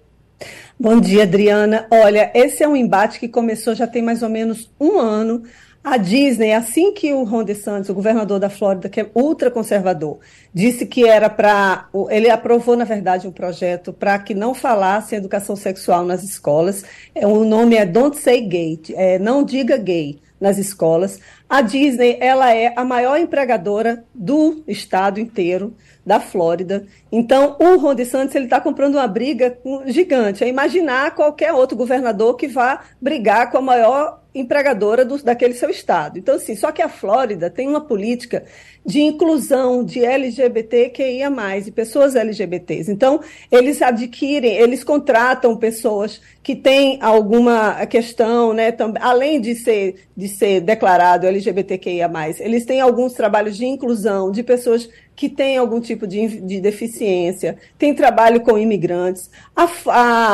Bom 0.77 1.01
dia, 1.01 1.23
Adriana. 1.23 1.87
Olha, 1.89 2.33
esse 2.35 2.65
é 2.65 2.67
um 2.67 2.75
embate 2.75 3.21
que 3.21 3.29
começou 3.29 3.77
já 3.77 3.87
tem 3.87 4.03
mais 4.03 4.25
ou 4.25 4.29
menos 4.29 4.69
um 4.81 4.99
ano. 4.99 5.45
A 5.85 5.97
Disney, 5.97 6.53
assim 6.53 6.93
que 6.93 7.13
o 7.13 7.23
Ron 7.23 7.45
DeSantis, 7.45 7.91
o 7.91 7.95
governador 7.95 8.41
da 8.41 8.51
Flórida, 8.51 8.89
que 8.89 9.03
é 9.03 9.11
ultraconservador, 9.15 10.19
disse 10.53 10.85
que 10.85 11.07
era 11.07 11.31
para. 11.31 11.89
Ele 12.11 12.29
aprovou, 12.29 12.77
na 12.77 12.85
verdade, 12.85 13.29
um 13.29 13.33
projeto 13.33 13.93
para 13.93 14.19
que 14.19 14.35
não 14.35 14.53
falasse 14.53 15.15
educação 15.15 15.55
sexual 15.55 16.05
nas 16.05 16.25
escolas. 16.25 16.85
É, 17.15 17.25
o 17.25 17.45
nome 17.45 17.77
é 17.77 17.87
Don't 17.87 18.17
Say 18.17 18.41
Gay, 18.41 18.81
é, 18.97 19.17
não 19.17 19.45
diga 19.45 19.77
gay 19.77 20.19
nas 20.41 20.59
escolas. 20.59 21.21
A 21.49 21.63
Disney, 21.63 22.19
ela 22.21 22.55
é 22.55 22.75
a 22.77 22.85
maior 22.85 23.19
empregadora 23.19 24.05
do 24.15 24.63
estado 24.69 25.19
inteiro, 25.19 25.75
da 26.05 26.21
Flórida. 26.21 26.87
Então, 27.11 27.57
o 27.59 27.79
Ron 27.79 27.95
DeSantis 27.95 28.35
ele 28.35 28.45
está 28.45 28.61
comprando 28.61 28.97
uma 28.97 29.07
briga 29.07 29.59
gigante. 29.87 30.45
É 30.45 30.49
imaginar 30.49 31.15
qualquer 31.15 31.53
outro 31.55 31.75
governador 31.75 32.37
que 32.37 32.47
vá 32.47 32.83
brigar 33.01 33.51
com 33.51 33.59
a 33.59 33.63
maior 33.63 34.23
empregadora 34.35 35.07
do, 35.07 35.23
daquele 35.23 35.55
seu 35.55 35.71
estado. 35.71 36.19
Então, 36.19 36.35
assim, 36.35 36.55
só 36.55 36.71
que 36.71 36.83
a 36.83 36.89
Flórida 36.89 37.49
tem 37.49 37.67
uma 37.67 37.81
política 37.81 38.45
de 38.89 39.03
inclusão 39.03 39.85
de 39.85 40.03
LGBTQIA+, 40.03 41.31
e 41.59 41.71
pessoas 41.71 42.17
LGBTs. 42.17 42.91
Então, 42.91 43.21
eles 43.53 43.83
adquirem, 43.83 44.55
eles 44.57 44.83
contratam 44.83 45.55
pessoas 45.55 46.23
que 46.43 46.57
têm 46.57 46.99
alguma 47.03 47.85
questão, 47.85 48.55
né, 48.55 48.73
também, 48.73 49.03
além 49.03 49.43
de 49.43 49.55
ser, 49.57 50.07
de 50.17 50.27
ser 50.27 50.63
declarado 50.63 51.27
LGBTQIA+, 51.27 52.11
eles 52.41 52.65
têm 52.65 52.81
alguns 52.81 53.13
trabalhos 53.13 53.59
de 53.59 53.67
inclusão 53.67 54.33
de 54.33 54.43
pessoas 54.43 54.89
que 55.15 55.29
têm 55.29 55.59
algum 55.59 55.81
tipo 55.81 56.07
de, 56.07 56.41
de 56.41 56.61
deficiência, 56.61 57.59
tem 57.77 57.93
trabalho 57.93 58.41
com 58.41 58.57
imigrantes. 58.57 59.29
A, 59.55 59.69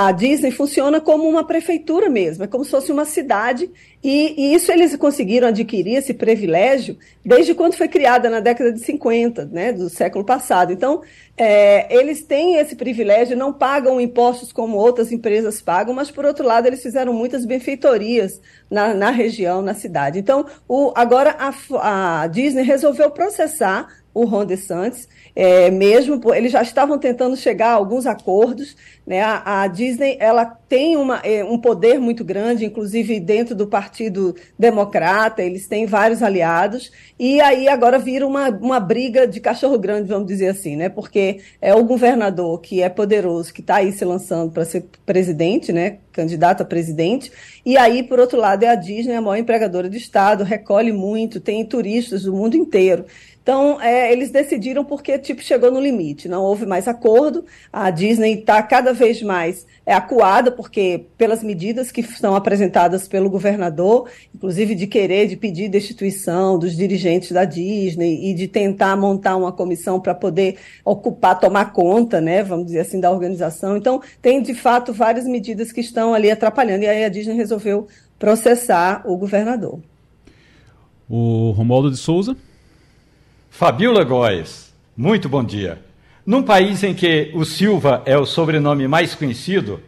a, 0.06 0.12
Disney 0.12 0.52
funciona 0.52 1.00
como 1.00 1.26
uma 1.26 1.42
prefeitura 1.42 2.08
mesmo, 2.08 2.44
é 2.44 2.46
como 2.46 2.64
se 2.64 2.70
fosse 2.70 2.92
uma 2.92 3.06
cidade, 3.06 3.68
e, 4.04 4.34
e, 4.36 4.54
isso 4.54 4.70
eles 4.70 4.94
conseguiram 4.96 5.48
adquirir 5.48 5.96
esse 5.96 6.12
privilégio 6.12 6.98
desde 7.24 7.54
quando 7.54 7.74
foi 7.74 7.88
criada 7.88 8.28
na 8.28 8.38
década 8.38 8.70
de 8.70 8.80
50, 8.80 9.46
né, 9.46 9.72
do 9.72 9.88
século 9.88 10.22
passado. 10.22 10.70
Então, 10.70 11.00
é, 11.38 11.92
eles 11.92 12.22
têm 12.22 12.56
esse 12.56 12.76
privilégio, 12.76 13.34
não 13.34 13.50
pagam 13.50 13.98
impostos 13.98 14.52
como 14.52 14.76
outras 14.76 15.10
empresas 15.10 15.62
pagam, 15.62 15.94
mas, 15.94 16.10
por 16.10 16.26
outro 16.26 16.46
lado, 16.46 16.66
eles 16.66 16.82
fizeram 16.82 17.14
muitas 17.14 17.46
benfeitorias 17.46 18.42
na, 18.70 18.92
na 18.92 19.10
região, 19.10 19.62
na 19.62 19.72
cidade. 19.72 20.18
Então, 20.18 20.44
o, 20.68 20.92
agora 20.94 21.34
a, 21.38 22.22
a 22.22 22.26
Disney 22.26 22.62
resolveu 22.62 23.10
processar 23.10 23.88
o 24.12 24.26
Ron 24.26 24.44
DeSantis, 24.44 25.08
é, 25.36 25.68
mesmo, 25.70 26.20
eles 26.32 26.52
já 26.52 26.62
estavam 26.62 26.98
tentando 26.98 27.36
chegar 27.36 27.70
a 27.70 27.74
alguns 27.74 28.06
acordos, 28.06 28.76
né? 29.04 29.20
A, 29.20 29.62
a 29.62 29.66
Disney, 29.66 30.16
ela 30.20 30.44
tem 30.44 30.96
uma, 30.96 31.18
é, 31.18 31.44
um 31.44 31.58
poder 31.58 31.98
muito 31.98 32.24
grande, 32.24 32.64
inclusive 32.64 33.18
dentro 33.18 33.54
do 33.54 33.66
Partido 33.66 34.34
Democrata, 34.58 35.42
eles 35.42 35.66
têm 35.66 35.86
vários 35.86 36.22
aliados, 36.22 36.92
e 37.18 37.40
aí 37.40 37.68
agora 37.68 37.98
vira 37.98 38.26
uma, 38.26 38.48
uma 38.48 38.78
briga 38.78 39.26
de 39.26 39.40
cachorro 39.40 39.78
grande, 39.78 40.08
vamos 40.08 40.28
dizer 40.28 40.48
assim, 40.48 40.76
né? 40.76 40.88
Porque 40.88 41.40
é 41.60 41.74
o 41.74 41.84
governador 41.84 42.60
que 42.60 42.80
é 42.80 42.88
poderoso, 42.88 43.52
que 43.52 43.60
está 43.60 43.76
aí 43.76 43.92
se 43.92 44.04
lançando 44.04 44.52
para 44.52 44.64
ser 44.64 44.86
presidente, 45.04 45.72
né? 45.72 45.98
Candidato 46.12 46.62
a 46.62 46.64
presidente, 46.64 47.32
e 47.66 47.76
aí, 47.76 48.02
por 48.04 48.20
outro 48.20 48.38
lado, 48.38 48.62
é 48.62 48.68
a 48.68 48.74
Disney, 48.76 49.14
a 49.14 49.20
maior 49.20 49.36
empregadora 49.36 49.88
do 49.88 49.96
Estado, 49.96 50.44
recolhe 50.44 50.92
muito, 50.92 51.40
tem 51.40 51.64
turistas 51.64 52.22
do 52.22 52.32
mundo 52.32 52.56
inteiro. 52.56 53.04
Então, 53.44 53.78
é, 53.78 54.10
eles 54.10 54.30
decidiram 54.30 54.86
porque 54.86 55.18
tipo 55.18 55.42
chegou 55.42 55.70
no 55.70 55.78
limite, 55.78 56.30
não 56.30 56.42
houve 56.42 56.64
mais 56.64 56.88
acordo. 56.88 57.44
A 57.70 57.90
Disney 57.90 58.38
está 58.38 58.62
cada 58.62 58.94
vez 58.94 59.20
mais 59.20 59.66
é, 59.84 59.92
acuada 59.92 60.50
porque 60.50 61.04
pelas 61.18 61.42
medidas 61.42 61.92
que 61.92 62.02
são 62.02 62.34
apresentadas 62.34 63.06
pelo 63.06 63.28
governador, 63.28 64.08
inclusive 64.34 64.74
de 64.74 64.86
querer, 64.86 65.28
de 65.28 65.36
pedir 65.36 65.68
destituição 65.68 66.58
dos 66.58 66.74
dirigentes 66.74 67.32
da 67.32 67.44
Disney 67.44 68.30
e 68.30 68.32
de 68.32 68.48
tentar 68.48 68.96
montar 68.96 69.36
uma 69.36 69.52
comissão 69.52 70.00
para 70.00 70.14
poder 70.14 70.56
ocupar, 70.82 71.38
tomar 71.38 71.70
conta, 71.74 72.22
né, 72.22 72.42
vamos 72.42 72.64
dizer 72.64 72.80
assim, 72.80 72.98
da 72.98 73.10
organização. 73.10 73.76
Então, 73.76 74.00
tem 74.22 74.40
de 74.40 74.54
fato 74.54 74.90
várias 74.90 75.26
medidas 75.26 75.70
que 75.70 75.82
estão 75.82 76.14
ali 76.14 76.30
atrapalhando 76.30 76.84
e 76.84 76.88
aí 76.88 77.04
a 77.04 77.10
Disney 77.10 77.34
resolveu 77.34 77.88
processar 78.18 79.02
o 79.04 79.18
governador. 79.18 79.80
O 81.10 81.50
Romualdo 81.50 81.90
de 81.90 81.98
Souza. 81.98 82.34
Fabiola 83.56 84.02
Góes, 84.02 84.74
muito 84.96 85.28
bom 85.28 85.44
dia. 85.44 85.78
Num 86.26 86.42
país 86.42 86.82
em 86.82 86.92
que 86.92 87.30
o 87.34 87.44
Silva 87.44 88.02
é 88.04 88.18
o 88.18 88.26
sobrenome 88.26 88.88
mais 88.88 89.14
conhecido, 89.14 89.80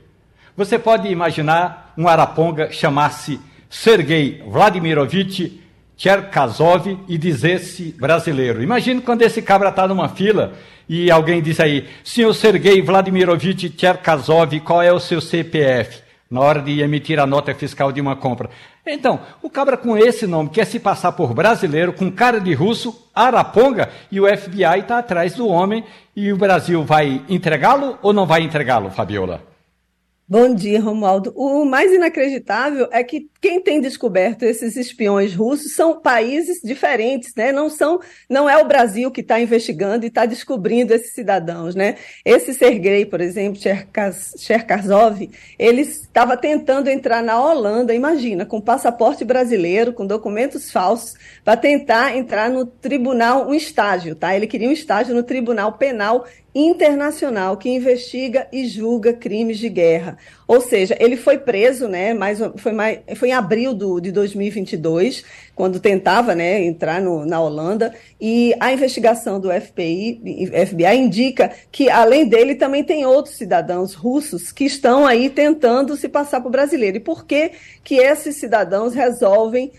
você 0.57 0.79
pode 0.79 1.09
imaginar 1.09 1.93
um 1.99 2.07
araponga 2.07 2.71
chamar-se 2.71 3.41
Sergei 3.69 4.41
Vladimirovich 4.47 5.61
Cherkasov 5.97 6.97
e 7.09 7.19
dizer-se 7.19 7.93
brasileiro. 7.99 8.63
Imagine 8.63 9.01
quando 9.01 9.23
esse 9.23 9.43
cabra 9.43 9.71
está 9.71 9.89
numa 9.89 10.09
fila 10.11 10.53
e 10.89 11.11
alguém 11.11 11.43
diz 11.43 11.59
aí, 11.59 11.89
senhor 12.05 12.33
Sergei 12.35 12.81
Vladimirovich 12.81 13.75
Cherkasov, 13.77 14.61
qual 14.61 14.81
é 14.81 14.93
o 14.93 15.01
seu 15.01 15.21
CPF? 15.21 16.03
Na 16.31 16.41
hora 16.41 16.63
de 16.63 16.81
emitir 16.81 17.19
a 17.19 17.27
nota 17.27 17.53
fiscal 17.53 17.91
de 17.91 18.01
uma 18.01 18.15
compra. 18.15 18.49
Então, 18.87 19.21
o 19.43 19.51
cabra 19.51 19.77
com 19.77 19.99
esse 19.99 20.29
nome 20.29 20.49
quer 20.51 20.65
se 20.65 20.79
passar 20.79 21.11
por 21.11 21.35
brasileiro, 21.35 21.93
com 21.93 22.11
cara 22.11 22.41
de 22.41 22.55
russo, 22.55 23.11
araponga, 23.13 23.91
e 24.13 24.21
o 24.21 24.27
FBI 24.27 24.79
está 24.79 24.99
atrás 24.99 25.35
do 25.35 25.49
homem, 25.49 25.85
e 26.15 26.33
o 26.33 26.37
Brasil 26.37 26.85
vai 26.85 27.25
entregá-lo 27.29 27.99
ou 28.01 28.13
não 28.13 28.25
vai 28.25 28.43
entregá-lo, 28.43 28.91
Fabiola? 28.91 29.43
Bom 30.29 30.55
dia, 30.55 30.81
Romualdo. 30.81 31.33
O 31.37 31.65
mais 31.65 31.93
inacreditável 31.93 32.89
é 32.93 33.03
que 33.03 33.29
quem 33.47 33.61
tem 33.61 33.81
descoberto 33.81 34.43
esses 34.43 34.77
espiões 34.77 35.33
russos 35.33 35.73
são 35.73 36.01
países 36.01 36.61
diferentes, 36.65 37.33
né? 37.37 37.53
Não 37.53 37.71
são, 37.71 38.01
não 38.29 38.51
é 38.51 38.59
o 38.59 38.67
Brasil 38.67 39.09
que 39.09 39.21
está 39.21 39.39
investigando 39.39 40.05
e 40.05 40.09
está 40.09 40.27
descobrindo 40.27 40.93
esses 40.93 41.13
cidadãos, 41.13 41.77
né? 41.77 41.95
Esse 42.25 42.53
Sergei, 42.53 43.07
por 43.07 43.21
exemplo, 43.21 43.61
Cherkasov, 44.37 45.31
ele 45.57 45.83
estava 45.83 46.37
tentando 46.37 46.91
entrar 46.91 47.23
na 47.23 47.41
Holanda, 47.41 47.95
imagina, 47.95 48.45
com 48.45 48.61
passaporte 48.61 49.25
brasileiro, 49.25 49.93
com 49.93 50.05
documentos 50.05 50.73
falsos, 50.73 51.15
para 51.45 51.57
tentar 51.57 52.17
entrar 52.17 52.51
no 52.51 52.67
tribunal, 52.67 53.49
um 53.49 53.55
estágio, 53.55 54.17
tá? 54.17 54.35
Ele 54.35 54.49
queria 54.49 54.69
um 54.69 54.73
estágio 54.73 55.15
no 55.15 55.23
Tribunal 55.23 55.75
Penal 55.75 56.27
internacional 56.53 57.59
que 57.59 57.69
investiga 57.69 58.49
e 58.51 58.67
julga 58.67 59.13
crimes 59.13 59.59
de 59.59 59.69
guerra. 59.69 60.17
Ou 60.47 60.61
seja, 60.61 60.97
ele 61.01 61.17
foi 61.17 61.39
preso, 61.39 61.89
né, 61.89 62.15
mais, 62.15 62.39
foi, 62.57 62.73
mais, 62.73 63.01
foi 63.17 63.31
em 63.31 63.33
abril 63.33 63.75
do, 63.75 63.99
de 64.01 64.13
2022, 64.13 65.25
quando 65.57 65.81
tentava 65.81 66.37
né, 66.37 66.63
entrar 66.63 67.01
no, 67.01 67.27
na 67.27 67.41
Holanda, 67.41 67.93
e 68.21 68.55
a 68.61 68.73
investigação 68.73 69.41
do 69.41 69.51
FBI, 69.51 70.21
FBI 70.67 70.97
indica 70.97 71.51
que, 71.73 71.91
além 71.91 72.29
dele, 72.29 72.55
também 72.55 72.85
tem 72.85 73.05
outros 73.05 73.35
cidadãos 73.35 73.95
russos 73.95 74.53
que 74.53 74.65
estão 74.65 75.05
aí 75.05 75.29
tentando 75.29 75.97
se 75.97 76.09
passar 76.09 76.41
por 76.41 76.51
brasileiro. 76.51 76.99
E 76.99 77.01
por 77.01 77.27
que, 77.27 77.51
que 77.83 77.97
esses 77.97 78.37
cidadãos 78.37 78.95
resolvem 78.95 79.73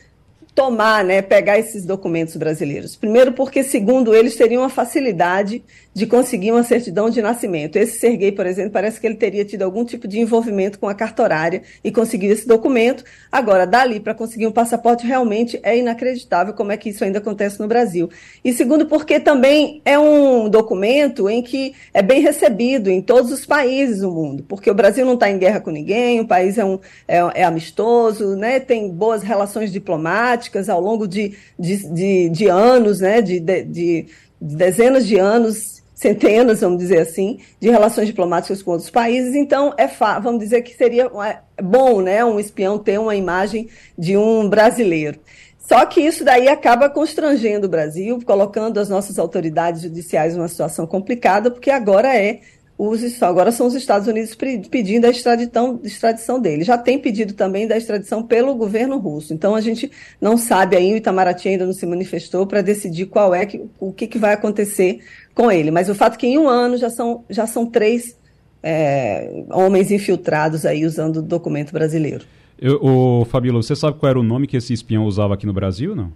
tomar, 0.57 1.05
né, 1.05 1.21
pegar 1.21 1.59
esses 1.59 1.85
documentos 1.85 2.35
brasileiros. 2.35 2.95
Primeiro, 2.95 3.31
porque, 3.31 3.61
segundo 3.61 4.15
eles, 4.15 4.35
teriam 4.35 4.63
uma 4.63 4.69
facilidade 4.69 5.63
de 5.97 6.05
conseguir 6.05 6.51
uma 6.51 6.61
certidão 6.61 7.09
de 7.09 7.23
nascimento. 7.23 7.75
Esse 7.75 7.97
Serguei, 7.97 8.31
por 8.31 8.45
exemplo, 8.45 8.69
parece 8.69 9.01
que 9.01 9.07
ele 9.07 9.15
teria 9.15 9.43
tido 9.43 9.63
algum 9.63 9.83
tipo 9.83 10.07
de 10.07 10.19
envolvimento 10.19 10.77
com 10.77 10.87
a 10.87 10.93
cartorária 10.93 11.63
e 11.83 11.91
conseguiu 11.91 12.31
esse 12.31 12.47
documento. 12.47 13.03
Agora, 13.31 13.65
dali 13.65 13.99
para 13.99 14.13
conseguir 14.13 14.45
um 14.45 14.51
passaporte 14.51 15.07
realmente 15.07 15.59
é 15.63 15.75
inacreditável 15.75 16.53
como 16.53 16.71
é 16.71 16.77
que 16.77 16.89
isso 16.89 17.03
ainda 17.03 17.17
acontece 17.17 17.59
no 17.59 17.67
Brasil. 17.67 18.11
E 18.45 18.53
segundo, 18.53 18.85
porque 18.85 19.19
também 19.19 19.81
é 19.83 19.97
um 19.97 20.47
documento 20.47 21.27
em 21.27 21.41
que 21.41 21.73
é 21.91 22.03
bem 22.03 22.21
recebido 22.21 22.91
em 22.91 23.01
todos 23.01 23.31
os 23.31 23.43
países 23.43 24.01
do 24.01 24.11
mundo, 24.11 24.45
porque 24.47 24.69
o 24.69 24.75
Brasil 24.75 25.03
não 25.03 25.15
está 25.15 25.31
em 25.31 25.39
guerra 25.39 25.59
com 25.59 25.71
ninguém, 25.71 26.19
o 26.19 26.27
país 26.27 26.59
é, 26.59 26.63
um, 26.63 26.77
é, 27.07 27.17
é 27.33 27.43
amistoso, 27.43 28.35
né, 28.35 28.59
tem 28.59 28.87
boas 28.87 29.23
relações 29.23 29.71
diplomáticas 29.71 30.69
ao 30.69 30.79
longo 30.79 31.07
de, 31.07 31.33
de, 31.57 31.91
de, 31.91 32.29
de 32.29 32.47
anos, 32.47 32.99
né, 32.99 33.19
de, 33.19 33.39
de, 33.39 33.63
de 33.63 34.05
dezenas 34.39 35.07
de 35.07 35.17
anos 35.17 35.76
centenas, 35.97 36.61
vamos 36.61 36.77
dizer 36.77 36.99
assim, 36.99 37.39
de 37.59 37.71
relações 37.71 38.05
diplomáticas 38.05 38.61
com 38.61 38.71
outros 38.71 38.91
países. 38.91 39.33
Então, 39.33 39.73
é 39.77 39.87
vamos 40.21 40.39
dizer 40.39 40.61
que 40.61 40.75
seria 40.75 41.09
é 41.25 41.61
bom 41.61 42.01
né, 42.01 42.23
um 42.23 42.39
espião 42.39 42.77
ter 42.77 42.99
uma 42.99 43.15
imagem 43.15 43.67
de 43.97 44.15
um 44.15 44.47
brasileiro. 44.47 45.19
Só 45.57 45.85
que 45.87 45.99
isso 45.99 46.23
daí 46.23 46.47
acaba 46.47 46.87
constrangendo 46.87 47.65
o 47.65 47.69
Brasil, 47.69 48.21
colocando 48.23 48.79
as 48.79 48.89
nossas 48.89 49.17
autoridades 49.17 49.81
judiciais 49.81 50.35
numa 50.35 50.47
situação 50.47 50.85
complicada, 50.85 51.49
porque 51.49 51.71
agora 51.71 52.15
é 52.15 52.41
os, 52.77 53.23
agora 53.23 53.51
são 53.51 53.65
os 53.65 53.73
Estados 53.73 54.07
Unidos 54.07 54.35
pedindo 54.69 55.05
a 55.05 55.09
extradição, 55.09 55.79
extradição 55.83 56.39
dele. 56.39 56.63
Já 56.63 56.77
tem 56.77 56.99
pedido 56.99 57.33
também 57.33 57.67
da 57.67 57.75
extradição 57.75 58.21
pelo 58.21 58.53
governo 58.53 58.99
russo. 58.99 59.33
Então 59.33 59.55
a 59.55 59.61
gente 59.61 59.91
não 60.21 60.37
sabe 60.37 60.75
aí, 60.75 60.93
o 60.93 60.97
Itamaraty 60.97 61.49
ainda 61.49 61.65
não 61.65 61.73
se 61.73 61.85
manifestou 61.87 62.45
para 62.45 62.61
decidir 62.61 63.07
qual 63.07 63.33
é 63.33 63.45
que, 63.47 63.65
o 63.79 63.91
que, 63.91 64.05
que 64.05 64.19
vai 64.19 64.33
acontecer 64.33 64.99
com 65.33 65.51
ele. 65.51 65.71
Mas 65.71 65.89
o 65.89 65.95
fato 65.95 66.13
é 66.13 66.17
que 66.17 66.27
em 66.27 66.37
um 66.37 66.47
ano 66.47 66.77
já 66.77 66.89
são, 66.89 67.25
já 67.29 67.47
são 67.47 67.65
três 67.65 68.15
é, 68.61 69.43
homens 69.51 69.91
infiltrados 69.91 70.63
aí 70.63 70.85
usando 70.85 71.21
documento 71.21 71.71
brasileiro. 71.71 72.25
Eu, 72.59 72.79
o 72.81 73.25
Fabíola, 73.25 73.61
você 73.61 73.75
sabe 73.75 73.97
qual 73.97 74.09
era 74.09 74.19
o 74.19 74.23
nome 74.23 74.45
que 74.45 74.57
esse 74.57 74.71
espião 74.71 75.05
usava 75.05 75.33
aqui 75.33 75.47
no 75.47 75.53
Brasil, 75.53 75.95
não? 75.95 76.11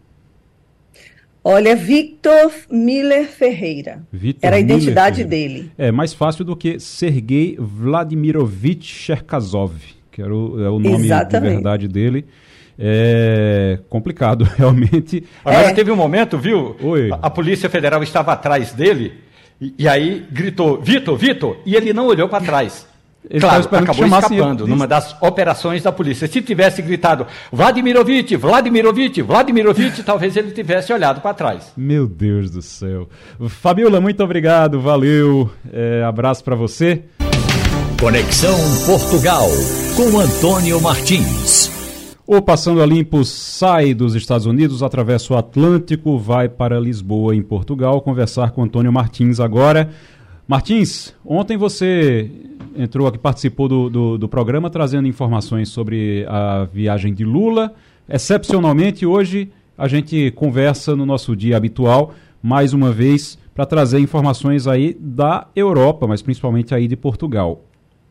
Olha, 1.43 1.75
Victor 1.75 2.51
Miller 2.69 3.27
Ferreira. 3.27 4.03
Victor 4.11 4.47
Era 4.47 4.57
a 4.57 4.59
identidade 4.59 5.23
dele. 5.23 5.71
É 5.77 5.91
mais 5.91 6.13
fácil 6.13 6.45
do 6.45 6.55
que 6.55 6.79
Sergei 6.79 7.57
Vladimirovich 7.59 8.85
Cherkasov, 8.85 9.73
que 10.11 10.21
era 10.21 10.35
o, 10.35 10.63
é 10.63 10.69
o 10.69 10.77
nome 10.77 11.05
Exatamente. 11.05 11.49
de 11.49 11.55
verdade 11.55 11.87
dele. 11.87 12.25
É 12.77 13.79
complicado, 13.89 14.43
realmente. 14.55 15.23
Agora 15.43 15.69
é. 15.69 15.73
teve 15.73 15.91
um 15.91 15.95
momento, 15.95 16.37
viu? 16.37 16.75
Oi. 16.81 17.11
A, 17.11 17.15
a 17.23 17.29
Polícia 17.29 17.69
Federal 17.69 18.03
estava 18.03 18.33
atrás 18.33 18.71
dele 18.71 19.13
e, 19.59 19.73
e 19.79 19.87
aí 19.87 20.25
gritou: 20.31 20.79
Vitor, 20.79 21.17
Vitor! 21.17 21.57
E 21.65 21.75
ele 21.75 21.91
não 21.91 22.05
olhou 22.05 22.29
para 22.29 22.43
trás. 22.43 22.87
Ele 23.29 23.39
claro, 23.39 23.67
acabou 23.71 24.05
escapando 24.05 24.67
numa 24.67 24.87
das 24.87 25.15
operações 25.21 25.83
da 25.83 25.91
polícia. 25.91 26.27
Se 26.27 26.41
tivesse 26.41 26.81
gritado 26.81 27.27
Vladimirovich, 27.51 28.35
Vladimirovich, 28.35 29.21
Vladimirovich, 29.21 30.01
talvez 30.03 30.35
ele 30.35 30.51
tivesse 30.51 30.91
olhado 30.91 31.21
para 31.21 31.33
trás. 31.33 31.71
Meu 31.77 32.07
Deus 32.07 32.49
do 32.49 32.61
céu. 32.61 33.07
Fabiola, 33.47 34.01
muito 34.01 34.23
obrigado, 34.23 34.81
valeu. 34.81 35.49
É, 35.71 36.03
abraço 36.03 36.43
para 36.43 36.55
você. 36.55 37.03
Conexão 37.99 38.57
Portugal 38.87 39.47
com 39.95 40.19
Antônio 40.19 40.81
Martins. 40.81 41.69
O 42.25 42.41
Passando 42.41 42.81
a 42.81 42.85
Limpo 42.85 43.23
sai 43.23 43.93
dos 43.93 44.15
Estados 44.15 44.47
Unidos, 44.47 44.81
atravessa 44.81 45.33
o 45.33 45.37
Atlântico, 45.37 46.17
vai 46.17 46.49
para 46.49 46.79
Lisboa, 46.79 47.35
em 47.35 47.41
Portugal, 47.41 48.01
conversar 48.01 48.51
com 48.51 48.63
Antônio 48.63 48.91
Martins 48.91 49.39
agora. 49.39 49.89
Martins, 50.47 51.13
ontem 51.25 51.57
você 51.57 52.31
entrou 52.75 53.07
aqui, 53.07 53.17
participou 53.17 53.67
do, 53.67 53.89
do, 53.89 54.17
do, 54.17 54.29
programa, 54.29 54.69
trazendo 54.69 55.07
informações 55.07 55.69
sobre 55.69 56.25
a 56.27 56.65
viagem 56.65 57.13
de 57.13 57.23
Lula. 57.23 57.73
Excepcionalmente, 58.07 59.05
hoje 59.05 59.51
a 59.77 59.87
gente 59.87 60.31
conversa 60.31 60.95
no 60.95 61.05
nosso 61.05 61.35
dia 61.35 61.57
habitual, 61.57 62.13
mais 62.41 62.73
uma 62.73 62.91
vez, 62.91 63.37
para 63.53 63.65
trazer 63.65 63.99
informações 63.99 64.67
aí 64.67 64.95
da 64.99 65.47
Europa, 65.55 66.07
mas 66.07 66.21
principalmente 66.21 66.73
aí 66.73 66.87
de 66.87 66.95
Portugal. 66.95 67.63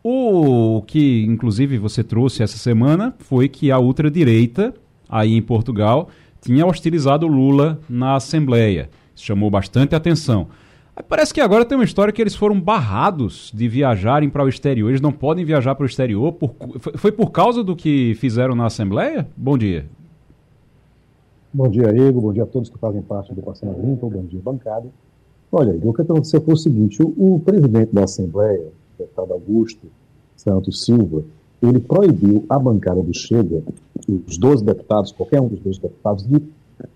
O 0.03 0.83
que, 0.87 1.25
inclusive, 1.29 1.77
você 1.77 2.03
trouxe 2.03 2.43
essa 2.43 2.57
semana 2.57 3.15
foi 3.19 3.49
que 3.49 3.71
a 3.71 3.79
ultradireita, 3.79 4.73
aí 5.09 5.35
em 5.35 5.43
Portugal, 5.43 6.09
tinha 6.41 6.65
hostilizado 6.67 7.27
Lula 7.27 7.79
na 7.89 8.17
Assembleia. 8.17 8.89
Isso 9.15 9.27
chamou 9.27 9.51
bastante 9.51 9.95
atenção. 9.95 10.49
Parece 11.09 11.33
que 11.33 11.41
agora 11.41 11.65
tem 11.65 11.77
uma 11.77 11.85
história 11.85 12.13
que 12.13 12.21
eles 12.21 12.35
foram 12.35 12.61
barrados 12.61 13.51
de 13.55 13.69
viajarem 13.69 14.29
para 14.29 14.45
o 14.45 14.49
exterior. 14.49 14.89
Eles 14.89 15.01
não 15.01 15.13
podem 15.13 15.45
viajar 15.45 15.75
para 15.75 15.85
o 15.85 15.87
exterior. 15.87 16.33
Por... 16.33 16.55
Foi 16.97 17.13
por 17.13 17.31
causa 17.31 17.63
do 17.63 17.77
que 17.77 18.15
fizeram 18.17 18.55
na 18.55 18.67
Assembleia? 18.67 19.27
Bom 19.37 19.57
dia. 19.57 19.87
Bom 21.53 21.69
dia, 21.69 21.91
Igor. 21.91 22.23
Bom 22.23 22.33
dia 22.33 22.45
a 22.45 22.47
todos 22.47 22.69
que 22.69 22.79
fazem 22.79 23.03
parte 23.03 23.35
do 23.35 23.43
Passando 23.43 23.81
Limpo. 23.81 24.09
Bom 24.09 24.25
dia, 24.25 24.41
bancada. 24.43 24.87
Olha, 25.51 25.73
Igor, 25.73 25.91
o 25.91 25.95
que 25.95 26.03
aconteceu 26.03 26.41
foi 26.41 26.55
o 26.55 26.57
seguinte: 26.57 27.03
o, 27.03 27.35
o 27.35 27.41
presidente 27.41 27.93
da 27.93 28.05
Assembleia, 28.05 28.69
o 28.95 28.99
deputado 28.99 29.33
Augusto 29.33 29.87
Santos 30.37 30.85
Silva, 30.85 31.25
ele 31.63 31.81
proibiu 31.81 32.45
a 32.49 32.59
bancada 32.59 33.03
do 33.03 33.13
Chega, 33.13 33.63
os 34.27 34.39
12 34.39 34.65
deputados, 34.65 35.13
qualquer 35.13 35.41
um 35.41 35.49
dos 35.49 35.61
12 35.61 35.81
deputados, 35.81 36.27
de 36.27 36.37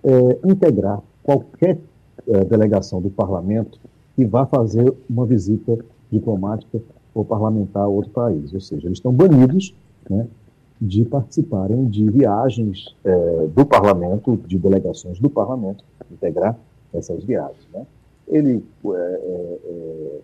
é, 0.02 0.38
integrar 0.44 1.02
qualquer 1.22 1.78
é, 2.26 2.44
delegação 2.44 3.02
do 3.02 3.10
parlamento 3.10 3.78
que 4.14 4.24
vá 4.24 4.46
fazer 4.46 4.94
uma 5.08 5.26
visita 5.26 5.78
diplomática 6.10 6.80
ou 7.14 7.24
parlamentar 7.24 7.84
a 7.84 7.88
outro 7.88 8.10
país. 8.10 8.52
Ou 8.52 8.60
seja, 8.60 8.86
eles 8.86 8.98
estão 8.98 9.12
banidos 9.12 9.74
né, 10.08 10.26
de 10.80 11.04
participarem 11.04 11.86
de 11.86 12.08
viagens 12.10 12.94
é, 13.04 13.46
do 13.54 13.64
parlamento, 13.64 14.36
de 14.46 14.58
delegações 14.58 15.18
do 15.18 15.30
parlamento, 15.30 15.84
integrar 16.10 16.58
essas 16.92 17.22
viagens. 17.24 17.66
Né. 17.72 17.86
Ele 18.28 18.64
é, 18.84 18.88
é, 18.90 19.58
é, 19.64 20.20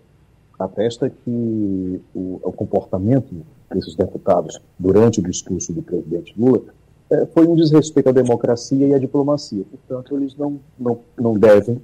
atesta 0.58 1.10
que 1.10 2.00
o, 2.14 2.40
o, 2.42 2.52
comportamento 2.52 3.34
desses 3.72 3.94
deputados 3.94 4.60
durante 4.78 5.20
o 5.20 5.22
discurso 5.22 5.72
do 5.72 5.82
presidente 5.82 6.34
Lula 6.38 6.62
é, 7.08 7.26
foi 7.26 7.46
um 7.46 7.54
desrespeito 7.54 8.08
à 8.08 8.12
democracia 8.12 8.86
e 8.86 8.94
à 8.94 8.98
diplomacia. 8.98 9.64
Portanto, 9.70 10.16
eles 10.16 10.36
não, 10.36 10.60
não, 10.78 10.98
não 11.18 11.34
devem 11.34 11.80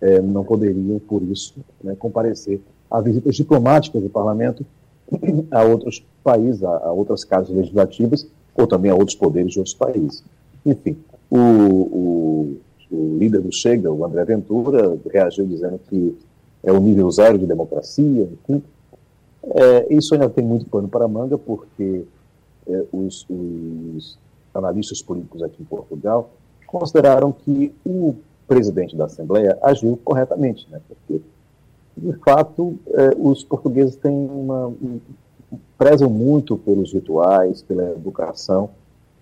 é, 0.00 0.20
não 0.20 0.44
poderiam, 0.44 0.98
por 0.98 1.22
isso, 1.22 1.54
né, 1.82 1.94
comparecer 1.98 2.60
a 2.90 3.00
visitas 3.00 3.34
diplomáticas 3.36 4.02
do 4.02 4.08
parlamento 4.08 4.64
a 5.50 5.62
outros 5.62 6.04
países, 6.22 6.62
a, 6.62 6.76
a, 6.78 6.92
outras 6.92 7.24
casas 7.24 7.54
legislativas 7.54 8.26
ou 8.54 8.66
também 8.66 8.90
a 8.90 8.94
outros 8.94 9.16
poderes 9.16 9.52
de 9.52 9.58
outros 9.58 9.74
países. 9.74 10.22
Enfim, 10.64 10.96
o, 11.30 11.38
o, 11.38 12.56
o 12.90 13.18
líder 13.18 13.40
do 13.40 13.52
Chega, 13.52 13.90
o 13.92 14.04
André 14.04 14.24
Ventura, 14.24 14.96
reagiu 15.12 15.46
dizendo 15.46 15.80
que 15.88 16.16
é 16.62 16.72
o 16.72 16.80
nível 16.80 17.10
zero 17.10 17.38
de 17.38 17.46
democracia, 17.46 18.28
enfim. 18.32 18.62
É, 19.42 19.94
isso 19.94 20.14
ainda 20.14 20.30
tem 20.30 20.44
muito 20.44 20.66
pano 20.66 20.88
para 20.88 21.06
manga, 21.06 21.36
porque 21.36 22.04
é, 22.66 22.84
os, 22.92 23.26
os 23.28 24.18
analistas 24.54 25.02
políticos 25.02 25.42
aqui 25.42 25.60
em 25.60 25.66
Portugal 25.66 26.30
consideraram 26.66 27.30
que 27.30 27.72
o 27.84 28.14
presidente 28.46 28.96
da 28.96 29.06
Assembleia 29.06 29.58
agiu 29.62 29.98
corretamente, 30.04 30.66
né? 30.70 30.80
Porque, 30.86 31.22
de 31.96 32.12
fato, 32.18 32.78
eh, 32.92 33.10
os 33.18 33.42
portugueses 33.44 33.96
têm 33.96 34.12
uma, 34.12 34.66
um, 34.68 35.00
prezam 35.78 36.10
muito 36.10 36.56
pelos 36.56 36.92
rituais, 36.92 37.62
pela 37.62 37.90
educação, 37.92 38.70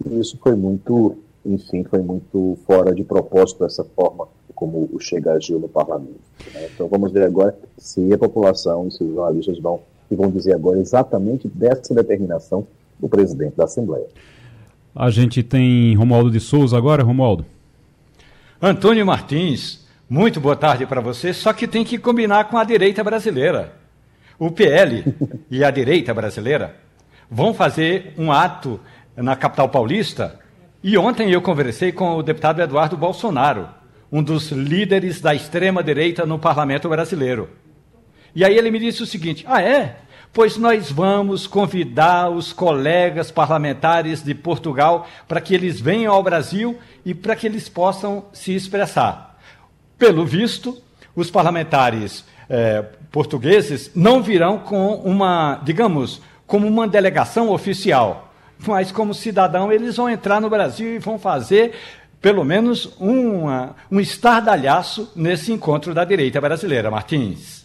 e 0.05 0.19
isso 0.19 0.39
foi 0.43 0.55
muito, 0.55 1.17
enfim, 1.45 1.85
foi 1.85 2.01
muito 2.01 2.59
fora 2.67 2.95
de 2.95 3.05
propósito 3.05 3.65
essa 3.65 3.85
forma 3.85 4.27
como 4.55 4.89
o 4.93 5.01
Chega 5.01 5.33
agiu 5.33 5.59
no 5.59 5.69
parlamento. 5.69 6.21
Né? 6.55 6.69
Então 6.73 6.87
vamos 6.87 7.11
ver 7.11 7.25
agora 7.25 7.59
se 7.77 8.13
a 8.13 8.19
população 8.19 8.87
e 8.87 8.93
se 8.93 9.03
os 9.03 9.13
jornalistas 9.13 9.59
vão, 9.59 9.81
vão 10.09 10.31
dizer 10.31 10.55
agora 10.55 10.79
exatamente 10.79 11.49
dessa 11.49 11.93
determinação 11.93 12.65
do 12.99 13.09
presidente 13.09 13.57
da 13.57 13.65
Assembleia. 13.65 14.07
A 14.95 15.11
gente 15.11 15.43
tem 15.43 15.95
Romualdo 15.97 16.31
de 16.31 16.39
Souza 16.39 16.77
agora, 16.77 17.03
Romualdo. 17.03 17.45
Antônio 18.65 19.05
Martins, 19.05 19.85
muito 20.09 20.41
boa 20.41 20.55
tarde 20.55 20.87
para 20.87 21.01
você, 21.01 21.35
só 21.35 21.53
que 21.53 21.67
tem 21.67 21.83
que 21.83 21.99
combinar 21.99 22.45
com 22.45 22.57
a 22.57 22.63
direita 22.63 23.03
brasileira. 23.03 23.75
O 24.39 24.53
PL 24.53 25.05
e 25.51 25.65
a 25.65 25.71
direita 25.73 26.15
brasileira 26.15 26.77
vão 27.29 27.53
fazer 27.53 28.15
um 28.17 28.31
ato 28.31 28.79
na 29.17 29.35
capital 29.35 29.69
paulista 29.69 30.39
e 30.81 30.97
ontem 30.97 31.33
eu 31.33 31.43
conversei 31.43 31.91
com 31.91 32.15
o 32.15 32.23
deputado 32.23 32.63
Eduardo 32.63 32.97
Bolsonaro, 32.97 33.69
um 34.13 34.23
dos 34.23 34.53
líderes 34.53 35.21
da 35.21 35.35
extrema-direita 35.35 36.25
no 36.25 36.39
parlamento 36.39 36.89
brasileiro. 36.89 37.51
E 38.33 38.45
aí 38.45 38.57
ele 38.57 38.71
me 38.71 38.79
disse 38.79 39.03
o 39.03 39.07
seguinte: 39.07 39.45
ah, 39.49 39.61
é? 39.61 39.97
Pois 40.33 40.57
nós 40.57 40.91
vamos 40.91 41.47
convidar 41.47 42.31
os 42.31 42.55
colegas 42.55 43.31
parlamentares 43.31 44.23
de 44.23 44.35
Portugal 44.35 45.07
para 45.29 45.43
que 45.43 45.55
eles 45.55 45.79
venham 45.79 46.15
ao 46.15 46.23
Brasil 46.23 46.79
e 47.05 47.15
para 47.15 47.37
que 47.37 47.47
eles 47.47 47.69
possam 47.69 48.25
se 48.33 48.55
expressar. 48.55 49.39
Pelo 49.99 50.25
visto, 50.25 50.81
os 51.15 51.31
parlamentares 51.31 52.25
eh, 52.49 52.83
portugueses 53.11 53.91
não 53.95 54.23
virão 54.23 54.59
com 54.59 54.95
uma, 54.95 55.61
digamos, 55.63 56.23
como 56.47 56.67
uma 56.67 56.89
delegação 56.89 57.51
oficial, 57.51 58.33
mas 58.67 58.91
como 58.91 59.13
cidadão 59.13 59.71
eles 59.71 59.99
vão 59.99 60.09
entrar 60.09 60.41
no 60.41 60.49
Brasil 60.49 60.95
e 60.95 60.99
vão 60.99 61.19
fazer 61.19 61.75
pelo 62.23 62.43
menos 62.43 62.95
uma, 62.99 63.77
um 63.91 64.01
estardalhaço 64.01 65.13
nesse 65.15 65.53
encontro 65.53 65.93
da 65.93 66.07
direita 66.07 66.41
brasileira. 66.41 66.91
Martins. 66.91 67.62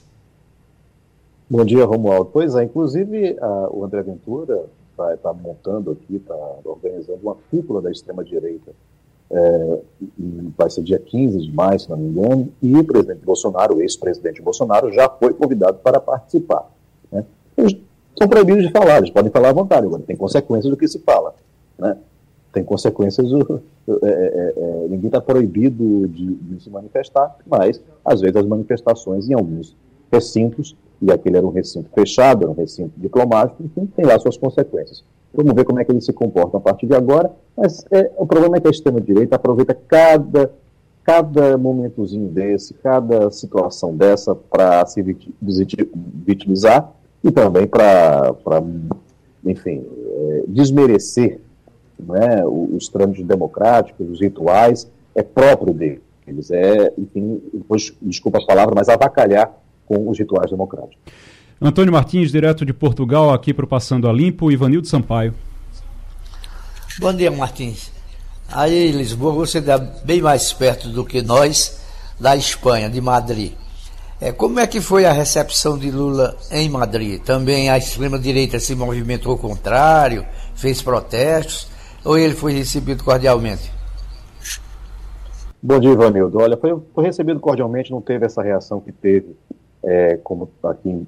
Bom 1.50 1.64
dia, 1.64 1.86
Romualdo. 1.86 2.30
Pois 2.32 2.56
é, 2.56 2.64
inclusive 2.64 3.38
a, 3.39 3.70
o 3.72 3.84
André 3.84 4.02
Ventura 4.04 4.66
está 4.91 5.18
tá 5.18 5.34
montando 5.34 5.91
aqui, 5.91 6.16
está 6.16 6.36
organizando 6.64 7.20
uma 7.22 7.36
cúpula 7.50 7.82
da 7.82 7.91
extrema-direita 7.91 8.74
é, 9.30 9.80
vai 10.58 10.70
ser 10.70 10.84
dia 10.84 11.00
15 11.00 11.39
de 11.39 11.52
maio, 11.52 11.80
se 11.80 11.89
não 11.89 11.98
me 11.98 12.10
engano, 12.10 12.50
e 12.62 12.76
o 12.76 12.84
presidente 12.84 13.24
Bolsonaro, 13.24 13.76
o 13.76 13.82
ex-presidente 13.82 14.41
Bolsonaro, 14.41 14.91
já 14.91 15.10
foi 15.10 15.34
convidado 15.34 15.80
para 15.80 16.00
participar. 16.00 16.70
Né? 17.12 17.26
Eles 17.58 17.76
são 18.18 18.28
proibidos 18.28 18.66
de 18.66 18.72
falar, 18.72 18.98
eles 18.98 19.10
podem 19.10 19.32
falar 19.32 19.50
à 19.50 19.54
vontade, 19.54 19.86
agora 19.86 20.02
tem 20.04 20.16
consequências 20.16 20.70
do 20.72 20.78
que 20.78 20.88
se 20.88 21.00
fala. 21.00 21.36
Né? 21.78 21.98
Tem 22.54 22.64
consequências, 22.64 23.30
do, 23.30 23.62
é, 23.89 24.08
é, 24.08 24.54
é, 24.56 24.88
ninguém 24.89 25.08
está 25.08 25.22
proibido 25.22 26.08
de, 26.08 26.36
de 26.36 26.64
se 26.64 26.70
manifestar, 26.70 27.36
mas 27.45 27.82
às 28.04 28.22
vezes 28.22 28.36
as 28.36 28.45
manifestações 28.45 29.30
em 29.30 29.34
alguns 29.34 29.76
recintos, 30.12 30.76
e 31.01 31.12
aquele 31.12 31.38
era 31.38 31.45
um 31.45 31.51
recinto 31.51 31.89
fechado, 31.93 32.43
era 32.43 32.51
um 32.51 32.55
recinto 32.55 32.91
diplomático, 32.97 33.64
enfim, 33.64 33.86
tem 33.95 34.05
lá 34.05 34.18
suas 34.20 34.38
consequências. 34.38 35.03
Vamos 35.34 35.53
ver 35.53 35.66
como 35.66 35.80
é 35.80 35.86
que 35.86 35.91
eles 35.91 36.05
se 36.05 36.14
comportam 36.14 36.60
a 36.60 36.62
partir 36.62 36.88
de 36.88 36.95
agora. 36.95 37.32
Mas 37.55 37.86
é, 37.91 38.12
o 38.18 38.26
problema 38.26 38.58
é 38.58 38.60
que 38.60 38.68
a 38.68 38.72
extrema-direita 38.72 39.36
aproveita 39.36 39.78
cada, 39.88 40.51
cada 41.03 41.58
momentozinho 41.58 42.28
desse, 42.28 42.74
cada 42.74 43.30
situação 43.30 43.95
dessa 43.95 44.34
para 44.36 44.86
se 44.86 45.01
vitimizar. 45.03 46.91
e 47.24 47.32
também 47.32 47.68
para, 47.68 48.34
enfim, 49.45 49.86
é, 49.86 50.43
desmerecer 50.47 51.39
né, 51.99 52.45
os 52.45 52.88
trâmites 52.88 53.26
democráticos, 53.26 54.10
os 54.10 54.22
rituais, 54.22 54.89
é 55.14 55.24
próprio 55.24 55.74
deles. 55.74 56.51
É, 56.51 56.93
enfim, 56.97 57.41
depois, 57.53 57.93
desculpa 58.01 58.39
a 58.39 58.45
palavra, 58.45 58.74
mas 58.76 58.89
avacalhar 58.89 59.55
com 59.88 60.09
os 60.09 60.19
rituais 60.19 60.51
democráticos. 60.51 60.97
Antônio 61.59 61.91
Martins, 61.91 62.31
direto 62.31 62.63
de 62.63 62.73
Portugal, 62.73 63.33
aqui 63.33 63.51
para 63.53 63.65
o 63.65 63.67
Passando 63.67 64.07
a 64.07 64.13
Limpo, 64.13 64.51
Ivanildo 64.51 64.88
Sampaio. 64.88 65.33
Bom 66.99 67.13
dia, 67.13 67.31
Martins. 67.31 67.91
Aí 68.51 68.89
em 68.89 68.91
Lisboa 68.91 69.33
você 69.33 69.57
está 69.57 69.77
bem 69.77 70.21
mais 70.21 70.53
perto 70.53 70.89
do 70.89 71.03
que 71.03 71.21
nós 71.21 71.81
da 72.19 72.35
Espanha, 72.35 72.89
de 72.89 73.01
Madrid. 73.01 73.53
É, 74.19 74.31
como 74.31 74.59
é 74.59 74.65
que 74.65 74.81
foi 74.81 75.05
a 75.05 75.11
recepção 75.11 75.77
de 75.77 75.91
Lula 75.91 76.35
em 76.51 76.69
Madrid? 76.69 77.21
Também 77.21 77.69
a 77.69 77.77
extrema-direita 77.77 78.59
se 78.59 78.73
movimentou 78.73 79.33
ao 79.33 79.38
contrário, 79.38 80.25
fez 80.55 80.81
protestos, 80.81 81.67
ou 82.03 82.17
ele 82.17 82.33
foi 82.33 82.53
recebido 82.53 83.03
cordialmente? 83.03 83.71
Bom 85.61 85.79
dia, 85.79 85.91
Ivanildo. 85.91 86.39
Olha, 86.39 86.57
foi, 86.57 86.75
foi 86.95 87.03
recebido 87.03 87.39
cordialmente, 87.39 87.91
não 87.91 88.01
teve 88.01 88.25
essa 88.25 88.41
reação 88.41 88.79
que 88.79 88.91
teve, 88.91 89.35
é, 89.84 90.17
como, 90.17 90.49
aqui 90.63 90.89
em, 90.89 91.05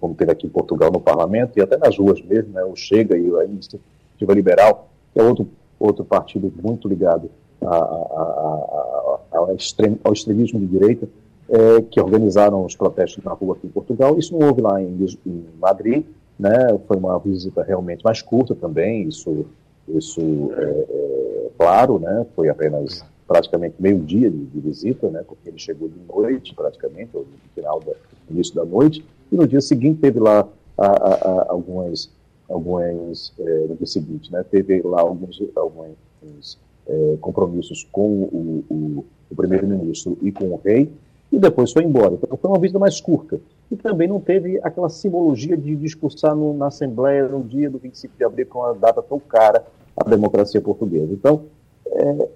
como 0.00 0.14
teve 0.14 0.32
aqui 0.32 0.46
em 0.46 0.50
Portugal 0.50 0.90
no 0.90 1.00
parlamento 1.00 1.58
e 1.58 1.62
até 1.62 1.76
nas 1.76 1.96
ruas 1.98 2.20
mesmo, 2.22 2.52
né, 2.52 2.64
o 2.64 2.76
Chega 2.76 3.16
e 3.16 3.34
a 3.36 3.44
Iniciativa 3.44 4.32
Liberal, 4.34 4.88
que 5.12 5.20
é 5.20 5.22
outro, 5.22 5.48
outro 5.78 6.04
partido 6.04 6.52
muito 6.62 6.88
ligado 6.88 7.30
a, 7.60 7.76
a, 7.76 7.78
a, 7.78 9.18
ao, 9.32 9.54
extrem, 9.54 9.98
ao 10.04 10.12
extremismo 10.12 10.60
de 10.60 10.66
direita, 10.66 11.08
é, 11.48 11.82
que 11.82 12.00
organizaram 12.00 12.64
os 12.64 12.74
protestos 12.74 13.22
na 13.24 13.32
rua 13.32 13.56
aqui 13.56 13.66
em 13.66 13.70
Portugal. 13.70 14.18
Isso 14.18 14.36
não 14.36 14.48
houve 14.48 14.62
lá 14.62 14.80
em, 14.80 15.06
em 15.26 15.44
Madrid, 15.60 16.04
né? 16.38 16.78
Foi 16.86 16.96
uma 16.96 17.18
visita 17.18 17.62
realmente 17.62 18.02
mais 18.04 18.22
curta 18.22 18.54
também. 18.54 19.06
Isso, 19.06 19.44
isso 19.88 20.50
é, 20.56 20.64
é 20.64 21.50
claro, 21.58 21.98
né? 21.98 22.24
Foi 22.34 22.48
apenas 22.48 23.04
praticamente 23.32 23.76
meio 23.78 23.98
dia 23.98 24.30
de, 24.30 24.44
de, 24.44 24.60
visita, 24.60 25.08
né? 25.08 25.24
Porque 25.26 25.48
ele 25.48 25.58
chegou 25.58 25.88
de 25.88 25.98
noite, 26.06 26.54
praticamente, 26.54 27.10
ou 27.14 27.22
no 27.22 27.54
final 27.54 27.80
do 27.80 27.94
início 28.30 28.54
da 28.54 28.64
noite. 28.64 29.04
E 29.30 29.36
no 29.36 29.46
dia 29.46 29.60
seguinte 29.62 30.00
teve 30.00 30.20
lá 30.20 30.46
a, 30.76 30.86
a, 30.86 31.14
a, 31.14 31.46
algumas, 31.48 32.10
algumas 32.48 33.32
é, 33.38 33.66
no 33.68 33.76
dia 33.76 33.86
seguinte, 33.86 34.30
né? 34.30 34.44
Teve 34.50 34.82
lá 34.82 35.00
alguns, 35.00 35.42
alguns 35.56 36.58
é, 36.86 37.16
compromissos 37.22 37.88
com 37.90 38.06
o, 38.06 38.64
o, 38.68 39.04
o 39.30 39.34
primeiro-ministro 39.34 40.18
e 40.20 40.30
com 40.30 40.50
o 40.50 40.60
rei 40.62 40.90
e 41.32 41.38
depois 41.38 41.72
foi 41.72 41.84
embora. 41.84 42.14
Então 42.14 42.36
foi 42.36 42.50
uma 42.50 42.60
visita 42.60 42.78
mais 42.78 43.00
curta. 43.00 43.40
E 43.70 43.76
também 43.76 44.06
não 44.06 44.20
teve 44.20 44.60
aquela 44.62 44.90
simbologia 44.90 45.56
de 45.56 45.74
discursar 45.74 46.36
no, 46.36 46.52
na 46.52 46.66
Assembleia 46.66 47.26
no 47.26 47.42
dia 47.42 47.70
do 47.70 47.78
25 47.78 48.14
de 48.18 48.24
abril, 48.24 48.46
com 48.46 48.58
uma 48.58 48.74
data 48.74 49.00
tão 49.00 49.18
cara 49.18 49.64
à 49.96 50.04
democracia 50.04 50.60
portuguesa. 50.60 51.10
Então, 51.10 51.44
é, 51.86 52.28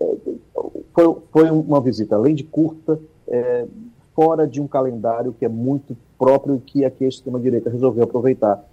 foi, 0.94 1.16
foi 1.30 1.50
uma 1.50 1.80
visita, 1.80 2.16
além 2.16 2.34
de 2.34 2.44
curta, 2.44 2.98
é, 3.28 3.66
fora 4.14 4.46
de 4.46 4.60
um 4.60 4.66
calendário 4.66 5.34
que 5.38 5.44
é 5.44 5.48
muito 5.48 5.96
próprio 6.18 6.60
que 6.64 6.84
aqui 6.84 7.04
a 7.04 7.08
extrema-direita 7.08 7.68
resolveu 7.68 8.04
aproveitar 8.04 8.64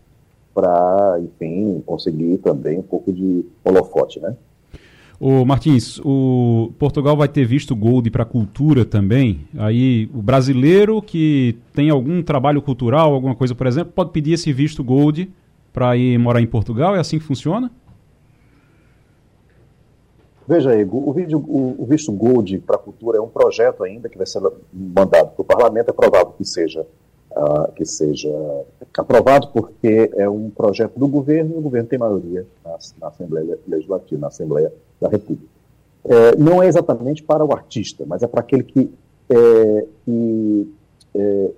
para, 0.54 1.20
enfim, 1.20 1.82
conseguir 1.86 2.38
também 2.38 2.80
um 2.80 2.84
pouco 2.84 3.12
de 3.12 3.46
holofote, 3.66 4.20
né? 4.20 4.36
O 5.20 5.46
Martins, 5.46 6.00
o 6.04 6.72
Portugal 6.78 7.16
vai 7.16 7.28
ter 7.28 7.46
visto 7.46 7.76
Gold 7.76 8.10
para 8.12 8.26
cultura 8.26 8.84
também. 8.84 9.42
Aí 9.58 10.10
o 10.14 10.22
brasileiro 10.22 11.02
que 11.02 11.56
tem 11.74 11.90
algum 11.90 12.22
trabalho 12.22 12.62
cultural, 12.62 13.14
alguma 13.14 13.36
coisa, 13.36 13.56
por 13.56 13.66
exemplo, 13.66 13.94
pode 13.94 14.12
pedir 14.12 14.34
esse 14.34 14.52
visto 14.52 14.84
Gold 14.84 15.32
para 15.72 15.96
ir 15.96 16.18
morar 16.18 16.42
em 16.42 16.48
Portugal. 16.48 16.96
É 16.96 17.00
assim 17.00 17.20
que 17.20 17.24
funciona? 17.24 17.72
Veja 20.48 20.72
aí, 20.72 20.84
o, 20.84 21.14
vídeo, 21.14 21.40
o, 21.40 21.76
o 21.82 21.86
visto 21.86 22.12
Gold 22.12 22.60
para 22.60 22.76
a 22.76 22.80
cultura 22.80 23.18
é 23.18 23.22
um 23.22 23.30
projeto 23.30 23.84
ainda 23.84 24.10
que 24.10 24.18
vai 24.18 24.28
ser 24.28 24.42
mandado 24.72 25.32
para 25.32 25.42
o 25.42 25.46
parlamento. 25.46 25.90
É 25.90 25.94
provável 25.94 26.34
que 26.38 26.46
seja 26.46 26.86
uh, 27.36 27.72
que 27.74 27.86
seja 27.86 28.30
aprovado, 28.98 29.48
porque 29.50 30.12
é 30.16 30.30
um 30.30 30.50
projeto 30.50 30.98
do 30.98 31.08
governo 31.08 31.56
e 31.56 31.58
o 31.58 31.62
governo 31.62 31.88
tem 31.88 32.00
maioria 32.00 32.46
na, 32.64 32.78
na 33.00 33.08
Assembleia 33.08 33.58
Legislativa, 33.68 34.22
na 34.22 34.28
Assembleia 34.28 34.74
da 35.02 35.10
República. 35.10 35.52
É, 36.06 36.36
não 36.36 36.62
é 36.62 36.68
exatamente 36.68 37.24
para 37.24 37.46
o 37.46 37.54
artista, 37.54 38.04
mas 38.06 38.22
é 38.24 38.28
para 38.28 38.42
aquele 38.42 38.64
que, 38.64 38.92
é, 39.30 39.86
que 40.04 40.74
é, 41.16 41.52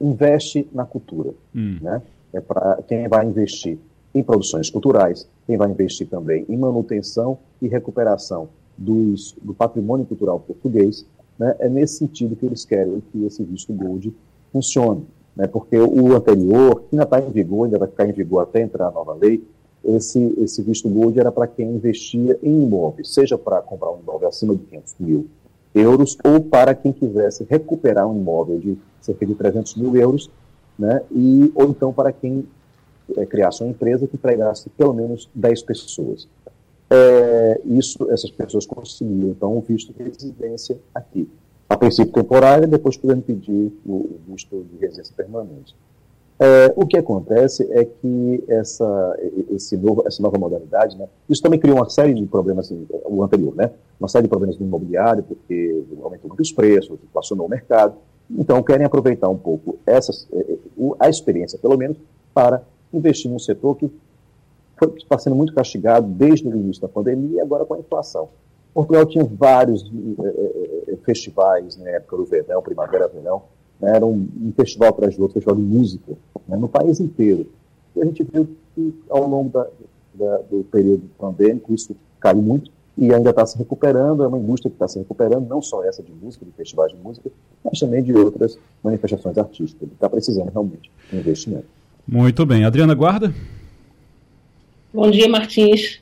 investe 0.00 0.68
na 0.72 0.84
cultura. 0.84 1.30
Hum. 1.54 1.78
Né? 1.80 2.02
É 2.32 2.40
para 2.40 2.80
quem 2.88 3.06
vai 3.08 3.24
investir 3.24 3.78
em 4.14 4.22
produções 4.22 4.68
culturais, 4.70 5.28
quem 5.46 5.56
vai 5.56 5.70
investir 5.70 6.06
também 6.08 6.44
em 6.48 6.56
manutenção 6.56 7.38
e 7.60 7.68
recuperação 7.68 8.48
dos, 8.76 9.34
do 9.42 9.54
patrimônio 9.54 10.04
cultural 10.04 10.40
português. 10.40 11.06
Né? 11.38 11.54
É 11.58 11.68
nesse 11.68 11.98
sentido 11.98 12.36
que 12.36 12.44
eles 12.46 12.64
querem 12.64 13.02
que 13.12 13.24
esse 13.24 13.42
visto 13.42 13.72
Gold 13.72 14.14
funcione 14.52 15.06
né, 15.36 15.46
porque 15.46 15.78
o 15.78 16.14
anterior, 16.14 16.82
que 16.82 16.88
ainda 16.92 17.04
está 17.04 17.20
em 17.20 17.30
vigor, 17.30 17.64
ainda 17.64 17.78
vai 17.78 17.88
ficar 17.88 18.06
em 18.06 18.12
vigor 18.12 18.42
até 18.42 18.60
entrar 18.60 18.88
a 18.88 18.90
nova 18.90 19.14
lei, 19.14 19.42
esse, 19.84 20.34
esse 20.38 20.62
visto 20.62 20.88
gold 20.88 21.18
era 21.18 21.32
para 21.32 21.46
quem 21.46 21.68
investia 21.68 22.38
em 22.40 22.62
imóveis, 22.62 23.12
seja 23.12 23.36
para 23.36 23.60
comprar 23.60 23.90
um 23.90 23.98
imóvel 23.98 24.28
acima 24.28 24.54
de 24.54 24.62
500 24.62 24.94
mil 25.00 25.26
euros 25.74 26.16
ou 26.24 26.40
para 26.40 26.72
quem 26.74 26.92
quisesse 26.92 27.44
recuperar 27.48 28.06
um 28.06 28.16
imóvel 28.16 28.60
de 28.60 28.78
cerca 29.00 29.26
de 29.26 29.34
300 29.34 29.74
mil 29.74 29.96
euros, 29.96 30.30
né, 30.78 31.02
e, 31.10 31.50
ou 31.54 31.64
então 31.64 31.92
para 31.92 32.12
quem 32.12 32.46
é, 33.16 33.26
criasse 33.26 33.62
uma 33.62 33.70
empresa 33.70 34.06
que 34.06 34.16
empregasse 34.16 34.68
pelo 34.70 34.92
menos 34.92 35.28
10 35.34 35.62
pessoas. 35.62 36.28
É, 36.90 37.60
isso, 37.64 38.10
essas 38.10 38.30
pessoas 38.30 38.66
conseguiam, 38.66 39.30
então, 39.30 39.56
um 39.56 39.60
visto 39.60 39.92
de 39.92 40.02
residência 40.02 40.78
aqui 40.94 41.28
a 41.72 41.76
princípio 41.76 42.12
temporária, 42.12 42.66
depois 42.66 42.98
podendo 42.98 43.22
pedir 43.22 43.72
o, 43.86 44.18
visto 44.28 44.64
de 44.70 44.78
residência 44.78 45.14
permanente. 45.16 45.74
É, 46.38 46.72
o 46.76 46.86
que 46.86 46.98
acontece 46.98 47.66
é 47.70 47.84
que 47.84 48.44
essa, 48.46 49.18
esse 49.50 49.76
novo, 49.76 50.02
essa 50.06 50.22
nova 50.22 50.36
modalidade, 50.38 50.98
né, 50.98 51.08
isso 51.28 51.40
também 51.40 51.58
criou 51.58 51.78
uma 51.78 51.88
série 51.88 52.12
de 52.12 52.26
problemas, 52.26 52.66
assim, 52.66 52.86
o 53.04 53.22
anterior, 53.22 53.54
né, 53.54 53.70
uma 53.98 54.08
série 54.08 54.24
de 54.24 54.28
problemas 54.28 54.58
no 54.58 54.66
imobiliário, 54.66 55.22
porque 55.22 55.82
aumentou 56.02 56.28
muito 56.28 56.40
os 56.40 56.52
preços, 56.52 56.98
inflacionou 57.04 57.46
o 57.46 57.48
mercado, 57.48 57.94
então 58.30 58.62
querem 58.62 58.84
aproveitar 58.84 59.28
um 59.28 59.38
pouco 59.38 59.78
essas, 59.86 60.26
é, 60.32 60.40
é, 60.40 60.58
a 60.98 61.08
experiência, 61.08 61.58
pelo 61.58 61.78
menos, 61.78 61.96
para 62.34 62.62
investir 62.92 63.30
num 63.30 63.38
setor 63.38 63.76
que 63.76 63.90
está 64.98 65.18
sendo 65.18 65.36
muito 65.36 65.54
castigado 65.54 66.06
desde 66.06 66.48
o 66.48 66.56
início 66.56 66.82
da 66.82 66.88
pandemia 66.88 67.36
e 67.36 67.40
agora 67.40 67.64
com 67.64 67.74
a 67.74 67.78
inflação. 67.78 68.28
Portugal 68.74 69.06
tinha 69.06 69.24
vários 69.24 69.90
é, 70.24 70.96
festivais 71.04 71.76
na 71.76 71.90
época 71.90 72.16
do 72.16 72.24
verão, 72.24 72.62
primavera, 72.62 73.06
verão, 73.06 73.42
né, 73.78 73.96
era 73.96 74.06
um, 74.06 74.28
um, 74.40 74.52
festival 74.56 74.88
atrás 74.88 75.16
do 75.16 75.22
outro, 75.22 75.34
festival 75.34 75.56
de 75.56 75.62
música, 75.62 76.12
né, 76.48 76.56
no 76.56 76.68
país 76.68 76.98
inteiro. 77.00 77.46
E 77.94 78.00
a 78.00 78.04
gente 78.04 78.22
viu 78.22 78.48
que 78.74 78.94
ao 79.10 79.26
longo 79.28 79.50
da, 79.50 79.66
da, 80.14 80.38
do 80.38 80.64
período 80.64 81.02
pandêmico 81.18 81.74
isso 81.74 81.94
caiu 82.18 82.40
muito 82.40 82.70
e 82.96 83.12
ainda 83.12 83.30
está 83.30 83.44
se 83.44 83.58
recuperando, 83.58 84.22
é 84.22 84.26
uma 84.26 84.38
indústria 84.38 84.70
que 84.70 84.76
está 84.76 84.88
se 84.88 84.98
recuperando, 84.98 85.48
não 85.48 85.60
só 85.60 85.84
essa 85.84 86.02
de 86.02 86.12
música, 86.12 86.44
de 86.44 86.52
festivais 86.52 86.92
de 86.92 86.98
música, 86.98 87.30
mas 87.64 87.78
também 87.78 88.02
de 88.02 88.14
outras 88.14 88.58
manifestações 88.82 89.36
artísticas. 89.36 89.88
Está 89.90 90.08
precisando 90.08 90.50
realmente 90.50 90.90
de 91.10 91.16
investimento. 91.16 91.66
Muito 92.06 92.44
bem. 92.44 92.64
Adriana 92.64 92.94
Guarda? 92.94 93.32
Bom 94.92 95.10
dia, 95.10 95.28
Martins. 95.28 96.00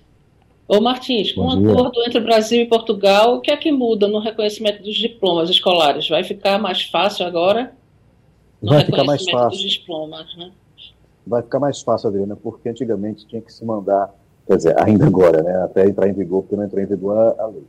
Ô 0.67 0.81
Martins, 0.81 1.33
com 1.33 1.43
um 1.43 1.71
acordo 1.71 2.01
entre 2.07 2.21
Brasil 2.21 2.63
e 2.63 2.67
Portugal, 2.67 3.37
o 3.37 3.41
que 3.41 3.51
é 3.51 3.57
que 3.57 3.73
muda 3.73 4.07
no 4.07 4.21
reconhecimento 4.21 4.83
dos 4.83 4.95
diplomas 4.95 5.51
escolares? 5.51 6.09
Vai 6.09 6.23
ficar 6.23 6.61
mais 6.61 6.83
fácil 6.83 7.27
agora? 7.27 7.73
No 8.63 8.71
Vai 8.71 8.85
ficar 8.85 9.03
mais 9.03 9.29
fácil. 9.29 9.63
dos 9.63 9.71
diplomas, 9.71 10.37
né? 10.37 10.53
Vai 11.27 11.43
ficar 11.43 11.59
mais 11.59 11.83
fácil, 11.83 12.09
Adriana, 12.09 12.37
porque 12.37 12.69
antigamente 12.69 13.27
tinha 13.27 13.43
que 13.43 13.53
se 13.53 13.65
mandar, 13.65 14.15
quer 14.47 14.57
dizer, 14.57 14.81
ainda 14.81 15.07
agora, 15.07 15.43
né, 15.43 15.65
até 15.65 15.87
entrar 15.87 16.09
em 16.09 16.13
vigor, 16.13 16.43
porque 16.43 16.57
não 16.57 16.65
entrou 16.65 16.83
em 16.83 16.87
vigor 16.87 17.17
a, 17.17 17.43
a 17.43 17.47
lei. 17.47 17.65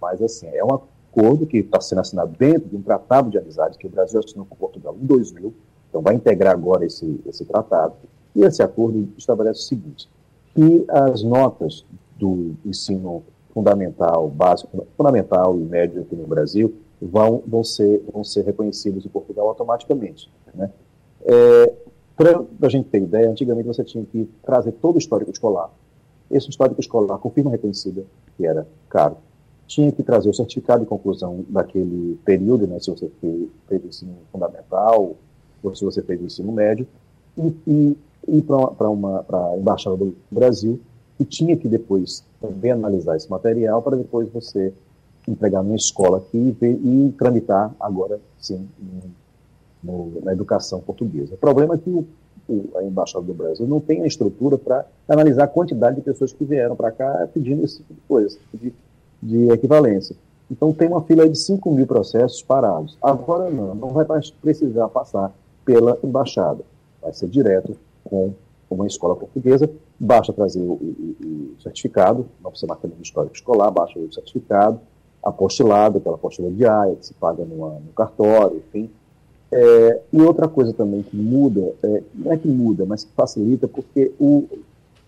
Mas 0.00 0.20
assim, 0.20 0.48
é 0.48 0.64
um 0.64 0.74
acordo 0.74 1.46
que 1.46 1.58
está 1.58 1.80
sendo 1.80 2.00
assinado 2.00 2.34
dentro 2.36 2.68
de 2.68 2.76
um 2.76 2.82
tratado 2.82 3.30
de 3.30 3.38
amizade 3.38 3.78
que 3.78 3.86
o 3.86 3.90
Brasil 3.90 4.18
assinou 4.18 4.44
com 4.44 4.56
Portugal 4.56 4.96
em 5.00 5.06
2000, 5.06 5.54
então 5.90 6.00
vai 6.00 6.14
integrar 6.14 6.54
agora 6.54 6.86
esse, 6.86 7.20
esse 7.26 7.44
tratado, 7.44 7.94
e 8.34 8.42
esse 8.42 8.62
acordo 8.62 9.08
estabelece 9.18 9.60
o 9.60 9.64
seguinte, 9.64 10.08
que 10.54 10.84
as 10.88 11.22
notas 11.22 11.84
do 12.16 12.54
ensino 12.64 13.22
fundamental, 13.52 14.28
básico, 14.28 14.86
fundamental 14.96 15.56
e 15.56 15.60
médio 15.60 16.02
aqui 16.02 16.14
no 16.14 16.26
Brasil 16.26 16.72
vão, 17.02 17.42
vão, 17.46 17.64
ser, 17.64 18.02
vão 18.12 18.22
ser 18.22 18.44
reconhecidos 18.44 19.04
em 19.04 19.08
Portugal 19.08 19.48
automaticamente. 19.48 20.30
Né? 20.54 20.70
É, 21.24 21.72
Para 22.16 22.44
a 22.62 22.68
gente 22.68 22.88
ter 22.88 23.02
ideia, 23.02 23.28
antigamente 23.28 23.66
você 23.66 23.82
tinha 23.82 24.04
que 24.04 24.28
trazer 24.44 24.72
todo 24.72 24.96
o 24.96 24.98
histórico 24.98 25.30
escolar. 25.30 25.70
Esse 26.30 26.48
histórico 26.48 26.80
escolar, 26.80 27.18
com 27.18 27.30
firma 27.30 27.50
reconhecida, 27.50 28.04
que 28.36 28.46
era 28.46 28.66
caro, 28.88 29.16
tinha 29.66 29.90
que 29.90 30.02
trazer 30.02 30.28
o 30.28 30.34
certificado 30.34 30.80
de 30.80 30.86
conclusão 30.86 31.44
daquele 31.48 32.18
período, 32.24 32.66
né, 32.66 32.78
se 32.78 32.90
você 32.90 33.10
o 33.22 33.50
ensino 33.86 34.14
fundamental 34.30 35.16
ou 35.62 35.74
se 35.74 35.84
você 35.84 36.02
fez 36.02 36.20
o 36.20 36.24
ensino 36.24 36.52
médio, 36.52 36.86
e, 37.36 37.54
e 37.66 37.98
ir 38.28 38.42
para 38.42 38.88
a 38.88 39.56
Embaixada 39.56 39.96
do 39.96 40.14
Brasil 40.30 40.80
e 41.18 41.24
tinha 41.24 41.56
que 41.56 41.68
depois 41.68 42.24
também 42.40 42.72
analisar 42.72 43.16
esse 43.16 43.30
material 43.30 43.82
para 43.82 43.96
depois 43.96 44.28
você 44.30 44.72
entregar 45.28 45.62
numa 45.62 45.76
escola 45.76 46.18
aqui 46.18 46.56
e, 46.60 46.66
e 46.66 47.14
tramitar 47.18 47.74
agora 47.78 48.18
sim 48.38 48.66
no, 49.82 50.20
na 50.22 50.32
educação 50.32 50.80
portuguesa. 50.80 51.34
O 51.34 51.38
problema 51.38 51.74
é 51.74 51.78
que 51.78 51.90
o, 51.90 52.06
a 52.76 52.82
Embaixada 52.82 53.24
do 53.24 53.34
Brasil 53.34 53.66
não 53.66 53.80
tem 53.80 54.02
a 54.02 54.06
estrutura 54.06 54.58
para 54.58 54.84
analisar 55.08 55.44
a 55.44 55.48
quantidade 55.48 55.96
de 55.96 56.02
pessoas 56.02 56.32
que 56.32 56.44
vieram 56.44 56.74
para 56.74 56.90
cá 56.90 57.28
pedindo 57.32 57.64
esse 57.64 57.78
tipo 57.78 57.94
de 57.94 58.00
coisa, 58.08 58.38
tipo 58.50 58.56
de, 58.56 58.72
de 59.22 59.52
equivalência. 59.52 60.16
Então 60.50 60.72
tem 60.72 60.88
uma 60.88 61.02
fila 61.02 61.28
de 61.28 61.38
5 61.38 61.70
mil 61.70 61.86
processos 61.86 62.42
parados. 62.42 62.98
Agora 63.00 63.48
não, 63.50 63.74
não 63.74 63.88
vai 63.90 64.04
precisar 64.42 64.88
passar 64.88 65.32
pela 65.64 65.98
embaixada. 66.02 66.64
Vai 67.00 67.12
ser 67.12 67.28
direto 67.28 67.76
com 68.04 68.32
uma 68.70 68.86
escola 68.86 69.16
portuguesa. 69.16 69.70
Basta 69.98 70.32
trazer 70.32 70.60
o, 70.60 70.72
o, 70.72 71.54
o 71.58 71.62
certificado, 71.62 72.26
não 72.42 72.50
precisa 72.50 72.68
marcar 72.68 72.88
no 72.88 73.02
histórico 73.02 73.34
escolar, 73.34 73.70
basta 73.70 73.98
o 73.98 74.12
certificado, 74.12 74.80
apostilado, 75.22 75.98
aquela 75.98 76.14
apostila 76.14 76.50
diária 76.50 76.94
que 76.96 77.06
se 77.06 77.14
paga 77.14 77.44
numa, 77.44 77.70
no 77.70 77.92
cartório, 77.94 78.62
enfim. 78.68 78.90
É, 79.52 80.00
e 80.12 80.22
outra 80.22 80.48
coisa 80.48 80.72
também 80.72 81.02
que 81.02 81.16
muda, 81.16 81.74
é, 81.82 82.02
não 82.14 82.32
é 82.32 82.36
que 82.36 82.48
muda, 82.48 82.86
mas 82.86 83.04
que 83.04 83.12
facilita, 83.12 83.66
porque 83.66 84.12
o 84.18 84.46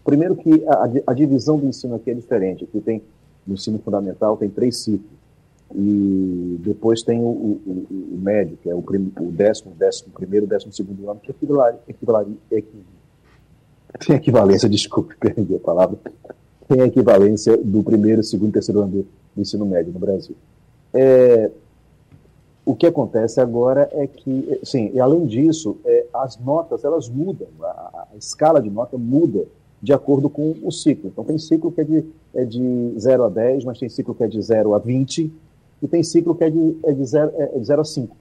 primeiro 0.04 0.34
que 0.34 0.64
a, 0.66 0.90
a 1.06 1.14
divisão 1.14 1.58
do 1.58 1.66
ensino 1.66 1.94
aqui 1.94 2.10
é 2.10 2.14
diferente. 2.14 2.64
Aqui 2.64 2.80
tem 2.80 3.02
no 3.46 3.54
ensino 3.54 3.78
fundamental 3.78 4.36
tem 4.36 4.48
três 4.48 4.78
ciclos 4.78 5.21
e 5.74 6.58
depois 6.60 7.02
tem 7.02 7.20
o, 7.20 7.24
o, 7.24 7.86
o, 7.90 8.18
médio, 8.18 8.58
que 8.62 8.68
é 8.68 8.74
o, 8.74 8.82
prim, 8.82 9.12
o 9.18 9.30
décimo, 9.30 9.74
décimo 9.74 10.12
primeiro, 10.12 10.46
décimo 10.46 10.72
segundo 10.72 11.10
ano, 11.10 11.20
que 11.20 11.30
equivalaria, 11.30 11.80
equivalaria, 11.88 12.34
tem 13.98 14.16
equivalência, 14.16 14.68
desculpe, 14.70 15.16
perdi 15.16 15.56
a 15.56 15.60
palavra, 15.60 15.98
tem 16.68 16.80
equivalência 16.82 17.56
do 17.56 17.82
primeiro, 17.82 18.22
segundo 18.22 18.52
terceiro 18.52 18.80
ano 18.80 18.90
do, 18.90 19.06
do 19.34 19.42
ensino 19.42 19.64
médio 19.66 19.92
no 19.92 19.98
Brasil. 19.98 20.36
É, 20.92 21.50
o 22.64 22.74
que 22.74 22.86
acontece 22.86 23.40
agora 23.40 23.88
é 23.92 24.06
que, 24.06 24.60
sim, 24.62 24.90
e 24.94 25.00
além 25.00 25.26
disso, 25.26 25.76
é, 25.84 26.06
as 26.14 26.38
notas 26.38 26.84
elas 26.84 27.08
mudam, 27.08 27.48
a, 27.60 28.06
a, 28.12 28.16
escala 28.16 28.60
de 28.60 28.70
nota 28.70 28.96
muda 28.96 29.44
de 29.82 29.92
acordo 29.92 30.30
com 30.30 30.54
o 30.62 30.70
ciclo. 30.70 31.10
Então 31.10 31.24
tem 31.24 31.38
ciclo 31.38 31.72
que 31.72 31.80
é 31.80 31.84
de, 31.84 32.04
é 32.34 32.44
de 32.44 32.94
0 32.96 33.24
a 33.24 33.28
10, 33.28 33.64
mas 33.64 33.78
tem 33.78 33.88
ciclo 33.88 34.14
que 34.14 34.22
é 34.22 34.28
de 34.28 34.40
0 34.40 34.74
a 34.74 34.78
20, 34.78 35.32
e 35.82 35.88
tem 35.88 36.02
ciclo 36.02 36.34
que 36.34 36.44
é 36.44 36.50
de, 36.50 36.78
é 36.84 36.92
de, 36.92 37.04
0, 37.04 37.32
é 37.36 37.60
0 37.60 37.80
a 37.80 37.84
5. 37.84 38.16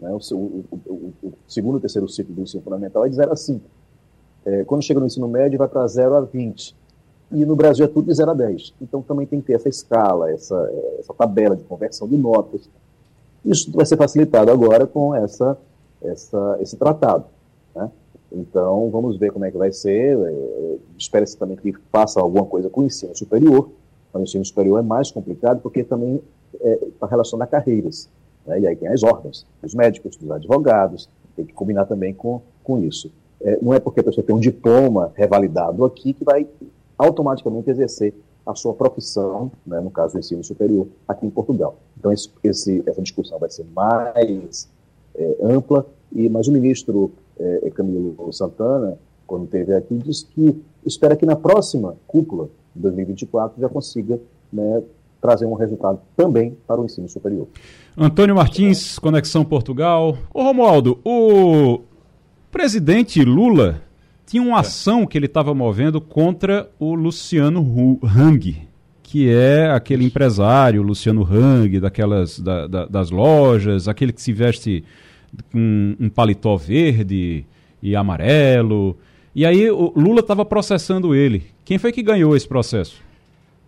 Né? 0.00 0.10
O, 0.10 0.34
o, 0.34 0.64
o, 0.86 1.12
o, 1.22 1.32
segundo 1.46 1.78
e 1.78 1.80
terceiro 1.80 2.08
ciclo 2.08 2.34
do 2.34 2.42
ensino 2.42 2.62
fundamental 2.62 3.06
é 3.06 3.08
de 3.08 3.14
0 3.14 3.32
a 3.32 3.36
5. 3.36 3.60
É, 4.44 4.64
quando 4.64 4.82
chega 4.82 4.98
no 4.98 5.06
ensino 5.06 5.28
médio, 5.28 5.58
vai 5.58 5.68
para 5.68 5.86
0 5.86 6.16
a 6.16 6.20
20. 6.22 6.74
E 7.30 7.44
no 7.44 7.54
Brasil 7.54 7.84
é 7.84 7.88
tudo 7.88 8.06
de 8.06 8.14
0 8.14 8.32
a 8.32 8.34
10. 8.34 8.74
Então 8.82 9.00
também 9.00 9.26
tem 9.26 9.40
que 9.40 9.46
ter 9.46 9.52
essa 9.54 9.68
escala, 9.68 10.30
essa, 10.30 10.56
essa 10.98 11.14
tabela 11.14 11.54
de 11.54 11.62
conversão 11.62 12.08
de 12.08 12.16
notas. 12.16 12.68
Isso 13.44 13.70
vai 13.70 13.86
ser 13.86 13.96
facilitado 13.96 14.50
agora 14.50 14.86
com 14.86 15.14
essa, 15.14 15.56
essa, 16.02 16.58
esse 16.60 16.76
tratado. 16.76 17.26
Né? 17.76 17.90
Então 18.32 18.90
vamos 18.90 19.16
ver 19.18 19.30
como 19.30 19.44
é 19.44 19.50
que 19.50 19.58
vai 19.58 19.70
ser. 19.70 20.18
É, 20.18 20.76
Espera-se 20.96 21.36
também 21.36 21.56
que 21.56 21.72
faça 21.92 22.20
alguma 22.20 22.44
coisa 22.44 22.68
com 22.68 22.80
o 22.80 22.84
ensino 22.84 23.14
superior. 23.16 23.70
O 24.12 24.20
ensino 24.20 24.44
superior 24.44 24.80
é 24.80 24.82
mais 24.82 25.12
complicado 25.12 25.60
porque 25.60 25.84
também 25.84 26.20
é, 26.60 26.76
para 26.98 27.08
relacionar 27.08 27.46
carreiras. 27.46 28.08
Né? 28.46 28.60
E 28.60 28.66
aí 28.66 28.76
tem 28.76 28.88
as 28.88 29.02
ordens, 29.02 29.46
os 29.62 29.74
médicos, 29.74 30.18
os 30.20 30.30
advogados, 30.30 31.08
tem 31.36 31.44
que 31.44 31.52
combinar 31.52 31.86
também 31.86 32.12
com, 32.12 32.40
com 32.64 32.82
isso. 32.82 33.12
É, 33.40 33.58
não 33.62 33.72
é 33.72 33.78
porque 33.78 34.00
a 34.00 34.04
pessoa 34.04 34.24
tem 34.24 34.34
um 34.34 34.40
diploma 34.40 35.12
revalidado 35.14 35.84
aqui 35.84 36.12
que 36.12 36.24
vai 36.24 36.46
automaticamente 36.96 37.70
exercer 37.70 38.12
a 38.44 38.54
sua 38.54 38.74
profissão, 38.74 39.52
né, 39.66 39.78
no 39.78 39.90
caso 39.90 40.14
do 40.14 40.18
ensino 40.18 40.42
superior, 40.42 40.88
aqui 41.06 41.26
em 41.26 41.30
Portugal. 41.30 41.76
Então, 41.98 42.10
esse, 42.10 42.30
esse, 42.42 42.82
essa 42.86 43.02
discussão 43.02 43.38
vai 43.38 43.50
ser 43.50 43.64
mais 43.74 44.68
é, 45.14 45.36
ampla, 45.42 45.86
e, 46.10 46.28
mas 46.28 46.48
o 46.48 46.52
ministro 46.52 47.12
é, 47.38 47.70
Camilo 47.70 48.32
Santana, 48.32 48.98
quando 49.26 49.44
esteve 49.44 49.74
aqui, 49.74 49.94
disse 49.98 50.26
que 50.26 50.60
espera 50.84 51.14
que 51.14 51.26
na 51.26 51.36
próxima 51.36 51.94
cúpula, 52.06 52.48
de 52.74 52.82
2024, 52.82 53.60
já 53.60 53.68
consiga 53.68 54.18
né, 54.52 54.82
trazer 55.20 55.46
um 55.46 55.54
resultado 55.54 56.00
também 56.16 56.56
para 56.66 56.80
o 56.80 56.84
ensino 56.84 57.08
superior. 57.08 57.48
Antônio 57.96 58.34
Martins, 58.34 58.98
Conexão 58.98 59.44
Portugal. 59.44 60.16
Ô 60.32 60.42
Romualdo, 60.42 61.00
o 61.04 61.80
presidente 62.50 63.24
Lula 63.24 63.82
tinha 64.26 64.42
uma 64.42 64.60
ação 64.60 65.06
que 65.06 65.18
ele 65.18 65.26
estava 65.26 65.54
movendo 65.54 66.00
contra 66.00 66.70
o 66.78 66.94
Luciano 66.94 67.98
Hang, 68.04 68.68
que 69.02 69.30
é 69.30 69.70
aquele 69.70 70.04
empresário, 70.04 70.82
Luciano 70.82 71.24
Hang, 71.24 71.80
daquelas 71.80 72.38
da, 72.38 72.66
da, 72.66 72.86
das 72.86 73.10
lojas, 73.10 73.88
aquele 73.88 74.12
que 74.12 74.20
se 74.20 74.32
veste 74.32 74.84
com 75.50 75.96
um 75.98 76.08
paletó 76.08 76.56
verde 76.56 77.44
e 77.82 77.96
amarelo. 77.96 78.96
E 79.34 79.46
aí 79.46 79.70
o 79.70 79.92
Lula 79.96 80.20
estava 80.20 80.44
processando 80.44 81.14
ele. 81.14 81.44
Quem 81.64 81.78
foi 81.78 81.90
que 81.90 82.02
ganhou 82.02 82.36
esse 82.36 82.46
processo? 82.46 83.00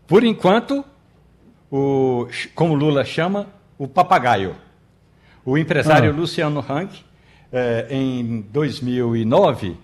Por 0.06 0.24
enquanto, 0.24 0.84
o, 1.70 2.26
como 2.54 2.74
Lula 2.74 3.04
chama, 3.04 3.46
o 3.78 3.86
papagaio. 3.86 4.56
O 5.44 5.56
empresário 5.56 6.10
ah. 6.10 6.14
Luciano 6.14 6.64
Hang, 6.68 6.90
eh, 7.52 7.86
em 7.90 8.42
2009, 8.50 9.76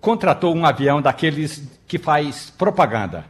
contratou 0.00 0.54
um 0.54 0.64
avião 0.64 1.02
daqueles 1.02 1.62
que 1.86 1.98
faz 1.98 2.50
propaganda. 2.50 3.24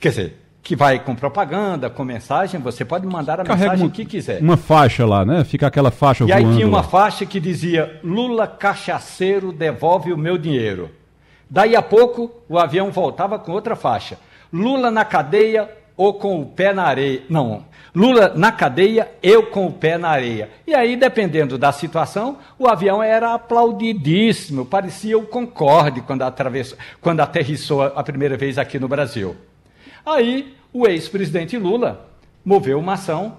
Quer 0.00 0.08
dizer, 0.08 0.44
que 0.64 0.74
vai 0.74 0.98
com 0.98 1.14
propaganda, 1.14 1.90
com 1.90 2.02
mensagem, 2.02 2.58
você 2.58 2.84
pode 2.84 3.06
mandar 3.06 3.38
a 3.38 3.44
Carrega 3.44 3.72
mensagem 3.72 3.90
que 3.90 4.04
quiser. 4.06 4.40
Uma 4.40 4.56
faixa 4.56 5.04
lá, 5.04 5.24
né? 5.24 5.44
Fica 5.44 5.66
aquela 5.66 5.90
faixa 5.90 6.24
e 6.24 6.26
voando. 6.26 6.42
E 6.42 6.46
aí 6.46 6.54
tinha 6.54 6.66
uma 6.66 6.82
faixa 6.82 7.26
que 7.26 7.38
dizia: 7.38 8.00
Lula 8.02 8.46
cachaceiro 8.46 9.52
devolve 9.52 10.12
o 10.12 10.16
meu 10.16 10.38
dinheiro. 10.38 10.90
Daí 11.48 11.76
a 11.76 11.82
pouco 11.82 12.32
o 12.48 12.58
avião 12.58 12.90
voltava 12.90 13.38
com 13.38 13.52
outra 13.52 13.76
faixa. 13.76 14.18
Lula 14.50 14.90
na 14.90 15.04
cadeia, 15.04 15.70
ou 15.96 16.14
com 16.14 16.40
o 16.40 16.46
pé 16.46 16.72
na 16.72 16.84
areia. 16.84 17.22
Não, 17.28 17.64
Lula 17.94 18.32
na 18.34 18.50
cadeia, 18.50 19.12
eu 19.22 19.46
com 19.46 19.68
o 19.68 19.72
pé 19.72 19.96
na 19.96 20.08
areia. 20.08 20.50
E 20.66 20.74
aí, 20.74 20.96
dependendo 20.96 21.56
da 21.56 21.70
situação, 21.70 22.38
o 22.58 22.66
avião 22.66 23.00
era 23.00 23.34
aplaudidíssimo, 23.34 24.66
parecia 24.66 25.16
o 25.16 25.26
Concorde 25.26 26.00
quando, 26.00 26.24
quando 27.00 27.20
aterrissou 27.20 27.82
a 27.82 28.02
primeira 28.02 28.36
vez 28.36 28.58
aqui 28.58 28.80
no 28.80 28.88
Brasil. 28.88 29.36
Aí, 30.04 30.56
o 30.72 30.88
ex-presidente 30.88 31.56
Lula 31.56 32.08
moveu 32.44 32.80
uma 32.80 32.94
ação, 32.94 33.36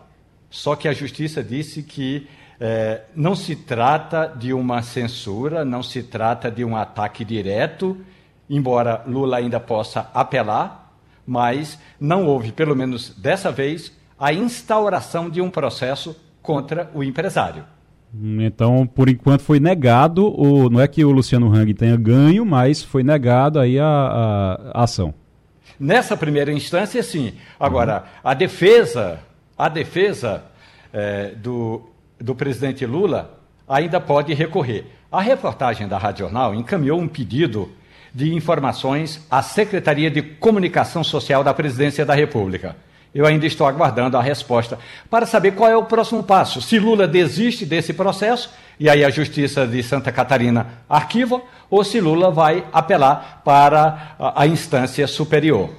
só 0.50 0.74
que 0.74 0.88
a 0.88 0.94
justiça 0.94 1.44
disse 1.44 1.84
que 1.84 2.26
é, 2.58 3.02
não 3.14 3.36
se 3.36 3.58
trata 3.58 4.34
de 4.34 4.54
uma 4.54 4.82
censura, 4.82 5.66
não 5.66 5.84
se 5.84 6.02
trata 6.02 6.50
de 6.50 6.64
um 6.64 6.78
ataque 6.78 7.26
direto, 7.26 7.98
embora 8.50 9.04
Lula 9.06 9.36
ainda 9.38 9.60
possa 9.60 10.10
apelar, 10.14 10.85
mas 11.26 11.80
não 12.00 12.26
houve, 12.26 12.52
pelo 12.52 12.76
menos 12.76 13.10
dessa 13.18 13.52
vez, 13.52 13.92
a 14.20 14.32
instauração 14.32 15.30
de 15.30 15.42
um 15.42 15.50
processo 15.50 16.16
contra 16.42 16.90
o 16.94 17.04
empresário. 17.04 17.64
Então, 18.40 18.88
por 18.88 19.10
enquanto 19.10 19.42
foi 19.42 19.60
negado, 19.60 20.28
o, 20.28 20.70
não 20.70 20.80
é 20.80 20.88
que 20.88 21.04
o 21.04 21.12
Luciano 21.12 21.54
Hang 21.54 21.74
tenha 21.74 21.98
ganho, 21.98 22.46
mas 22.46 22.82
foi 22.82 23.04
negado 23.04 23.60
aí 23.60 23.78
a, 23.78 23.86
a, 23.86 24.72
a 24.74 24.84
ação. 24.84 25.14
Nessa 25.78 26.16
primeira 26.16 26.52
instância, 26.54 27.04
sim. 27.04 27.34
Agora, 27.60 27.98
uhum. 27.98 28.22
a 28.24 28.34
defesa, 28.34 29.20
a 29.58 29.68
defesa 29.68 30.44
é, 30.94 31.32
do, 31.36 31.90
do 32.18 32.34
presidente 32.34 32.86
Lula 32.86 33.38
ainda 33.68 34.00
pode 34.00 34.34
recorrer. 34.34 34.86
A 35.12 35.22
reportagem 35.22 35.88
da 35.88 35.98
Rádio 35.98 36.26
Jornal 36.26 36.56
encaminhou 36.56 37.00
um 37.00 37.08
pedido 37.08 37.70
de 38.16 38.34
informações 38.34 39.20
à 39.30 39.42
Secretaria 39.42 40.10
de 40.10 40.22
Comunicação 40.22 41.04
Social 41.04 41.44
da 41.44 41.54
Presidência 41.54 42.06
da 42.06 42.16
República. 42.16 42.78
Eu 43.14 43.26
ainda 43.26 43.46
estou 43.46 43.68
aguardando 43.68 44.16
a 44.16 44.22
resposta 44.22 44.80
para 45.10 45.26
saber 45.26 45.52
qual 45.52 45.70
é 45.70 45.76
o 45.76 45.84
próximo 45.84 46.24
passo. 46.24 46.62
Se 46.62 46.80
Lula 46.80 47.10
desiste 47.10 47.66
desse 47.66 47.92
processo, 47.92 48.50
e 48.80 48.90
aí 48.90 49.04
a 49.04 49.10
Justiça 49.10 49.68
de 49.68 49.84
Santa 49.84 50.14
Catarina 50.14 50.66
arquiva, 50.90 51.42
ou 51.70 51.84
se 51.84 52.00
Lula 52.00 52.32
vai 52.32 52.64
apelar 52.72 53.42
para 53.44 54.16
a, 54.18 54.48
instância 54.48 55.08
superior. 55.08 55.70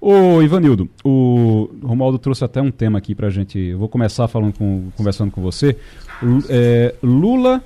Ô 0.00 0.42
Ivanildo, 0.42 0.88
o 1.04 1.70
Romaldo 1.84 2.18
trouxe 2.18 2.44
até 2.44 2.60
um 2.60 2.70
tema 2.72 2.98
aqui 2.98 3.14
para 3.14 3.28
a 3.28 3.30
gente. 3.30 3.58
Eu 3.58 3.78
vou 3.78 3.88
começar 3.88 4.26
falando 4.26 4.52
com, 4.54 4.90
conversando 4.96 5.30
com 5.30 5.40
você. 5.40 5.76
É, 6.48 6.94
Lula 7.00 7.62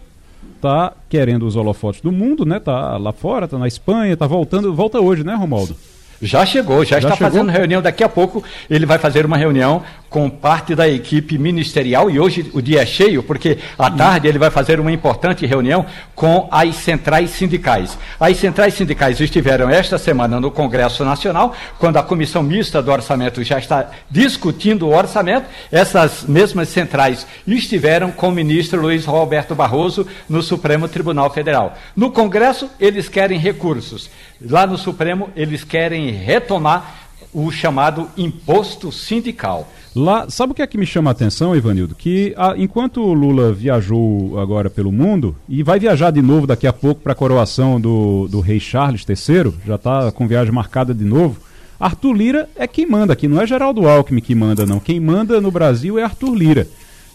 tá 0.61 0.93
querendo 1.09 1.47
os 1.47 1.57
holofotes 1.57 2.01
do 2.01 2.13
mundo, 2.13 2.45
né? 2.45 2.61
Tá 2.61 2.97
lá 2.97 3.13
fora, 3.13 3.49
tá 3.49 3.59
na 3.59 3.67
Espanha, 3.67 4.17
tá 4.17 4.27
voltando, 4.27 4.75
volta 4.75 5.01
hoje, 5.01 5.25
né, 5.25 5.35
Romaldo? 5.35 5.75
Já 6.23 6.45
chegou, 6.45 6.85
já, 6.85 7.01
já 7.01 7.09
está 7.09 7.17
chegou? 7.17 7.31
fazendo 7.31 7.51
reunião. 7.51 7.81
Daqui 7.81 8.05
a 8.05 8.09
pouco 8.09 8.45
ele 8.69 8.85
vai 8.85 8.99
fazer 8.99 9.25
uma 9.25 9.37
reunião 9.37 9.83
com 10.11 10.29
parte 10.29 10.75
da 10.75 10.89
equipe 10.89 11.39
ministerial 11.39 12.11
e 12.11 12.19
hoje 12.19 12.51
o 12.53 12.61
dia 12.61 12.83
é 12.83 12.87
cheio, 12.87 13.23
porque 13.23 13.59
à 13.79 13.89
tarde 13.89 14.27
ele 14.27 14.41
vai 14.41 14.51
fazer 14.51 14.81
uma 14.81 14.91
importante 14.91 15.47
reunião 15.47 15.87
com 16.17 16.49
as 16.51 16.75
centrais 16.75 17.31
sindicais. 17.31 17.97
As 18.19 18.37
centrais 18.37 18.75
sindicais 18.75 19.21
estiveram 19.21 19.71
esta 19.71 19.97
semana 19.99 20.41
no 20.41 20.51
Congresso 20.51 21.05
Nacional, 21.05 21.55
quando 21.79 21.97
a 21.97 22.03
comissão 22.03 22.43
mista 22.43 22.83
do 22.83 22.91
orçamento 22.91 23.43
já 23.45 23.59
está 23.59 23.89
discutindo 24.11 24.89
o 24.89 24.95
orçamento. 24.97 25.47
Essas 25.71 26.25
mesmas 26.25 26.69
centrais 26.69 27.25
estiveram 27.47 28.11
com 28.11 28.29
o 28.29 28.33
ministro 28.33 28.81
Luiz 28.81 29.05
Roberto 29.05 29.55
Barroso 29.55 30.07
no 30.29 30.43
Supremo 30.43 30.89
Tribunal 30.89 31.31
Federal. 31.31 31.79
No 31.95 32.11
Congresso, 32.11 32.69
eles 32.81 33.09
querem 33.09 33.39
recursos. 33.39 34.11
Lá 34.43 34.67
no 34.67 34.79
Supremo, 34.79 35.31
eles 35.37 35.65
querem 35.65 36.11
retomar 36.11 37.01
o 37.33 37.51
chamado 37.51 38.09
imposto 38.17 38.91
sindical. 38.91 39.71
Lá, 39.95 40.31
sabe 40.31 40.53
o 40.53 40.55
que 40.55 40.63
é 40.63 40.67
que 40.67 40.79
me 40.79 40.87
chama 40.87 41.11
a 41.11 41.13
atenção, 41.13 41.55
Ivanildo? 41.55 41.95
Que 41.95 42.33
a, 42.37 42.55
enquanto 42.57 43.01
o 43.01 43.13
Lula 43.13 43.53
viajou 43.53 44.39
agora 44.39 44.71
pelo 44.71 44.93
mundo 44.93 45.37
e 45.49 45.63
vai 45.63 45.79
viajar 45.79 46.11
de 46.11 46.23
novo 46.23 46.47
daqui 46.47 46.67
a 46.67 46.73
pouco 46.73 47.03
para 47.03 47.13
a 47.13 47.17
coroação 47.17 47.81
do, 47.81 48.29
do 48.29 48.41
rei 48.41 48.61
Charles 48.61 49.05
III, 49.09 49.53
já 49.67 49.75
está 49.75 50.13
com 50.13 50.29
viagem 50.29 50.53
marcada 50.53 50.95
de 50.95 51.05
novo. 51.05 51.41
Arthur 51.79 52.13
Lira 52.13 52.49
é 52.57 52.67
quem 52.67 52.87
manda 52.87 53.13
aqui, 53.13 53.27
não 53.27 53.41
é 53.41 53.47
Geraldo 53.47 53.89
Alckmin 53.89 54.21
que 54.21 54.35
manda, 54.35 54.67
não. 54.67 54.79
Quem 54.79 55.01
manda 55.01 55.41
no 55.41 55.51
Brasil 55.51 55.99
é 55.99 56.03
Arthur 56.03 56.35
Lira. 56.35 56.69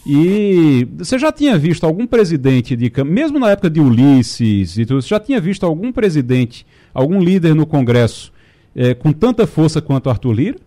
E 0.05 0.87
você 0.97 1.17
já 1.17 1.31
tinha 1.31 1.57
visto 1.57 1.83
algum 1.83 2.05
presidente 2.05 2.75
de 2.75 2.91
mesmo 3.03 3.39
na 3.39 3.49
época 3.51 3.69
de 3.69 3.79
Ulisses 3.79 4.77
e 4.77 4.85
tudo, 4.85 5.01
você 5.01 5.07
já 5.07 5.19
tinha 5.19 5.41
visto 5.41 5.65
algum 5.65 5.91
presidente, 5.91 6.65
algum 6.95 7.19
líder 7.19 7.53
no 7.53 7.65
Congresso 7.67 8.31
é, 8.75 8.93
com 8.93 9.11
tanta 9.11 9.45
força 9.45 9.81
quanto 9.81 10.09
Arthur 10.09 10.31
Lira? 10.31 10.57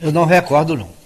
Eu 0.00 0.12
não 0.12 0.26
recordo, 0.26 0.76
não. 0.76 0.96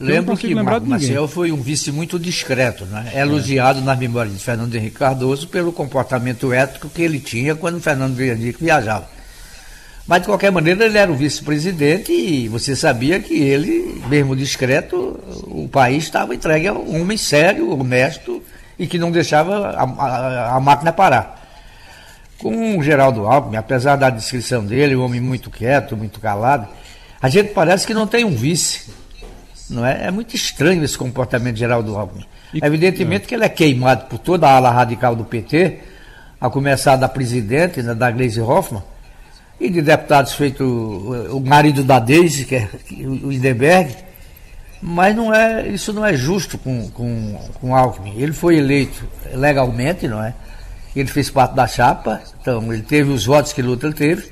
Lembro 0.00 0.34
que 0.34 0.54
Marco 0.54 0.86
Maciel 0.86 1.28
foi 1.28 1.52
um 1.52 1.60
vice 1.60 1.92
muito 1.92 2.18
discreto, 2.18 2.86
né? 2.86 3.10
É 3.14 3.20
elogiado 3.20 3.80
é. 3.80 3.82
nas 3.82 3.98
memórias 3.98 4.34
de 4.34 4.42
Fernando 4.42 4.74
Henrique 4.74 4.96
Cardoso 4.96 5.46
pelo 5.46 5.72
comportamento 5.72 6.50
ético 6.54 6.88
que 6.88 7.02
ele 7.02 7.20
tinha 7.20 7.54
quando 7.54 7.78
Fernando 7.80 8.18
Henrique 8.18 8.64
viajava. 8.64 9.06
Mas, 10.06 10.22
de 10.22 10.28
qualquer 10.28 10.50
maneira, 10.50 10.86
ele 10.86 10.96
era 10.96 11.12
o 11.12 11.14
vice-presidente 11.14 12.12
e 12.12 12.48
você 12.48 12.74
sabia 12.74 13.20
que 13.20 13.34
ele, 13.34 14.02
mesmo 14.08 14.34
discreto, 14.34 15.20
o 15.46 15.68
país 15.68 16.04
estava 16.04 16.34
entregue 16.34 16.68
a 16.68 16.72
um 16.72 17.02
homem 17.02 17.18
sério, 17.18 17.78
honesto 17.78 18.42
e 18.78 18.86
que 18.86 18.98
não 18.98 19.12
deixava 19.12 19.68
a, 19.68 19.84
a, 19.84 20.56
a 20.56 20.60
máquina 20.60 20.92
parar. 20.92 21.39
Com 22.40 22.78
o 22.78 22.82
Geraldo 22.82 23.26
Alckmin, 23.26 23.56
apesar 23.56 23.96
da 23.96 24.08
descrição 24.08 24.64
dele, 24.64 24.96
um 24.96 25.04
homem 25.04 25.20
muito 25.20 25.50
quieto, 25.50 25.96
muito 25.96 26.18
calado, 26.20 26.66
a 27.20 27.28
gente 27.28 27.52
parece 27.52 27.86
que 27.86 27.92
não 27.92 28.06
tem 28.06 28.24
um 28.24 28.34
vice. 28.34 28.90
Não 29.68 29.86
é? 29.86 30.06
é 30.06 30.10
muito 30.10 30.34
estranho 30.34 30.82
esse 30.82 30.96
comportamento 30.96 31.54
de 31.54 31.60
Geraldo 31.60 31.96
Alckmin. 31.96 32.24
E, 32.54 32.64
Evidentemente 32.64 33.24
é. 33.24 33.28
que 33.28 33.34
ele 33.34 33.44
é 33.44 33.48
queimado 33.48 34.06
por 34.06 34.18
toda 34.18 34.48
a 34.48 34.56
ala 34.56 34.70
radical 34.70 35.14
do 35.14 35.24
PT, 35.24 35.80
a 36.40 36.48
começar 36.48 36.96
da 36.96 37.08
presidente, 37.08 37.82
né, 37.82 37.94
da 37.94 38.10
Gleisi 38.10 38.40
Hoffmann, 38.40 38.82
e 39.60 39.68
de 39.68 39.82
deputados 39.82 40.32
feito 40.32 40.64
o 40.64 41.40
marido 41.40 41.84
da 41.84 41.98
Deise, 41.98 42.46
que 42.46 42.56
é 42.56 42.68
o 43.04 43.30
Lindenberg, 43.30 43.94
mas 44.80 45.14
não 45.14 45.34
é, 45.34 45.68
isso 45.68 45.92
não 45.92 46.04
é 46.04 46.14
justo 46.14 46.56
com, 46.56 46.88
com, 46.90 47.38
com 47.60 47.76
Alckmin. 47.76 48.14
Ele 48.16 48.32
foi 48.32 48.56
eleito 48.56 49.06
legalmente, 49.34 50.08
não 50.08 50.24
é? 50.24 50.32
Ele 50.94 51.08
fez 51.08 51.30
parte 51.30 51.54
da 51.54 51.66
chapa, 51.66 52.20
então 52.40 52.72
ele 52.72 52.82
teve 52.82 53.10
os 53.10 53.24
votos 53.24 53.52
que 53.52 53.62
Lula 53.62 53.92
teve, 53.92 54.30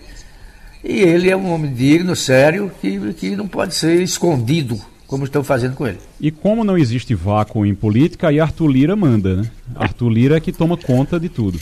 e 0.82 1.00
ele 1.00 1.30
é 1.30 1.36
um 1.36 1.52
homem 1.52 1.72
digno, 1.72 2.14
sério, 2.16 2.70
que, 2.80 3.12
que 3.14 3.36
não 3.36 3.46
pode 3.46 3.74
ser 3.74 4.00
escondido, 4.02 4.80
como 5.06 5.24
estão 5.24 5.42
fazendo 5.42 5.74
com 5.74 5.86
ele. 5.86 5.98
E 6.20 6.30
como 6.30 6.64
não 6.64 6.76
existe 6.76 7.14
vácuo 7.14 7.64
em 7.64 7.74
política, 7.74 8.28
aí 8.28 8.40
Arthur 8.40 8.68
Lira 8.68 8.96
manda, 8.96 9.36
né? 9.36 9.50
Arthur 9.74 10.09
Lira 10.09 10.36
é 10.36 10.40
que 10.40 10.52
toma 10.52 10.76
conta 10.76 11.18
de 11.18 11.28
tudo. 11.28 11.59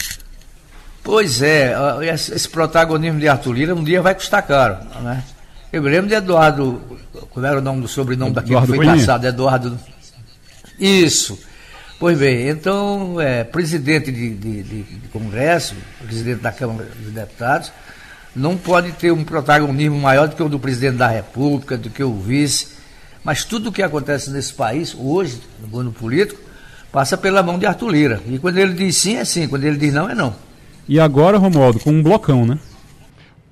Pois 1.03 1.41
é, 1.41 1.73
esse 2.13 2.49
protagonismo 2.49 3.21
de 3.21 3.29
Arthur 3.29 3.53
Lira 3.53 3.75
um 3.75 3.85
dia 3.85 4.03
vai 4.03 4.15
custar 4.15 4.43
caro, 4.43 4.79
né? 5.03 5.23
Eu 5.73 5.83
me 5.83 5.91
lembro 5.91 6.09
de 6.09 6.15
Eduardo, 6.15 6.81
como 7.31 7.45
era 7.45 7.59
o 7.59 7.63
nome 7.63 7.83
do 7.83 7.89
sobrenome 7.89 8.33
daquele 8.33 8.61
que 8.61 8.67
foi 8.67 8.79
Cunha. 8.79 8.93
caçado, 8.93 9.27
Eduardo. 9.27 9.79
Isso. 10.79 11.39
Pois 11.99 12.19
bem, 12.19 12.49
então, 12.51 13.19
é, 13.19 13.43
presidente 13.43 14.13
de, 14.13 14.35
de, 14.35 14.63
de, 14.63 14.83
de, 14.83 15.09
Congresso, 15.09 15.75
presidente 16.05 16.43
da 16.43 16.53
Câmara 16.53 16.87
dos 16.95 17.11
Deputados, 17.11 17.73
não 18.35 18.55
pode 18.55 18.93
ter 18.93 19.11
um 19.13 19.25
protagonismo 19.25 19.99
maior 19.99 20.29
do 20.29 20.37
que 20.37 20.43
o 20.43 20.49
do 20.49 20.59
presidente 20.61 20.99
da 20.99 21.09
República, 21.09 21.79
do 21.79 21.89
que 21.89 22.05
o 22.05 22.13
vice. 22.13 22.77
Mas 23.25 23.45
tudo 23.45 23.71
o 23.71 23.73
que 23.73 23.83
acontece 23.83 24.31
nesse 24.31 24.53
país, 24.53 24.95
hoje, 24.95 25.41
no 25.59 25.69
mundo 25.69 25.91
político, 25.91 26.39
passa 26.93 27.17
pela 27.17 27.43
mão 27.43 27.59
de 27.59 27.65
Arthur 27.65 27.89
Lira. 27.89 28.23
E 28.27 28.39
quando 28.39 28.59
ele 28.59 28.75
diz 28.75 28.95
sim, 28.97 29.17
é 29.17 29.25
sim. 29.25 29.49
Quando 29.49 29.65
ele 29.65 29.79
diz 29.79 29.95
não, 29.95 30.09
é 30.09 30.15
não. 30.15 30.37
E 30.87 31.01
agora, 31.01 31.39
Romualdo, 31.39 31.81
com 31.81 31.91
um 31.91 32.03
blocão, 32.03 32.45
né? 32.45 32.59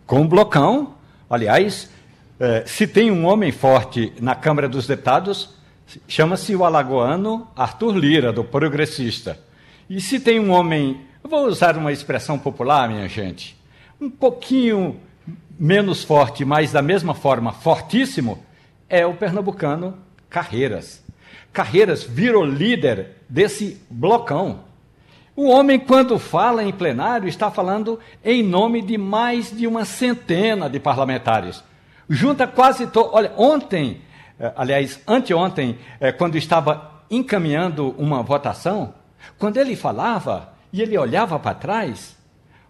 Com 0.06 0.20
um 0.20 0.28
blocão. 0.28 0.94
Aliás, 1.30 1.88
eh, 2.38 2.62
se 2.66 2.86
tem 2.86 3.10
um 3.10 3.24
homem 3.24 3.50
forte 3.50 4.12
na 4.20 4.34
Câmara 4.34 4.68
dos 4.68 4.86
Deputados, 4.86 5.48
chama-se 6.08 6.54
o 6.54 6.64
alagoano 6.64 7.48
Arthur 7.56 7.96
Lira, 7.96 8.32
do 8.32 8.44
Progressista. 8.44 9.38
E 9.88 10.00
se 10.00 10.20
tem 10.20 10.40
um 10.40 10.50
homem, 10.50 11.00
vou 11.22 11.46
usar 11.46 11.76
uma 11.76 11.92
expressão 11.92 12.38
popular, 12.38 12.88
minha 12.88 13.08
gente, 13.08 13.56
um 14.00 14.10
pouquinho 14.10 15.00
menos 15.58 16.02
forte, 16.02 16.44
mas 16.44 16.72
da 16.72 16.82
mesma 16.82 17.14
forma 17.14 17.52
fortíssimo, 17.52 18.44
é 18.88 19.06
o 19.06 19.14
pernambucano 19.14 19.96
Carreiras. 20.28 21.04
Carreiras 21.52 22.02
virou 22.02 22.44
líder 22.44 23.10
desse 23.28 23.80
blocão. 23.88 24.64
O 25.36 25.48
homem, 25.48 25.78
quando 25.78 26.18
fala 26.18 26.64
em 26.64 26.72
plenário, 26.72 27.28
está 27.28 27.50
falando 27.50 27.98
em 28.24 28.42
nome 28.42 28.82
de 28.82 28.98
mais 28.98 29.56
de 29.56 29.66
uma 29.66 29.84
centena 29.84 30.68
de 30.68 30.80
parlamentares. 30.80 31.62
Junta 32.08 32.46
quase 32.46 32.86
todos. 32.88 33.12
Olha, 33.14 33.32
ontem, 33.36 34.00
aliás, 34.56 35.00
anteontem, 35.06 35.78
eh, 36.00 36.12
quando 36.12 36.36
estava 36.36 37.04
encaminhando 37.10 37.94
uma 37.98 38.22
votação, 38.22 38.94
quando 39.38 39.56
ele 39.58 39.76
falava 39.76 40.52
e 40.72 40.82
ele 40.82 40.98
olhava 40.98 41.38
para 41.38 41.54
trás, 41.54 42.16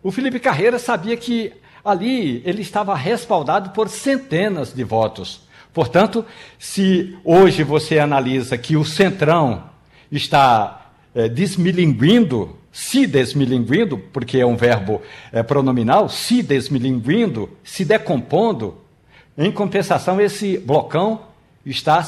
o 0.03 0.11
Felipe 0.11 0.39
Carreira 0.39 0.79
sabia 0.79 1.17
que 1.17 1.53
ali 1.85 2.43
ele 2.45 2.62
estava 2.62 2.95
respaldado 2.95 3.71
por 3.71 3.89
centenas 3.89 4.73
de 4.73 4.85
votos. 4.85 5.43
Portanto, 5.73 6.25
se 6.59 7.19
hoje 7.25 7.62
você 7.65 7.99
analisa 7.99 8.57
que 8.57 8.77
o 8.77 8.85
Centrão 8.85 9.65
está 10.11 10.93
é, 11.15 11.29
desmilinguindo, 11.29 12.57
se 12.71 13.07
desmilinguindo, 13.07 13.99
porque 13.99 14.39
é 14.39 14.47
um 14.47 14.57
verbo 14.57 15.03
é, 15.33 15.43
pronominal, 15.43 16.09
se 16.09 16.43
desmilinguindo, 16.43 17.51
se 17.65 17.85
decompondo, 17.85 18.79
em 19.37 19.51
compensação, 19.51 20.21
esse 20.21 20.59
blocão 20.59 21.34
está 21.65 22.03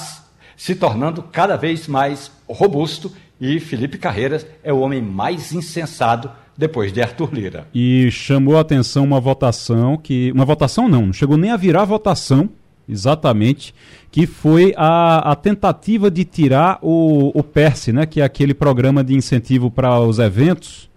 se 0.56 0.74
tornando 0.74 1.22
cada 1.22 1.56
vez 1.56 1.86
mais 1.86 2.30
robusto 2.48 3.12
e 3.40 3.60
Felipe 3.60 3.98
Carreiras 3.98 4.46
é 4.62 4.72
o 4.72 4.80
homem 4.80 5.02
mais 5.02 5.52
insensado 5.52 6.30
depois 6.56 6.92
de 6.92 7.02
Arthur 7.02 7.34
Lira. 7.34 7.68
E 7.74 8.10
chamou 8.10 8.56
a 8.56 8.60
atenção 8.60 9.04
uma 9.04 9.20
votação 9.20 9.96
que. 9.96 10.32
Uma 10.32 10.44
votação 10.44 10.88
não, 10.88 11.06
não 11.06 11.12
chegou 11.12 11.36
nem 11.36 11.50
a 11.50 11.56
virar 11.56 11.84
votação 11.84 12.48
Exatamente, 12.88 13.74
que 14.12 14.26
foi 14.26 14.72
a, 14.76 15.32
a 15.32 15.34
tentativa 15.34 16.08
de 16.08 16.24
tirar 16.24 16.78
o, 16.80 17.32
o 17.34 17.42
PERSE, 17.42 17.92
né, 17.92 18.06
que 18.06 18.20
é 18.20 18.24
aquele 18.24 18.54
programa 18.54 19.02
de 19.02 19.14
incentivo 19.14 19.70
para 19.70 19.98
os 20.00 20.20
eventos. 20.20 20.88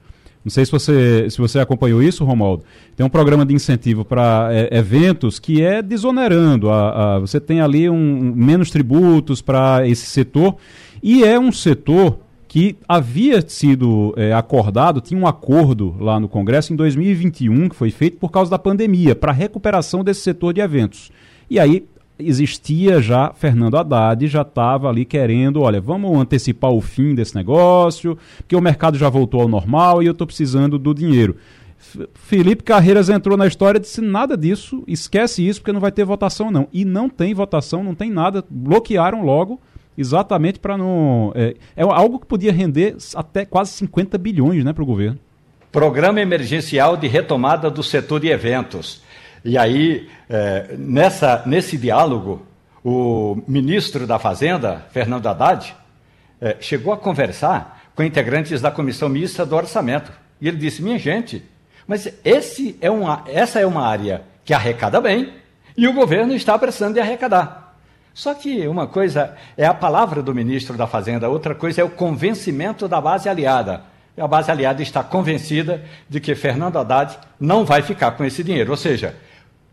Não 0.44 0.50
sei 0.50 0.66
se 0.66 0.72
você, 0.72 1.30
se 1.30 1.38
você 1.38 1.60
acompanhou 1.60 2.02
isso, 2.02 2.24
Romualdo. 2.24 2.64
Tem 2.96 3.06
um 3.06 3.10
programa 3.10 3.46
de 3.46 3.54
incentivo 3.54 4.06
para 4.06 4.50
é, 4.52 4.78
eventos 4.78 5.38
que 5.38 5.62
é 5.62 5.82
desonerando. 5.82 6.70
A, 6.70 7.16
a, 7.16 7.20
você 7.20 7.40
tem 7.40 7.60
ali 7.60 7.90
um, 7.90 8.34
menos 8.36 8.72
tributos 8.72 9.42
para 9.42 9.88
esse 9.88 10.06
setor. 10.06 10.56
E 11.04 11.24
é 11.24 11.38
um 11.38 11.52
setor 11.52 12.20
que 12.48 12.78
havia 12.88 13.48
sido 13.48 14.14
é, 14.18 14.34
acordado, 14.34 15.02
tinha 15.02 15.20
um 15.20 15.28
acordo 15.28 15.96
lá 16.00 16.20
no 16.20 16.28
Congresso 16.28 16.74
em 16.74 16.76
2021, 16.76 17.70
que 17.70 17.76
foi 17.76 17.92
feito 17.92 18.18
por 18.18 18.32
causa 18.32 18.50
da 18.50 18.58
pandemia, 18.58 19.16
para 19.16 19.32
recuperação 19.32 20.04
desse 20.04 20.22
setor 20.22 20.52
de 20.52 20.60
eventos. 20.60 21.12
E 21.48 21.60
aí 21.60 21.86
existia 22.20 23.02
já, 23.02 23.32
Fernando 23.34 23.78
Haddad 23.78 24.28
já 24.28 24.42
estava 24.42 24.90
ali 24.90 25.06
querendo, 25.06 25.62
olha, 25.62 25.80
vamos 25.80 26.16
antecipar 26.18 26.72
o 26.72 26.82
fim 26.82 27.16
desse 27.16 27.34
negócio, 27.34 28.18
porque 28.38 28.56
o 28.56 28.62
mercado 28.62 28.98
já 28.98 29.10
voltou 29.10 29.42
ao 29.42 29.48
normal 29.48 30.04
e 30.04 30.06
eu 30.06 30.12
estou 30.12 30.28
precisando 30.28 30.78
do 30.78 30.94
dinheiro. 30.94 31.38
Felipe 32.14 32.64
Carreiras 32.64 33.10
entrou 33.10 33.38
na 33.38 33.48
história 33.48 33.78
e 33.78 33.82
disse 33.82 34.02
nada 34.02 34.36
disso, 34.36 34.84
esquece 34.86 35.48
isso 35.48 35.62
porque 35.62 35.72
não 35.72 35.80
vai 35.80 35.92
ter 35.92 36.04
votação 36.04 36.52
não. 36.52 36.68
E 36.74 36.84
não 36.84 37.10
tem 37.10 37.34
votação, 37.34 37.84
não 37.84 37.96
tem 37.96 38.12
nada, 38.12 38.44
bloquearam 38.50 39.24
logo 39.24 39.60
exatamente 39.98 40.60
para 40.60 40.78
não... 40.78 41.32
É, 41.36 41.56
é, 41.76 41.84
algo 41.84 42.20
que 42.20 42.26
podia 42.26 42.54
render 42.54 42.96
até 43.16 43.46
quase 43.46 43.72
50 43.72 44.18
bilhões 44.18 44.64
né, 44.64 44.72
para 44.72 44.84
o 44.84 44.86
governo. 44.86 45.20
Programa 45.72 46.22
Emergencial 46.22 46.98
de 46.98 47.08
Retomada 47.08 47.70
do 47.70 47.84
Setor 47.84 48.22
de 48.22 48.30
Eventos. 48.30 49.02
E 49.44 49.58
aí, 49.58 50.10
é, 50.30 50.76
nessa, 50.78 51.44
nesse 51.46 51.78
diálogo, 51.78 52.46
o 52.84 53.42
ministro 53.48 54.06
da 54.06 54.20
Fazenda, 54.20 54.86
Fernando 54.92 55.28
Haddad, 55.28 55.76
é, 56.42 56.58
chegou 56.60 56.94
a 56.94 56.98
conversar 56.98 57.90
com 57.96 58.04
integrantes 58.04 58.62
da 58.62 58.72
comissão 58.72 59.10
mista 59.10 59.46
do 59.46 59.56
orçamento. 59.56 60.12
E 60.40 60.48
ele 60.48 60.58
disse: 60.58 60.82
minha 60.82 60.98
gente, 60.98 61.44
mas 61.88 62.08
é 62.82 62.90
uma, 62.90 63.24
essa 63.28 63.60
é 63.60 63.66
uma 63.66 63.86
área 63.86 64.24
que 64.46 64.54
arrecada 64.54 65.02
bem 65.02 65.34
e 65.76 65.88
o 65.88 65.94
governo 65.94 66.34
está 66.34 66.58
precisando 66.58 66.94
de 66.94 67.00
arrecadar. 67.00 67.76
Só 68.14 68.34
que 68.34 68.68
uma 68.68 68.88
coisa 68.88 69.36
é 69.56 69.66
a 69.66 69.74
palavra 69.74 70.22
do 70.22 70.36
ministro 70.36 70.76
da 70.76 70.88
Fazenda, 70.88 71.30
outra 71.30 71.56
coisa 71.56 71.82
é 71.82 71.84
o 71.84 71.90
convencimento 71.90 72.88
da 72.88 73.00
base 73.00 73.30
aliada. 73.30 73.84
A 74.18 74.28
base 74.28 74.52
aliada 74.52 74.82
está 74.82 75.02
convencida 75.02 75.84
de 76.10 76.20
que 76.20 76.36
Fernando 76.36 76.78
Haddad 76.78 77.18
não 77.40 77.64
vai 77.64 77.82
ficar 77.82 78.12
com 78.12 78.26
esse 78.26 78.44
dinheiro. 78.44 78.72
Ou 78.72 78.78
seja, 78.78 79.16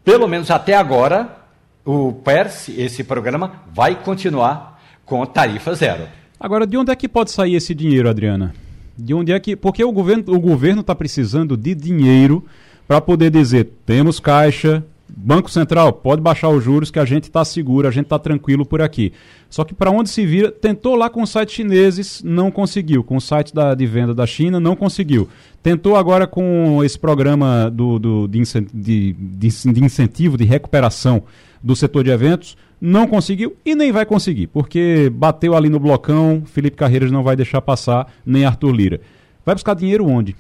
pelo 0.07 0.28
menos 0.28 0.52
até 0.52 0.72
agora, 0.76 1.36
o 1.84 2.12
PERS, 2.12 2.68
esse 2.68 3.02
programa, 3.02 3.54
vai 3.74 3.96
continuar 3.96 4.80
com 5.04 5.26
tarifa 5.26 5.74
zero. 5.74 6.04
Agora, 6.38 6.64
de 6.64 6.76
onde 6.76 6.92
é 6.92 6.94
que 6.94 7.09
pode 7.09 7.32
sair 7.32 7.57
esse 7.57 7.74
dinheiro, 7.74 8.09
Adriana? 8.09 8.54
De 8.96 9.12
onde 9.12 9.32
é 9.32 9.40
que. 9.40 9.57
Porque 9.57 9.82
o 9.82 9.90
governo 9.90 10.22
o 10.28 10.38
governo 10.38 10.82
está 10.82 10.94
precisando 10.94 11.57
de 11.57 11.74
dinheiro 11.74 12.44
para 12.86 13.00
poder 13.00 13.30
dizer: 13.30 13.68
temos 13.84 14.20
caixa, 14.20 14.84
Banco 15.09 15.50
Central, 15.50 15.92
pode 15.92 16.20
baixar 16.20 16.48
os 16.48 16.62
juros 16.62 16.90
que 16.90 16.98
a 16.98 17.04
gente 17.04 17.24
está 17.24 17.44
seguro, 17.44 17.86
a 17.86 17.90
gente 17.90 18.04
está 18.04 18.18
tranquilo 18.18 18.66
por 18.66 18.82
aqui. 18.82 19.12
Só 19.48 19.64
que 19.64 19.74
para 19.74 19.90
onde 19.90 20.11
se 20.11 20.26
vira, 20.26 20.50
tentou 20.50 20.96
lá 20.96 21.09
com 21.09 21.22
os 21.22 21.30
sites 21.30 21.54
chineses, 21.54 22.22
não 22.24 22.50
conseguiu. 22.50 23.04
Com 23.04 23.16
o 23.16 23.20
site 23.20 23.54
da, 23.54 23.74
de 23.74 23.86
venda 23.86 24.12
da 24.12 24.26
China, 24.26 24.59
não 24.59 24.74
conseguiu. 24.74 25.28
Tentou 25.62 25.96
agora 25.96 26.26
com 26.26 26.82
esse 26.84 26.98
programa 26.98 27.70
do, 27.70 27.98
do 27.98 28.28
de, 28.28 28.42
de, 28.74 29.12
de 29.12 29.84
incentivo, 29.84 30.36
de 30.36 30.44
recuperação 30.44 31.22
do 31.62 31.74
setor 31.74 32.04
de 32.04 32.11
eventos, 32.11 32.57
não 32.80 33.07
conseguiu 33.07 33.57
e 33.64 33.74
nem 33.74 33.90
vai 33.90 34.04
conseguir, 34.07 34.46
porque 34.48 35.11
bateu 35.12 35.57
ali 35.57 35.68
no 35.68 35.80
blocão, 35.80 36.42
Felipe 36.44 36.76
Carreiras 36.76 37.11
não 37.11 37.22
vai 37.22 37.34
deixar 37.34 37.61
passar, 37.61 38.12
nem 38.24 38.44
Arthur 38.44 38.72
Lira. 38.72 39.00
Vai 39.44 39.54
buscar 39.54 39.74
dinheiro 39.74 40.07
onde? 40.07 40.36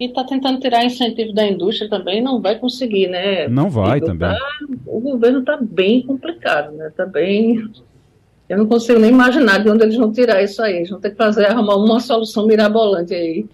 E 0.00 0.06
está 0.06 0.24
tentando 0.24 0.58
tirar 0.58 0.82
incentivo 0.82 1.34
da 1.34 1.46
indústria 1.46 1.90
também, 1.90 2.22
não 2.22 2.40
vai 2.40 2.58
conseguir, 2.58 3.06
né? 3.06 3.46
Não 3.48 3.68
vai 3.68 4.00
também. 4.00 4.30
Tá, 4.30 4.38
o 4.86 4.98
governo 4.98 5.40
está 5.40 5.58
bem 5.60 6.00
complicado, 6.00 6.72
né? 6.72 6.88
Está 6.88 7.04
bem. 7.04 7.70
Eu 8.48 8.56
não 8.56 8.66
consigo 8.66 8.98
nem 8.98 9.10
imaginar 9.10 9.58
de 9.58 9.68
onde 9.68 9.84
eles 9.84 9.96
vão 9.96 10.10
tirar 10.10 10.42
isso 10.42 10.62
aí. 10.62 10.78
Eles 10.78 10.88
vão 10.88 10.98
ter 10.98 11.10
que 11.10 11.16
fazer, 11.16 11.44
arrumar 11.44 11.76
uma 11.76 12.00
solução 12.00 12.46
mirabolante 12.46 13.12
aí, 13.12 13.44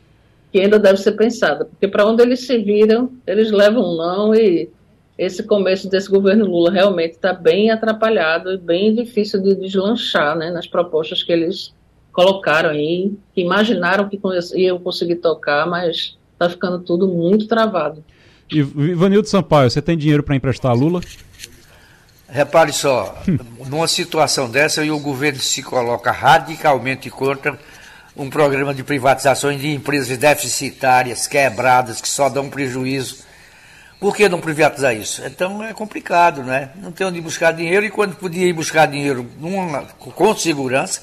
que 0.52 0.60
ainda 0.60 0.78
deve 0.78 1.00
ser 1.00 1.12
pensada. 1.12 1.64
Porque 1.64 1.88
para 1.88 2.06
onde 2.06 2.22
eles 2.22 2.46
se 2.46 2.56
viram, 2.58 3.10
eles 3.26 3.50
levam 3.50 3.96
não 3.96 4.32
e 4.32 4.70
esse 5.18 5.42
começo 5.42 5.90
desse 5.90 6.08
governo 6.08 6.46
Lula 6.46 6.70
realmente 6.70 7.14
está 7.14 7.32
bem 7.32 7.70
atrapalhado 7.70 8.52
e 8.52 8.56
bem 8.56 8.94
difícil 8.94 9.42
de 9.42 9.56
deslanchar 9.56 10.36
né, 10.36 10.52
nas 10.52 10.68
propostas 10.68 11.24
que 11.24 11.32
eles 11.32 11.74
colocaram 12.12 12.70
aí, 12.70 13.12
que 13.34 13.40
imaginaram 13.40 14.08
que 14.08 14.20
iam 14.54 14.78
conseguir 14.78 15.16
tocar, 15.16 15.66
mas 15.66 16.16
Está 16.36 16.50
ficando 16.50 16.78
tudo 16.80 17.08
muito 17.08 17.46
travado. 17.46 18.04
E 18.50 18.58
Ivanildo 18.58 19.26
Sampaio, 19.26 19.70
você 19.70 19.80
tem 19.80 19.96
dinheiro 19.96 20.22
para 20.22 20.36
emprestar 20.36 20.70
a 20.70 20.74
Lula? 20.74 21.00
Repare 22.28 22.72
só, 22.72 23.22
numa 23.68 23.88
situação 23.88 24.50
dessa, 24.50 24.84
e 24.84 24.90
o 24.90 24.98
governo 24.98 25.40
se 25.40 25.62
coloca 25.62 26.12
radicalmente 26.12 27.08
contra 27.08 27.58
um 28.14 28.28
programa 28.28 28.74
de 28.74 28.82
privatizações 28.82 29.60
de 29.60 29.72
empresas 29.72 30.16
deficitárias, 30.18 31.26
quebradas, 31.26 32.00
que 32.00 32.08
só 32.08 32.28
dão 32.28 32.50
prejuízo. 32.50 33.24
Por 33.98 34.14
que 34.14 34.28
não 34.28 34.40
privatizar 34.40 34.94
isso? 34.94 35.22
Então 35.24 35.62
é 35.62 35.72
complicado, 35.72 36.42
né? 36.42 36.70
Não 36.76 36.92
tem 36.92 37.06
onde 37.06 37.18
buscar 37.20 37.52
dinheiro 37.52 37.86
e 37.86 37.90
quando 37.90 38.14
podia 38.14 38.46
ir 38.46 38.52
buscar 38.52 38.86
dinheiro 38.86 39.26
numa, 39.40 39.84
com 39.84 40.36
segurança, 40.36 41.02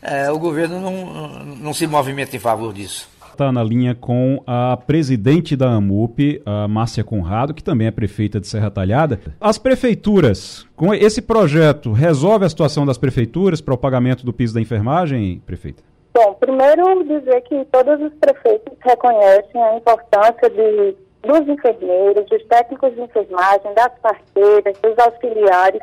é, 0.00 0.30
o 0.30 0.38
governo 0.38 0.80
não, 0.80 1.44
não 1.44 1.74
se 1.74 1.84
movimenta 1.86 2.36
em 2.36 2.40
favor 2.40 2.72
disso 2.72 3.11
está 3.34 3.50
na 3.50 3.62
linha 3.62 3.94
com 3.94 4.42
a 4.46 4.76
presidente 4.76 5.56
da 5.56 5.70
AMUP, 5.70 6.42
a 6.44 6.68
Márcia 6.68 7.02
Conrado, 7.02 7.54
que 7.54 7.62
também 7.62 7.86
é 7.86 7.90
prefeita 7.90 8.40
de 8.40 8.46
Serra 8.46 8.70
Talhada. 8.70 9.20
As 9.40 9.58
prefeituras, 9.58 10.66
com 10.76 10.94
esse 10.94 11.22
projeto, 11.22 11.92
resolve 11.92 12.44
a 12.44 12.48
situação 12.48 12.86
das 12.86 12.98
prefeituras 12.98 13.60
para 13.60 13.74
o 13.74 13.78
pagamento 13.78 14.24
do 14.24 14.32
piso 14.32 14.54
da 14.54 14.60
enfermagem, 14.60 15.42
prefeita? 15.46 15.82
Bom, 16.14 16.34
primeiro 16.34 17.04
dizer 17.04 17.40
que 17.42 17.64
todos 17.72 18.00
os 18.00 18.12
prefeitos 18.14 18.74
reconhecem 18.80 19.62
a 19.62 19.76
importância 19.76 20.50
de, 20.50 20.94
dos 21.22 21.48
enfermeiros, 21.48 22.26
dos 22.26 22.44
técnicos 22.44 22.94
de 22.94 23.00
enfermagem, 23.00 23.74
das 23.74 23.92
parceiras, 24.02 24.76
dos 24.82 24.98
auxiliares, 24.98 25.80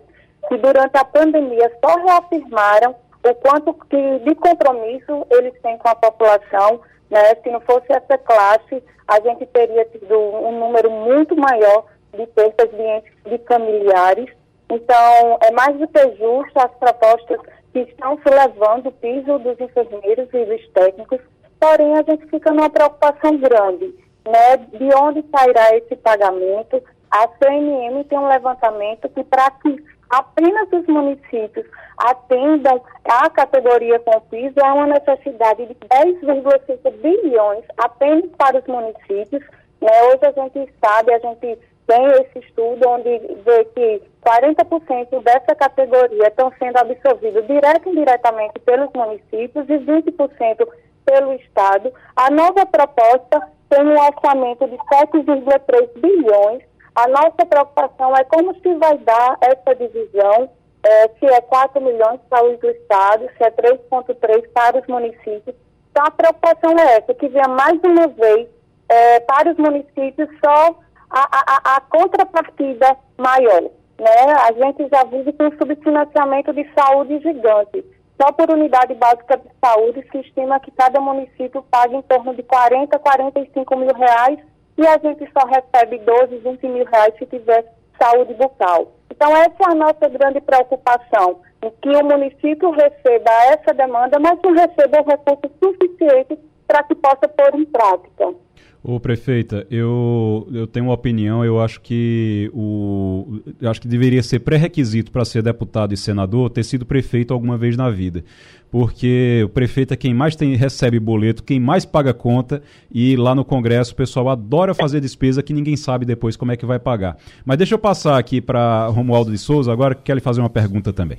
que 0.47 0.57
durante 0.57 0.95
a 0.95 1.03
pandemia 1.03 1.71
só 1.83 1.95
reafirmaram 1.95 2.95
o 3.23 3.35
quanto 3.35 3.73
que 3.89 4.19
de 4.19 4.35
compromisso 4.35 5.25
eles 5.31 5.53
têm 5.61 5.77
com 5.77 5.89
a 5.89 5.95
população 5.95 6.79
né? 7.09 7.35
Se 7.35 7.49
não 7.49 7.59
fosse 7.61 7.87
essa 7.89 8.17
classe, 8.17 8.83
a 9.07 9.19
gente 9.21 9.45
teria 9.47 9.85
tido 9.85 10.17
um 10.17 10.59
número 10.59 10.89
muito 10.91 11.35
maior 11.35 11.85
de 12.15 12.25
perdas 12.27 12.69
de 12.69 12.81
entes 12.81 13.11
de 13.25 13.37
familiares. 13.39 14.29
Então, 14.69 15.37
é 15.41 15.51
mais 15.51 15.77
do 15.77 15.87
que 15.87 15.99
justo 16.15 16.57
as 16.57 16.71
propostas 16.75 17.39
que 17.73 17.79
estão 17.79 18.17
se 18.17 18.29
levando 18.29 18.87
o 18.87 18.91
piso 18.91 19.39
dos 19.39 19.59
enfermeiros 19.59 20.27
e 20.33 20.45
dos 20.45 20.67
técnicos, 20.69 21.19
porém 21.59 21.97
a 21.97 22.03
gente 22.03 22.25
fica 22.27 22.51
numa 22.51 22.69
preocupação 22.69 23.37
grande, 23.37 23.93
né? 24.25 24.57
De 24.57 24.93
onde 24.95 25.23
sairá 25.31 25.75
esse 25.75 25.95
pagamento? 25.95 26.81
A 27.11 27.27
CNM 27.27 28.03
tem 28.03 28.19
um 28.19 28.27
levantamento 28.27 29.09
que 29.09 29.23
para 29.23 29.49
que 29.51 29.83
apenas 30.09 30.67
os 30.71 30.85
municípios 30.87 31.65
atendam 31.97 32.81
à 33.05 33.29
categoria 33.29 33.99
com 33.99 34.19
piso, 34.21 34.55
há 34.63 34.73
uma 34.73 34.87
necessidade 34.87 35.65
de 35.65 35.75
10,5 35.75 36.91
bilhões 37.01 37.63
apenas 37.77 38.29
para 38.37 38.59
os 38.59 38.67
municípios. 38.67 39.43
Né? 39.81 40.03
Hoje 40.03 40.25
a 40.25 40.31
gente 40.31 40.73
sabe, 40.83 41.13
a 41.13 41.19
gente 41.19 41.59
tem 41.87 42.05
esse 42.05 42.39
estudo 42.39 42.87
onde 42.87 43.17
vê 43.43 43.65
que 43.75 44.01
40% 44.23 45.23
dessa 45.23 45.55
categoria 45.55 46.27
estão 46.27 46.51
sendo 46.59 46.77
absorvidos 46.77 47.47
direto 47.47 47.89
e 47.89 47.91
indiretamente 47.91 48.59
pelos 48.59 48.89
municípios 48.93 49.67
e 49.67 49.77
20% 49.77 50.67
pelo 51.05 51.33
Estado. 51.33 51.91
A 52.15 52.29
nova 52.29 52.65
proposta 52.65 53.41
tem 53.69 53.85
um 53.85 53.99
orçamento 53.99 54.67
de 54.67 54.77
7,3 54.77 55.89
bilhões 55.99 56.68
a 57.03 57.07
nossa 57.07 57.45
preocupação 57.45 58.15
é 58.15 58.23
como 58.25 58.53
se 58.55 58.73
vai 58.75 58.97
dar 58.99 59.37
essa 59.41 59.75
divisão, 59.75 60.49
é, 60.83 61.07
se 61.19 61.25
é 61.25 61.41
4 61.41 61.81
milhões 61.81 62.19
para 62.29 62.45
os 62.45 62.61
estados, 62.63 63.29
se 63.37 63.43
é 63.43 63.51
3,3 63.51 64.49
para 64.53 64.79
os 64.79 64.87
municípios. 64.87 65.55
Então, 65.91 66.03
a 66.05 66.11
preocupação 66.11 66.77
é 66.77 66.97
essa, 66.97 67.13
que 67.13 67.27
venha 67.27 67.47
mais 67.47 67.79
uma 67.83 68.07
vez 68.07 68.47
é, 68.89 69.19
para 69.21 69.51
os 69.51 69.57
municípios 69.57 70.29
só 70.43 70.75
a, 71.09 71.21
a, 71.31 71.75
a, 71.75 71.81
contrapartida 71.81 72.97
maior. 73.17 73.63
Né? 73.99 74.33
A 74.47 74.51
gente 74.53 74.87
já 74.89 75.03
vive 75.05 75.33
com 75.33 75.45
um 75.45 75.57
subfinanciamento 75.57 76.53
de 76.53 76.69
saúde 76.73 77.19
gigante. 77.19 77.83
Só 78.21 78.31
por 78.33 78.51
unidade 78.51 78.93
básica 78.95 79.37
de 79.37 79.49
saúde 79.63 80.05
se 80.11 80.17
estima 80.19 80.59
que 80.59 80.71
cada 80.71 80.99
município 80.99 81.63
paga 81.71 81.95
em 81.95 82.01
torno 82.01 82.35
de 82.35 82.43
40, 82.43 82.99
45 82.99 83.75
mil 83.77 83.93
reais 83.93 84.39
e 84.79 84.87
a 84.87 84.97
gente 84.97 85.29
só 85.37 85.45
recebe 85.45 85.97
12, 85.99 86.37
20 86.37 86.67
mil 86.69 86.85
reais 86.85 87.13
se 87.19 87.25
tiver 87.25 87.65
saúde 88.01 88.33
bucal. 88.35 88.93
Então, 89.11 89.35
essa 89.35 89.55
é 89.67 89.71
a 89.71 89.75
nossa 89.75 90.07
grande 90.07 90.39
preocupação, 90.39 91.41
que 91.81 91.89
o 91.89 92.05
município 92.05 92.71
receba 92.71 93.29
essa 93.51 93.73
demanda, 93.73 94.17
mas 94.19 94.39
não 94.41 94.53
receba 94.53 95.01
o 95.01 95.09
recurso 95.09 95.51
suficiente 95.61 96.39
para 96.69 96.83
que 96.83 96.93
possa 96.93 97.27
pôr 97.27 97.59
em 97.59 97.65
prática. 97.65 98.35
Ô 98.81 98.97
prefeita, 98.97 99.67
eu, 99.69 100.47
eu 100.53 100.65
tenho 100.65 100.85
uma 100.85 100.93
opinião, 100.93 101.43
eu 101.43 101.59
acho 101.59 101.81
que 101.81 102.49
o 102.53 103.41
eu 103.59 103.69
acho 103.69 103.81
que 103.81 103.89
deveria 103.89 104.23
ser 104.23 104.39
pré-requisito 104.39 105.11
para 105.11 105.25
ser 105.25 105.41
deputado 105.43 105.93
e 105.93 105.97
senador 105.97 106.49
ter 106.49 106.63
sido 106.63 106.85
prefeito 106.85 107.33
alguma 107.33 107.57
vez 107.57 107.75
na 107.75 107.89
vida. 107.89 108.23
Porque 108.71 109.41
o 109.43 109.49
prefeito 109.49 109.93
é 109.93 109.97
quem 109.97 110.13
mais 110.13 110.35
tem, 110.35 110.55
recebe 110.55 110.97
boleto, 110.97 111.43
quem 111.43 111.59
mais 111.59 111.83
paga 111.83 112.13
conta, 112.13 112.61
e 112.89 113.17
lá 113.17 113.35
no 113.35 113.43
Congresso 113.43 113.91
o 113.91 113.95
pessoal 113.97 114.29
adora 114.29 114.73
fazer 114.73 115.01
despesa 115.01 115.43
que 115.43 115.51
ninguém 115.51 115.75
sabe 115.75 116.05
depois 116.05 116.37
como 116.37 116.53
é 116.53 116.55
que 116.55 116.65
vai 116.65 116.79
pagar. 116.79 117.17
Mas 117.43 117.57
deixa 117.57 117.73
eu 117.75 117.79
passar 117.79 118.17
aqui 118.17 118.39
para 118.39 118.87
Romualdo 118.87 119.31
de 119.31 119.39
Souza 119.39 119.73
agora, 119.73 119.93
que 119.93 120.03
quer 120.03 120.13
lhe 120.13 120.21
fazer 120.21 120.39
uma 120.39 120.49
pergunta 120.49 120.93
também. 120.93 121.17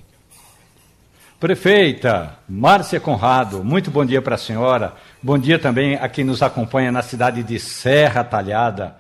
Prefeita 1.40 2.36
Márcia 2.46 3.00
Conrado, 3.00 3.64
muito 3.64 3.90
bom 3.90 4.04
dia 4.04 4.20
para 4.20 4.34
a 4.34 4.38
senhora. 4.38 4.92
Bom 5.22 5.38
dia 5.38 5.58
também 5.58 5.94
a 5.94 6.06
quem 6.06 6.22
nos 6.22 6.42
acompanha 6.42 6.92
na 6.92 7.00
cidade 7.00 7.42
de 7.42 7.58
Serra 7.58 8.22
Talhada. 8.22 8.96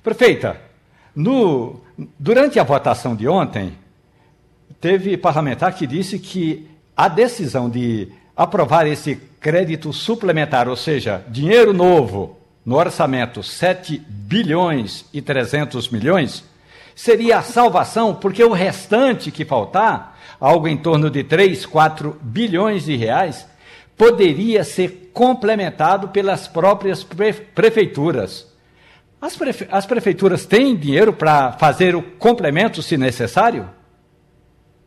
Prefeita, 0.00 0.56
no, 1.16 1.80
durante 2.16 2.60
a 2.60 2.62
votação 2.62 3.16
de 3.16 3.26
ontem, 3.26 3.76
teve 4.80 5.16
parlamentar 5.16 5.74
que 5.74 5.84
disse 5.84 6.20
que 6.20 6.70
a 6.96 7.08
decisão 7.08 7.68
de 7.68 8.12
aprovar 8.36 8.86
esse 8.86 9.16
crédito 9.40 9.92
suplementar, 9.92 10.68
ou 10.68 10.76
seja, 10.76 11.24
dinheiro 11.26 11.72
novo 11.72 12.38
no 12.64 12.76
orçamento 12.76 13.42
7 13.42 13.98
bilhões 13.98 15.06
e 15.12 15.20
300 15.20 15.88
milhões, 15.88 16.44
seria 16.94 17.38
a 17.38 17.42
salvação, 17.42 18.14
porque 18.14 18.44
o 18.44 18.52
restante 18.52 19.32
que 19.32 19.44
faltar, 19.44 20.09
algo 20.40 20.66
em 20.66 20.76
torno 20.76 21.10
de 21.10 21.22
3, 21.22 21.66
4 21.66 22.16
bilhões 22.22 22.84
de 22.84 22.96
reais, 22.96 23.48
poderia 23.96 24.64
ser 24.64 25.10
complementado 25.12 26.08
pelas 26.08 26.48
próprias 26.48 27.04
prefeituras. 27.54 28.50
As, 29.20 29.36
prefe 29.36 29.68
as 29.70 29.84
prefeituras 29.84 30.46
têm 30.46 30.74
dinheiro 30.74 31.12
para 31.12 31.52
fazer 31.52 31.94
o 31.94 32.02
complemento, 32.02 32.80
se 32.80 32.96
necessário? 32.96 33.68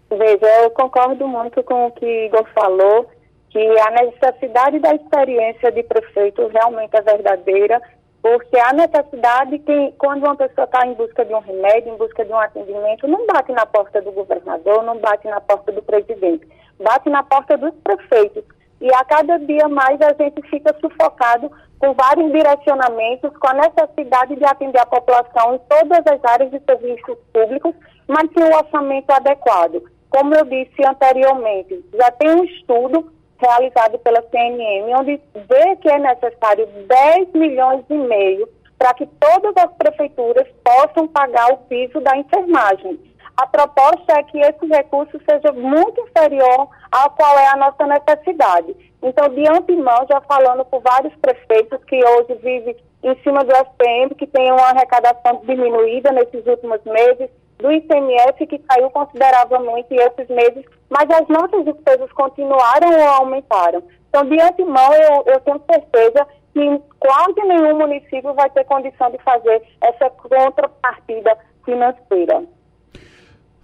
Veja, 0.09 0.63
eu 0.63 0.71
concordo 0.71 1.27
muito 1.27 1.61
com 1.63 1.85
o 1.85 1.91
que 1.91 2.25
Igor 2.25 2.45
falou, 2.55 3.07
que 3.51 3.59
a 3.59 3.91
necessidade 3.91 4.79
da 4.79 4.95
experiência 4.95 5.71
de 5.71 5.83
prefeito 5.83 6.47
realmente 6.47 6.95
é 6.95 7.01
verdadeira, 7.01 7.79
porque 8.23 8.57
a 8.57 8.71
necessidade 8.71 9.59
que, 9.59 9.93
quando 9.97 10.23
uma 10.23 10.35
pessoa 10.37 10.63
está 10.63 10.87
em 10.87 10.93
busca 10.93 11.25
de 11.25 11.33
um 11.33 11.39
remédio, 11.39 11.93
em 11.93 11.97
busca 11.97 12.23
de 12.23 12.31
um 12.31 12.39
atendimento, 12.39 13.05
não 13.05 13.27
bate 13.27 13.51
na 13.51 13.65
porta 13.65 14.01
do 14.01 14.13
governador, 14.13 14.81
não 14.81 14.97
bate 14.97 15.27
na 15.27 15.41
porta 15.41 15.73
do 15.73 15.81
presidente, 15.81 16.47
bate 16.81 17.09
na 17.09 17.21
porta 17.21 17.57
dos 17.57 17.73
prefeitos. 17.83 18.45
E 18.79 18.87
a 18.93 19.03
cada 19.03 19.37
dia 19.39 19.67
mais 19.67 19.99
a 20.01 20.13
gente 20.13 20.41
fica 20.49 20.73
sufocado 20.79 21.51
com 21.77 21.93
vários 21.93 22.31
direcionamentos, 22.31 23.35
com 23.35 23.47
a 23.49 23.55
necessidade 23.55 24.37
de 24.37 24.45
atender 24.45 24.79
a 24.79 24.85
população 24.85 25.55
em 25.55 25.59
todas 25.67 26.07
as 26.07 26.23
áreas 26.23 26.49
de 26.49 26.61
serviços 26.61 27.17
públicos, 27.33 27.75
mas 28.07 28.29
sem 28.31 28.41
o 28.41 28.55
orçamento 28.55 29.11
adequado. 29.11 29.83
Como 30.09 30.33
eu 30.33 30.45
disse 30.45 30.87
anteriormente, 30.87 31.83
já 31.93 32.09
tem 32.11 32.29
um 32.29 32.45
estudo 32.45 33.12
realizado 33.39 33.97
pela 33.99 34.21
CNM, 34.29 34.93
onde 34.99 35.21
vê 35.33 35.75
que 35.77 35.89
é 35.89 35.99
necessário 35.99 36.65
10 36.65 37.33
milhões 37.33 37.83
e 37.89 37.93
meio 37.93 38.47
para 38.77 38.93
que 38.93 39.05
todas 39.05 39.55
as 39.57 39.71
prefeituras 39.77 40.47
possam 40.63 41.07
pagar 41.07 41.53
o 41.53 41.57
piso 41.57 41.99
da 42.01 42.17
enfermagem. 42.17 42.99
A 43.35 43.47
proposta 43.47 44.13
é 44.13 44.23
que 44.23 44.37
esse 44.39 44.65
recurso 44.67 45.19
seja 45.27 45.51
muito 45.53 46.01
inferior 46.01 46.67
ao 46.91 47.09
qual 47.11 47.39
é 47.39 47.47
a 47.47 47.55
nossa 47.55 47.87
necessidade. 47.87 48.75
Então, 49.01 49.27
de 49.29 49.47
antemão, 49.49 50.05
já 50.09 50.21
falando 50.21 50.63
por 50.65 50.81
vários 50.81 51.13
prefeitos 51.15 51.83
que 51.85 51.95
hoje 52.05 52.35
vivem 52.35 52.75
em 53.03 53.15
cima 53.23 53.43
do 53.43 53.51
SPM, 53.53 54.15
que 54.15 54.27
tem 54.27 54.51
uma 54.51 54.69
arrecadação 54.69 55.41
diminuída 55.45 56.11
nesses 56.11 56.45
últimos 56.45 56.79
meses, 56.85 57.29
do 57.63 57.71
ICMS, 57.71 58.45
que 58.45 58.59
caiu 58.59 58.89
consideravelmente 58.89 59.95
esses 59.95 60.27
meses, 60.27 60.65
mas 60.89 61.09
as 61.09 61.25
nossas 61.29 61.63
despesas 61.63 62.11
continuaram 62.11 62.89
ou 62.91 63.07
aumentaram. 63.07 63.81
Então, 64.09 64.25
de 64.25 64.39
antemão, 64.39 64.93
eu, 64.93 65.23
eu 65.33 65.39
tenho 65.39 65.61
certeza 65.71 66.27
que 66.53 66.81
quase 66.99 67.41
nenhum 67.47 67.77
município 67.77 68.33
vai 68.33 68.49
ter 68.49 68.65
condição 68.65 69.09
de 69.11 69.17
fazer 69.19 69.63
essa 69.81 70.09
contrapartida 70.09 71.37
financeira. 71.63 72.43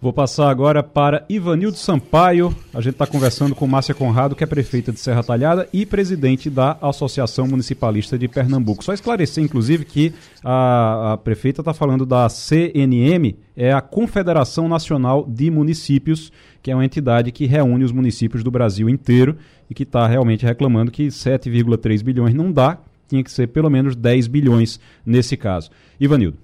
Vou 0.01 0.13
passar 0.13 0.49
agora 0.49 0.81
para 0.81 1.25
Ivanildo 1.27 1.75
Sampaio. 1.75 2.55
A 2.73 2.79
gente 2.79 2.93
está 2.93 3.05
conversando 3.05 3.53
com 3.53 3.67
Márcia 3.67 3.93
Conrado, 3.93 4.33
que 4.33 4.41
é 4.41 4.47
prefeita 4.47 4.93
de 4.93 4.99
Serra 4.99 5.21
Talhada 5.21 5.67
e 5.73 5.85
presidente 5.85 6.49
da 6.49 6.77
Associação 6.81 7.45
Municipalista 7.45 8.17
de 8.17 8.25
Pernambuco. 8.29 8.81
Só 8.81 8.93
esclarecer, 8.93 9.43
inclusive, 9.43 9.83
que 9.83 10.13
a, 10.41 11.11
a 11.11 11.17
prefeita 11.17 11.59
está 11.59 11.73
falando 11.73 12.05
da 12.05 12.29
CNM, 12.29 13.35
é 13.57 13.73
a 13.73 13.81
Confederação 13.81 14.69
Nacional 14.69 15.25
de 15.27 15.51
Municípios, 15.51 16.31
que 16.63 16.71
é 16.71 16.75
uma 16.75 16.85
entidade 16.85 17.29
que 17.33 17.45
reúne 17.45 17.83
os 17.83 17.91
municípios 17.91 18.41
do 18.41 18.49
Brasil 18.49 18.87
inteiro 18.87 19.35
e 19.69 19.73
que 19.73 19.83
está 19.83 20.07
realmente 20.07 20.45
reclamando 20.45 20.91
que 20.91 21.07
7,3 21.07 22.01
bilhões 22.01 22.33
não 22.33 22.53
dá, 22.53 22.77
tinha 23.05 23.21
que 23.21 23.29
ser 23.29 23.47
pelo 23.47 23.69
menos 23.69 23.97
10 23.97 24.27
bilhões 24.27 24.79
nesse 25.05 25.35
caso. 25.35 25.69
Ivanildo. 25.99 26.37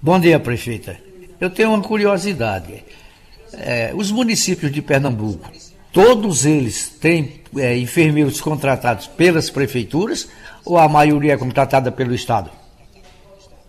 Bom 0.00 0.18
dia, 0.18 0.40
prefeita. 0.40 1.05
Eu 1.40 1.50
tenho 1.50 1.70
uma 1.70 1.82
curiosidade. 1.82 2.84
É, 3.54 3.92
os 3.94 4.10
municípios 4.10 4.72
de 4.72 4.82
Pernambuco, 4.82 5.50
todos 5.92 6.44
eles 6.44 6.90
têm 6.98 7.42
é, 7.56 7.76
enfermeiros 7.76 8.40
contratados 8.40 9.06
pelas 9.06 9.50
prefeituras 9.50 10.30
ou 10.64 10.78
a 10.78 10.88
maioria 10.88 11.34
é 11.34 11.36
contratada 11.38 11.92
pelo 11.92 12.14
Estado? 12.14 12.50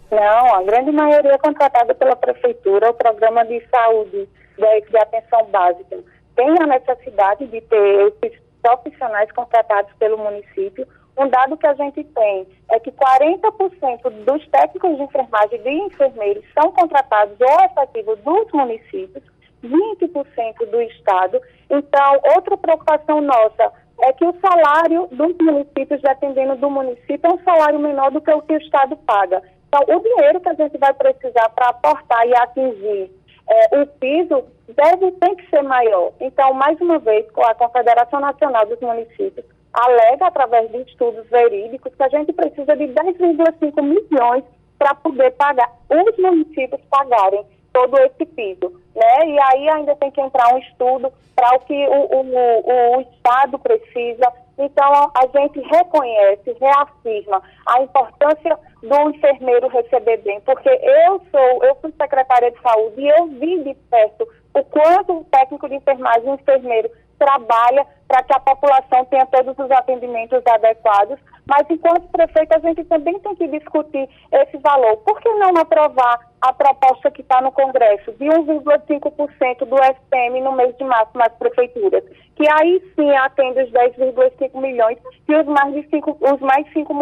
Não, 0.10 0.56
a 0.56 0.64
grande 0.64 0.92
maioria 0.92 1.34
é 1.34 1.38
contratada 1.38 1.94
pela 1.94 2.16
prefeitura, 2.16 2.90
o 2.90 2.94
programa 2.94 3.46
de 3.46 3.62
saúde, 3.70 4.28
de, 4.58 4.82
de 4.90 4.98
atenção 4.98 5.46
básica. 5.52 6.00
Tem 6.36 6.50
a 6.62 6.66
necessidade 6.68 7.46
de 7.48 7.62
ter 7.62 8.14
esses 8.24 8.40
profissionais 8.62 9.32
contratados 9.32 9.92
pelo 10.00 10.18
município, 10.18 10.88
um 11.18 11.28
dado 11.30 11.58
que 11.58 11.66
a 11.66 11.74
gente 11.74 12.04
tem 12.04 12.48
é 12.70 12.80
que 12.80 12.92
40% 12.92 14.10
dos 14.24 14.48
técnicos 14.50 14.98
de 14.98 15.04
enfermagem 15.04 15.62
e 15.66 15.88
enfermeiros 15.88 16.44
são 16.54 16.72
contratados 16.72 17.36
ou 17.40 17.66
efetivos 17.66 18.20
dos 18.20 18.52
municípios, 18.54 19.24
20% 19.64 20.70
do 20.70 20.82
Estado. 20.82 21.42
Então, 21.70 22.22
outra 22.36 22.56
preocupação 22.58 23.22
nossa 23.22 23.72
é 24.04 24.14
que 24.14 24.26
o 24.26 24.36
salário 24.40 25.08
dos 25.12 25.36
municípios, 25.42 26.02
dependendo 26.02 26.56
do 26.58 26.70
município, 26.70 27.20
é 27.24 27.34
um 27.34 27.44
salário 27.44 27.80
menor 27.80 28.12
do 28.12 28.22
que 28.22 28.32
o 28.32 28.42
que 28.42 28.54
o 28.54 28.58
Estado 28.58 28.96
paga. 28.98 29.42
Então, 29.68 29.82
o 29.96 30.00
dinheiro 30.00 30.40
que 30.40 30.50
a 30.50 30.54
gente 30.54 30.78
vai 30.78 30.94
precisar 30.94 31.50
para 31.50 31.70
aportar 31.70 32.28
e 32.28 32.36
atingir 32.36 33.12
é, 33.50 33.82
o 33.82 33.88
piso 33.88 34.46
deve 34.70 35.12
ter 35.14 35.36
que 35.36 35.50
ser 35.50 35.64
maior. 35.64 36.12
Então, 36.20 36.54
mais 36.54 36.80
uma 36.80 37.00
vez, 37.00 37.30
com 37.32 37.44
a 37.44 37.56
Confederação 37.56 38.20
Nacional 38.20 38.66
dos 38.66 38.80
Municípios, 38.80 39.46
alega, 39.78 40.28
através 40.28 40.72
de 40.72 40.82
estudos 40.82 41.28
verídicos, 41.30 41.94
que 41.94 42.04
a 42.04 42.10
gente 42.10 42.34
precisa 42.34 42.76
de 42.76 42.86
10,5 42.86 43.82
milhões 43.82 44.44
para 44.78 44.96
poder 44.96 45.32
pagar, 45.32 45.72
os 45.90 46.18
municípios 46.18 46.82
pagarem 46.90 47.46
todo 47.74 47.98
esse 48.00 48.26
piso. 48.26 48.74
Né? 48.96 49.28
E 49.28 49.40
aí 49.40 49.70
ainda 49.70 49.96
tem 49.96 50.10
que 50.10 50.22
entrar 50.22 50.54
um 50.54 50.58
estudo 50.58 51.12
para 51.36 51.56
o 51.56 51.60
que 51.60 51.88
o, 51.88 52.16
o, 52.16 52.98
o, 52.98 53.02
Estado 53.02 53.60
precisa. 53.60 54.34
Então, 54.58 54.92
a 54.92 55.28
gente 55.38 55.60
reconhece, 55.60 56.58
reafirma 56.60 57.44
a 57.68 57.82
importância 57.82 58.58
do 58.82 59.10
enfermeiro 59.12 59.68
receber 59.68 60.18
bem, 60.18 60.42
porque 60.42 60.70
eu 60.70 61.22
sou, 61.32 61.64
eu 61.64 61.76
fui 61.76 61.92
secretária 61.92 62.50
de 62.50 62.60
saúde 62.62 63.02
e 63.02 63.08
eu 63.08 63.28
vi 63.28 63.64
de 63.64 63.76
perto 63.92 64.28
o 64.56 64.64
quanto 64.64 65.20
o 65.20 65.24
técnico 65.26 65.70
de 65.70 65.76
enfermagem 65.76 66.26
e 66.26 66.32
o 66.32 66.34
enfermeiro 66.36 66.90
trabalha 67.18 67.86
para 68.08 68.24
que 68.24 68.34
a 68.34 68.40
população 68.40 69.06
tenha 69.06 69.26
todos 69.26 69.58
os 69.58 69.70
atendimentos 69.72 70.42
adequados, 70.46 71.20
mas 71.46 71.66
enquanto 71.70 72.08
prefeito 72.10 72.54
a 72.56 72.60
gente 72.60 72.84
também 72.86 73.20
tem 73.20 73.36
que 73.36 73.48
discutir 73.48 74.10
esse 74.32 74.58
valor. 74.58 74.98
Por 74.98 75.20
que 75.20 75.30
não 75.36 75.58
aprovar 75.58 76.20
a 76.42 76.54
proposta 76.54 77.12
que 77.12 77.22
está 77.22 77.42
no 77.42 77.52
Congresso 77.52 78.12
de 78.14 78.26
1,5% 78.26 79.66
do 79.66 79.76
SPM 79.78 80.42
no 80.42 80.54
mês 80.54 80.76
de 80.78 80.84
março 80.84 81.18
nas 81.18 81.34
prefeituras? 81.34 82.04
Que 82.36 82.46
aí 82.52 82.82
sim 82.96 83.12
atende 83.16 83.64
os 83.64 83.72
10,5 83.72 84.62
milhões 84.62 84.98
que 85.26 85.36
os 85.36 85.46
mais 85.46 85.74
de 85.74 85.90
5, 85.90 86.18
os 86.22 86.40
mais 86.40 86.66
5, 86.72 86.94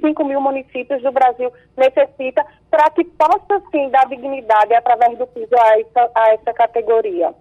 5 0.00 0.24
mil 0.24 0.40
municípios 0.40 1.02
do 1.02 1.12
Brasil 1.12 1.52
necessitam 1.76 2.44
para 2.70 2.88
que 2.90 3.04
possa 3.04 3.62
sim 3.70 3.90
dar 3.90 4.06
dignidade 4.06 4.74
através 4.74 5.18
do 5.18 5.26
piso 5.26 5.54
a 5.58 5.80
essa, 5.80 6.10
a 6.14 6.28
essa 6.32 6.52
categoria. 6.54 7.34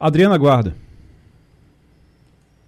Adriana 0.00 0.38
Guarda. 0.38 0.87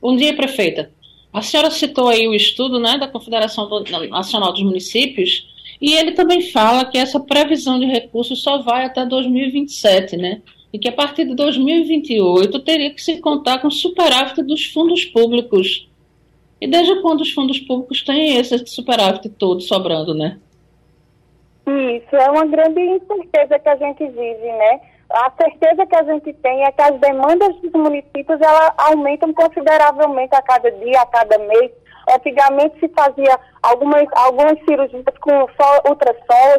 Bom 0.00 0.16
dia, 0.16 0.34
prefeita. 0.34 0.90
A 1.30 1.42
senhora 1.42 1.70
citou 1.70 2.08
aí 2.08 2.26
o 2.26 2.34
estudo 2.34 2.80
né, 2.80 2.96
da 2.96 3.06
Confederação 3.06 3.68
Nacional 4.08 4.52
dos 4.52 4.62
Municípios 4.62 5.46
e 5.80 5.92
ele 5.92 6.12
também 6.12 6.40
fala 6.40 6.86
que 6.86 6.96
essa 6.96 7.20
previsão 7.20 7.78
de 7.78 7.84
recursos 7.86 8.42
só 8.42 8.62
vai 8.62 8.84
até 8.84 9.04
2027, 9.04 10.16
né? 10.16 10.42
E 10.72 10.78
que 10.78 10.88
a 10.88 10.92
partir 10.92 11.24
de 11.26 11.34
2028 11.34 12.60
teria 12.60 12.90
que 12.90 13.02
se 13.02 13.20
contar 13.20 13.58
com 13.58 13.70
superávit 13.70 14.42
dos 14.42 14.64
fundos 14.66 15.04
públicos. 15.04 15.88
E 16.60 16.66
desde 16.66 17.00
quando 17.02 17.20
os 17.20 17.32
fundos 17.32 17.58
públicos 17.60 18.02
têm 18.02 18.36
esse 18.36 18.66
superávit 18.66 19.28
todo 19.30 19.60
sobrando, 19.60 20.14
né? 20.14 20.38
Isso, 21.66 22.16
é 22.16 22.30
uma 22.30 22.46
grande 22.46 22.80
incerteza 22.80 23.58
que 23.58 23.68
a 23.68 23.76
gente 23.76 24.06
vive, 24.06 24.46
né? 24.46 24.80
A 25.10 25.32
certeza 25.40 25.86
que 25.86 25.96
a 25.96 26.04
gente 26.04 26.32
tem 26.34 26.64
é 26.64 26.72
que 26.72 26.82
as 26.82 26.98
demandas 27.00 27.56
dos 27.56 27.72
municípios 27.72 28.40
ela 28.40 28.74
aumentam 28.76 29.32
consideravelmente 29.34 30.34
a 30.34 30.42
cada 30.42 30.70
dia, 30.70 31.00
a 31.00 31.06
cada 31.06 31.38
mês. 31.38 31.72
Antigamente 32.08 32.78
se 32.80 32.88
fazia 32.88 33.38
algumas, 33.62 34.06
algumas 34.12 34.58
cirurgias 34.64 35.04
com 35.20 35.48
só 35.60 35.80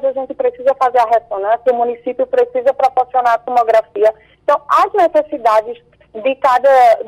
a 0.07 0.13
gente 0.13 0.33
precisa 0.33 0.75
fazer 0.75 0.99
a 0.99 1.05
ressonância, 1.05 1.71
o 1.71 1.75
município 1.75 2.27
precisa 2.27 2.73
proporcionar 2.73 3.33
a 3.33 3.39
tomografia. 3.39 4.13
Então, 4.43 4.61
as 4.69 4.91
necessidades 4.93 5.81
de 6.13 6.35
cada 6.35 6.99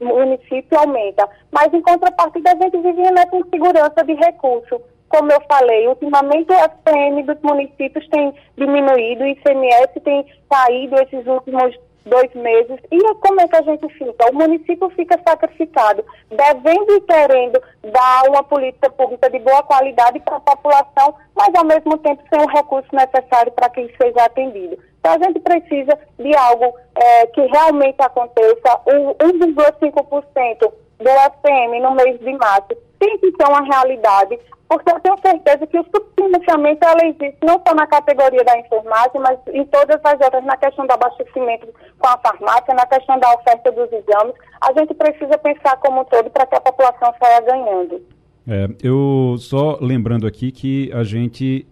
município 0.00 0.78
aumentam. 0.78 1.28
Mas, 1.50 1.72
em 1.72 1.82
contrapartida, 1.82 2.52
a 2.52 2.56
gente 2.56 2.78
vive 2.78 3.02
nessa 3.10 3.36
insegurança 3.36 4.04
de 4.04 4.14
recurso 4.14 4.80
como 5.10 5.30
eu 5.32 5.40
falei, 5.42 5.88
ultimamente 5.88 6.50
o 6.52 6.54
FPM 6.54 7.24
dos 7.24 7.36
municípios 7.42 8.08
tem 8.08 8.32
diminuído, 8.56 9.24
o 9.24 9.26
ICMS 9.26 10.00
tem 10.00 10.24
caído 10.48 10.94
esses 11.02 11.26
últimos 11.26 11.76
dois 12.06 12.32
meses. 12.34 12.78
E 12.90 13.14
como 13.14 13.40
é 13.40 13.48
que 13.48 13.56
a 13.56 13.62
gente 13.62 13.88
fica? 13.94 14.30
O 14.30 14.34
município 14.34 14.88
fica 14.90 15.20
sacrificado, 15.26 16.04
devendo 16.30 16.92
e 16.94 17.00
querendo 17.00 17.60
dar 17.92 18.28
uma 18.28 18.42
política 18.44 18.88
pública 18.90 19.28
de 19.28 19.40
boa 19.40 19.62
qualidade 19.64 20.20
para 20.20 20.36
a 20.36 20.40
população, 20.40 21.14
mas 21.34 21.52
ao 21.56 21.64
mesmo 21.64 21.98
tempo 21.98 22.22
sem 22.32 22.40
o 22.40 22.48
recurso 22.48 22.88
necessário 22.92 23.50
para 23.52 23.68
que 23.68 23.80
isso 23.82 23.94
seja 24.00 24.24
atendido. 24.24 24.78
Então 25.00 25.12
a 25.12 25.18
gente 25.18 25.40
precisa 25.40 25.98
de 26.18 26.36
algo 26.36 26.72
é, 26.94 27.26
que 27.26 27.40
realmente 27.40 28.00
aconteça. 28.00 28.80
O 28.86 29.14
1,5% 29.16 30.72
do 31.00 31.10
FM 31.10 31.82
no 31.82 31.94
mês 31.94 32.18
de 32.20 32.32
março 32.32 32.76
tem 32.98 33.18
que 33.18 33.30
ser 33.32 33.48
uma 33.48 33.62
realidade 33.62 34.38
porque 34.70 34.88
eu 34.88 35.00
tenho 35.00 35.18
certeza 35.20 35.66
que 35.66 35.76
o 35.76 35.84
subfinanciamento 35.84 36.86
ela 36.86 37.04
existe 37.04 37.38
não 37.42 37.60
só 37.66 37.74
na 37.74 37.88
categoria 37.88 38.44
da 38.44 38.56
enfermagem, 38.56 39.20
mas 39.20 39.36
em 39.52 39.64
todas 39.64 40.00
as 40.04 40.20
outras, 40.20 40.44
na 40.44 40.56
questão 40.56 40.86
do 40.86 40.92
abastecimento 40.92 41.66
com 41.98 42.06
a 42.06 42.16
farmácia, 42.18 42.72
na 42.72 42.86
questão 42.86 43.18
da 43.18 43.34
oferta 43.34 43.72
dos 43.72 43.90
exames. 43.92 44.32
A 44.60 44.72
gente 44.78 44.94
precisa 44.94 45.36
pensar 45.38 45.76
como 45.78 46.02
um 46.02 46.04
todo 46.04 46.30
para 46.30 46.46
que 46.46 46.54
a 46.54 46.60
população 46.60 47.12
saia 47.20 47.40
ganhando. 47.40 48.00
É, 48.48 48.68
eu 48.80 49.34
só 49.38 49.76
lembrando 49.80 50.24
aqui 50.24 50.52
que 50.52 50.88
a 50.92 51.02
gente 51.02 51.66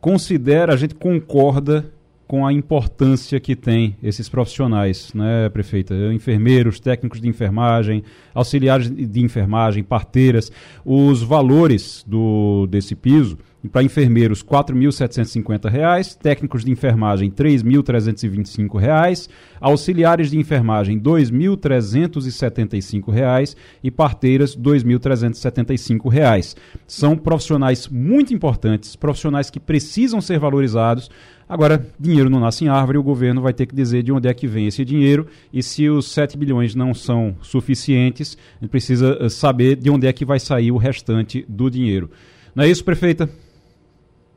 considera, 0.00 0.74
a 0.74 0.76
gente 0.76 0.94
concorda 0.94 1.92
com 2.26 2.46
a 2.46 2.52
importância 2.52 3.38
que 3.38 3.54
tem 3.54 3.96
esses 4.02 4.28
profissionais, 4.28 5.12
né, 5.14 5.48
prefeita? 5.48 5.94
Enfermeiros, 6.12 6.80
técnicos 6.80 7.20
de 7.20 7.28
enfermagem, 7.28 8.02
auxiliares 8.34 8.90
de 8.90 9.20
enfermagem, 9.20 9.82
parteiras, 9.82 10.50
os 10.84 11.22
valores 11.22 12.04
do 12.06 12.66
desse 12.68 12.94
piso 12.94 13.38
para 13.70 13.82
enfermeiros 13.82 14.40
R$ 14.40 14.46
4.750, 14.48 16.16
técnicos 16.16 16.64
de 16.64 16.70
enfermagem 16.70 17.28
R$ 17.28 17.34
3.325, 17.44 19.28
auxiliares 19.60 20.30
de 20.30 20.38
enfermagem 20.38 20.96
R$ 20.96 21.02
2.375 21.02 23.54
e 23.82 23.90
parteiras 23.90 24.54
R$ 24.54 24.62
2.375. 24.62 26.56
São 26.86 27.14
profissionais 27.16 27.88
muito 27.88 28.32
importantes, 28.34 28.94
profissionais 28.96 29.48
que 29.50 29.60
precisam 29.60 30.20
ser 30.20 30.38
valorizados 30.38 31.10
Agora, 31.52 31.84
dinheiro 32.00 32.30
não 32.30 32.40
nasce 32.40 32.64
em 32.64 32.68
árvore, 32.68 32.96
o 32.96 33.02
governo 33.02 33.42
vai 33.42 33.52
ter 33.52 33.66
que 33.66 33.74
dizer 33.74 34.02
de 34.02 34.10
onde 34.10 34.26
é 34.26 34.32
que 34.32 34.46
vem 34.46 34.68
esse 34.68 34.86
dinheiro 34.86 35.28
e 35.52 35.62
se 35.62 35.86
os 35.86 36.10
7 36.10 36.34
bilhões 36.34 36.74
não 36.74 36.94
são 36.94 37.36
suficientes, 37.42 38.38
a 38.56 38.64
gente 38.64 38.70
precisa 38.70 39.18
eh, 39.20 39.28
saber 39.28 39.76
de 39.76 39.90
onde 39.90 40.06
é 40.06 40.14
que 40.14 40.24
vai 40.24 40.40
sair 40.40 40.72
o 40.72 40.78
restante 40.78 41.44
do 41.46 41.70
dinheiro. 41.70 42.10
Não 42.54 42.64
é 42.64 42.68
isso, 42.68 42.82
prefeita? 42.82 43.28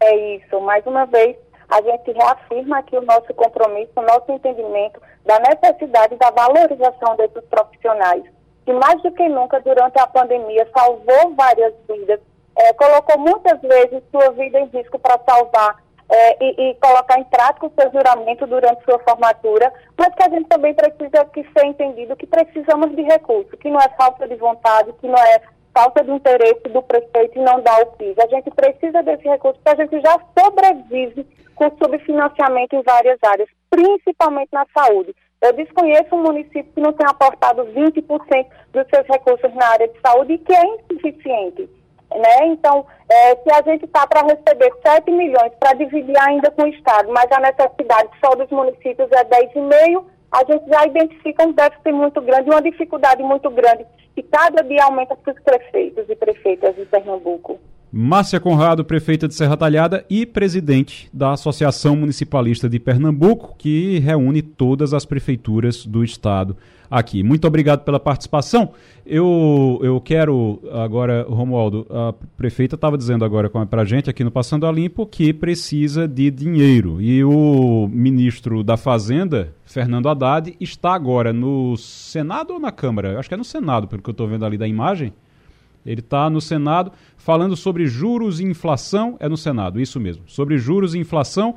É 0.01 0.35
isso. 0.35 0.59
Mais 0.59 0.85
uma 0.85 1.05
vez, 1.05 1.37
a 1.69 1.81
gente 1.81 2.11
reafirma 2.11 2.79
aqui 2.79 2.97
o 2.97 3.05
nosso 3.05 3.33
compromisso, 3.33 3.93
o 3.95 4.01
nosso 4.01 4.29
entendimento 4.33 4.99
da 5.25 5.39
necessidade 5.39 6.17
da 6.17 6.29
valorização 6.31 7.15
desses 7.15 7.45
profissionais, 7.49 8.23
que 8.65 8.73
mais 8.73 9.01
do 9.01 9.09
que 9.13 9.29
nunca, 9.29 9.61
durante 9.61 9.97
a 9.97 10.07
pandemia, 10.07 10.67
salvou 10.77 11.33
várias 11.33 11.73
vidas, 11.89 12.19
é, 12.57 12.73
colocou 12.73 13.17
muitas 13.19 13.61
vezes 13.61 14.03
sua 14.11 14.31
vida 14.31 14.59
em 14.59 14.65
risco 14.65 14.99
para 14.99 15.17
salvar 15.25 15.84
é, 16.09 16.43
e, 16.43 16.69
e, 16.69 16.75
colocar 16.75 17.19
em 17.19 17.23
prática 17.25 17.65
o 17.65 17.71
seu 17.79 17.91
juramento 17.91 18.45
durante 18.45 18.83
sua 18.83 18.99
formatura, 18.99 19.71
mas 19.97 20.13
que 20.13 20.23
a 20.23 20.29
gente 20.29 20.47
também 20.47 20.73
precisa 20.73 21.25
que 21.25 21.43
ser 21.51 21.65
entendido 21.65 22.15
que 22.15 22.27
precisamos 22.27 22.95
de 22.95 23.01
recursos, 23.01 23.59
que 23.59 23.69
não 23.69 23.79
é 23.79 23.89
falta 23.97 24.27
de 24.27 24.35
vontade, 24.35 24.93
que 24.93 25.07
não 25.07 25.17
é 25.17 25.41
falta 25.73 26.03
de 26.03 26.11
interesse 26.11 26.69
do 26.69 26.81
prefeito 26.81 27.37
em 27.37 27.43
não 27.43 27.59
dar 27.61 27.81
o 27.81 27.87
PIS. 27.97 28.17
A 28.19 28.27
gente 28.27 28.49
precisa 28.51 29.03
desse 29.03 29.27
recurso 29.27 29.59
porque 29.63 29.81
a 29.81 29.83
gente 29.83 30.01
já 30.01 30.19
sobrevive 30.39 31.27
com 31.55 31.69
subfinanciamento 31.77 32.75
em 32.75 32.83
várias 32.83 33.17
áreas, 33.23 33.49
principalmente 33.69 34.49
na 34.53 34.65
saúde. 34.77 35.13
Eu 35.41 35.53
desconheço 35.53 36.15
um 36.15 36.23
município 36.23 36.71
que 36.73 36.81
não 36.81 36.93
tenha 36.93 37.11
aportado 37.11 37.65
20% 37.65 38.47
dos 38.73 38.87
seus 38.93 39.07
recursos 39.07 39.53
na 39.53 39.67
área 39.67 39.87
de 39.87 39.99
saúde 39.99 40.33
e 40.33 40.37
que 40.37 40.53
é 40.53 40.63
insuficiente. 40.65 41.69
Né? 42.15 42.47
Então, 42.47 42.85
é, 43.09 43.35
se 43.35 43.51
a 43.51 43.61
gente 43.61 43.85
está 43.85 44.07
para 44.07 44.21
receber 44.21 44.71
7 44.85 45.11
milhões 45.11 45.51
para 45.59 45.73
dividir 45.73 46.17
ainda 46.21 46.49
com 46.51 46.63
o 46.63 46.67
Estado, 46.67 47.11
mas 47.11 47.29
a 47.31 47.39
necessidade 47.39 48.09
só 48.23 48.35
dos 48.35 48.49
municípios 48.49 49.11
é 49.11 49.23
10,5, 49.25 50.03
a 50.31 50.43
gente 50.45 50.67
já 50.69 50.85
identifica 50.85 51.45
um 51.45 51.51
déficit 51.51 51.91
muito 51.91 52.21
grande, 52.21 52.49
uma 52.49 52.61
dificuldade 52.61 53.21
muito 53.23 53.49
grande, 53.49 53.85
que 54.13 54.23
cada 54.23 54.61
dia 54.63 54.83
aumenta 54.83 55.15
para 55.15 55.33
os 55.33 55.39
prefeitos 55.41 56.09
e 56.09 56.15
prefeitas 56.15 56.75
de 56.75 56.85
Pernambuco. 56.85 57.59
Márcia 57.91 58.41
Conrado, 58.41 58.83
prefeita 58.83 59.27
de 59.27 59.35
Serra 59.35 59.55
Talhada 59.55 60.05
e 60.09 60.25
presidente 60.25 61.09
da 61.13 61.31
Associação 61.31 61.95
Municipalista 61.95 62.67
de 62.67 62.79
Pernambuco, 62.79 63.55
que 63.57 63.99
reúne 63.99 64.41
todas 64.41 64.93
as 64.93 65.05
prefeituras 65.05 65.85
do 65.85 66.03
estado 66.03 66.57
aqui. 66.89 67.23
Muito 67.23 67.47
obrigado 67.47 67.83
pela 67.83 67.99
participação. 67.99 68.71
Eu, 69.05 69.79
eu 69.83 69.99
quero 70.01 70.61
agora, 70.71 71.25
Romualdo, 71.27 71.85
a 71.89 72.13
prefeita 72.35 72.75
estava 72.75 72.97
dizendo 72.97 73.23
agora 73.23 73.49
para 73.49 73.81
a 73.81 73.85
gente 73.85 74.09
aqui 74.09 74.23
no 74.23 74.31
Passando 74.31 74.65
a 74.65 74.71
Limpo 74.71 75.05
que 75.05 75.33
precisa 75.33 76.07
de 76.07 76.31
dinheiro. 76.31 77.01
E 77.01 77.23
o 77.23 77.87
ministro 77.91 78.63
da 78.63 78.77
Fazenda, 78.77 79.53
Fernando 79.65 80.09
Haddad, 80.09 80.55
está 80.59 80.93
agora 80.93 81.31
no 81.31 81.77
Senado 81.77 82.53
ou 82.53 82.59
na 82.59 82.71
Câmara? 82.71 83.19
Acho 83.19 83.29
que 83.29 83.35
é 83.35 83.37
no 83.37 83.43
Senado, 83.43 83.87
pelo 83.87 84.01
que 84.01 84.09
eu 84.09 84.13
estou 84.13 84.27
vendo 84.27 84.45
ali 84.45 84.57
da 84.57 84.67
imagem 84.67 85.13
ele 85.85 85.99
está 85.99 86.29
no 86.29 86.41
Senado 86.41 86.91
falando 87.15 87.55
sobre 87.55 87.85
juros 87.85 88.39
e 88.39 88.43
inflação. 88.43 89.15
É 89.19 89.29
no 89.29 89.37
Senado, 89.37 89.79
isso 89.79 89.99
mesmo. 89.99 90.23
Sobre 90.25 90.57
juros 90.57 90.95
e 90.95 90.99
inflação. 90.99 91.55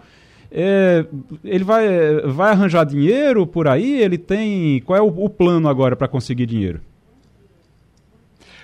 É, 0.50 1.04
ele 1.44 1.64
vai, 1.64 1.86
vai 2.24 2.52
arranjar 2.52 2.84
dinheiro 2.84 3.46
por 3.46 3.68
aí? 3.68 4.00
Ele 4.00 4.16
tem. 4.16 4.80
Qual 4.80 4.96
é 4.96 5.02
o, 5.02 5.06
o 5.06 5.28
plano 5.28 5.68
agora 5.68 5.94
para 5.94 6.08
conseguir 6.08 6.46
dinheiro? 6.46 6.80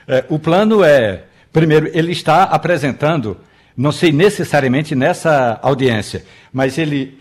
É, 0.08 0.24
o 0.28 0.38
plano 0.38 0.82
é. 0.82 1.24
Primeiro, 1.52 1.88
ele 1.92 2.10
está 2.10 2.44
apresentando, 2.44 3.36
não 3.76 3.92
sei 3.92 4.10
necessariamente 4.10 4.94
nessa 4.94 5.58
audiência, 5.62 6.24
mas 6.52 6.78
ele 6.78 7.16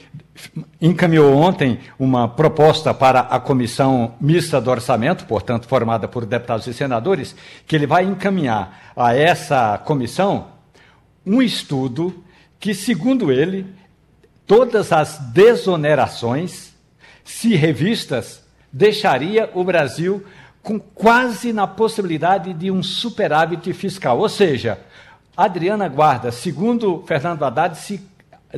encaminhou 0.81 1.35
ontem 1.35 1.80
uma 1.99 2.27
proposta 2.27 2.94
para 2.94 3.19
a 3.19 3.40
comissão 3.40 4.15
mista 4.19 4.60
do 4.60 4.72
orçamento, 4.72 5.26
portanto 5.26 5.68
formada 5.68 6.07
por 6.07 6.26
deputados 6.26 6.65
e 6.65 6.73
senadores, 6.73 7.35
que 7.68 7.76
ele 7.76 7.85
vai 7.85 8.03
encaminhar 8.03 8.91
a 8.95 9.15
essa 9.15 9.77
comissão 9.77 10.48
um 11.26 11.41
estudo 11.41 12.23
que, 12.60 12.73
segundo 12.73 13.31
ele, 13.31 13.65
todas 14.45 14.91
as 14.91 15.18
desonerações, 15.34 16.74
se 17.24 17.56
revistas, 17.56 18.44
deixaria 18.72 19.49
o 19.53 19.64
Brasil 19.64 20.26
com 20.61 20.80
quase 20.80 21.52
na 21.52 21.68
possibilidade 21.68 22.53
de 22.53 22.72
um 22.72 22.82
superávit 22.82 23.72
fiscal. 23.74 24.20
Ou 24.20 24.30
seja, 24.30 24.80
Adriana 25.36 25.88
Guarda, 25.88 26.32
segundo 26.32 27.03
Fernando 27.06 27.44
Haddad, 27.44 27.78
se 27.78 28.02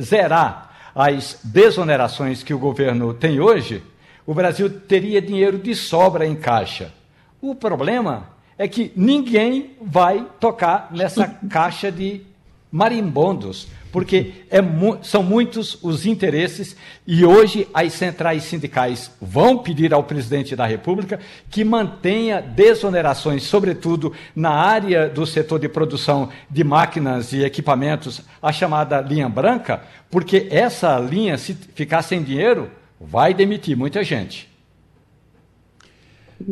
zerar 0.00 0.70
as 0.94 1.38
desonerações 1.42 2.42
que 2.42 2.54
o 2.54 2.58
governo 2.58 3.12
tem 3.12 3.40
hoje, 3.40 3.82
o 4.24 4.34
Brasil 4.34 4.68
teria 4.68 5.20
dinheiro 5.20 5.58
de 5.58 5.74
sobra 5.74 6.26
em 6.26 6.34
caixa. 6.34 6.92
O 7.40 7.54
problema 7.54 8.28
é 8.58 8.66
que 8.66 8.92
ninguém 8.96 9.76
vai 9.80 10.26
tocar 10.40 10.88
nessa 10.90 11.28
caixa 11.50 11.92
de 11.92 12.22
marimbondos, 12.70 13.68
porque 13.92 14.32
é 14.50 14.60
mu 14.60 14.98
são 15.02 15.22
muitos 15.22 15.78
os 15.82 16.06
interesses 16.06 16.76
e 17.06 17.24
hoje 17.24 17.68
as 17.72 17.92
centrais 17.92 18.44
sindicais 18.44 19.10
vão 19.20 19.58
pedir 19.58 19.92
ao 19.94 20.04
presidente 20.04 20.54
da 20.56 20.66
República 20.66 21.20
que 21.50 21.64
mantenha 21.64 22.40
desonerações, 22.40 23.42
sobretudo 23.42 24.12
na 24.34 24.50
área 24.50 25.08
do 25.08 25.26
setor 25.26 25.58
de 25.58 25.68
produção 25.68 26.28
de 26.50 26.64
máquinas 26.64 27.32
e 27.32 27.44
equipamentos, 27.44 28.22
a 28.42 28.52
chamada 28.52 29.00
linha 29.00 29.28
branca, 29.28 29.82
porque 30.10 30.48
essa 30.50 30.98
linha, 30.98 31.36
se 31.38 31.54
ficar 31.54 32.02
sem 32.02 32.22
dinheiro, 32.22 32.70
vai 33.00 33.34
demitir 33.34 33.76
muita 33.76 34.02
gente. 34.02 34.55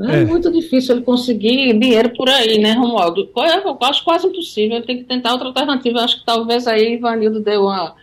É, 0.08 0.22
é, 0.22 0.24
muito 0.24 0.50
difícil 0.50 0.96
ele 0.96 1.04
conseguir 1.04 1.78
dinheiro 1.78 2.10
por 2.16 2.28
aí, 2.28 2.58
né, 2.58 2.72
Romualdo? 2.72 3.28
Eu 3.36 3.78
acho 3.82 4.04
quase 4.04 4.26
impossível, 4.26 4.76
ele 4.76 4.86
tem 4.86 4.98
que 4.98 5.04
tentar 5.04 5.32
outra 5.32 5.48
alternativa. 5.48 5.98
Eu 5.98 6.04
acho 6.04 6.20
que 6.20 6.26
talvez 6.26 6.66
aí 6.66 6.94
Ivanildo 6.94 7.40
deu 7.40 7.64
uma, 7.64 7.94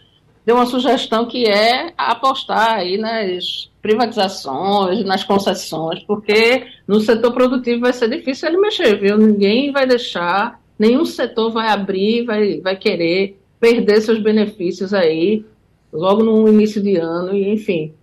deu 0.46 0.56
uma 0.56 0.66
sugestão 0.66 1.26
que 1.26 1.46
é 1.46 1.92
apostar 1.98 2.76
aí 2.76 2.98
nas 2.98 3.70
privatizações, 3.82 5.04
nas 5.04 5.24
concessões, 5.24 6.04
porque 6.04 6.68
no 6.88 7.00
setor 7.00 7.34
produtivo 7.34 7.82
vai 7.82 7.94
ser 7.94 8.10
difícil 8.10 8.50
ele 8.50 8.58
mexer, 8.58 9.00
viu? 9.00 9.18
Ninguém 9.18 9.72
vai 9.72 9.88
deixar, 9.88 10.62
nenhum 10.78 11.04
setor 11.04 11.52
vai 11.52 11.68
abrir, 11.68 12.26
vai, 12.26 12.60
vai 12.60 12.76
querer 12.76 13.40
perder 13.60 14.02
seus 14.02 14.22
benefícios 14.22 14.94
aí 14.94 15.44
logo 15.92 16.24
no 16.24 16.48
início 16.48 16.82
de 16.82 16.96
ano, 16.96 17.36
e 17.36 17.50
enfim 17.50 17.94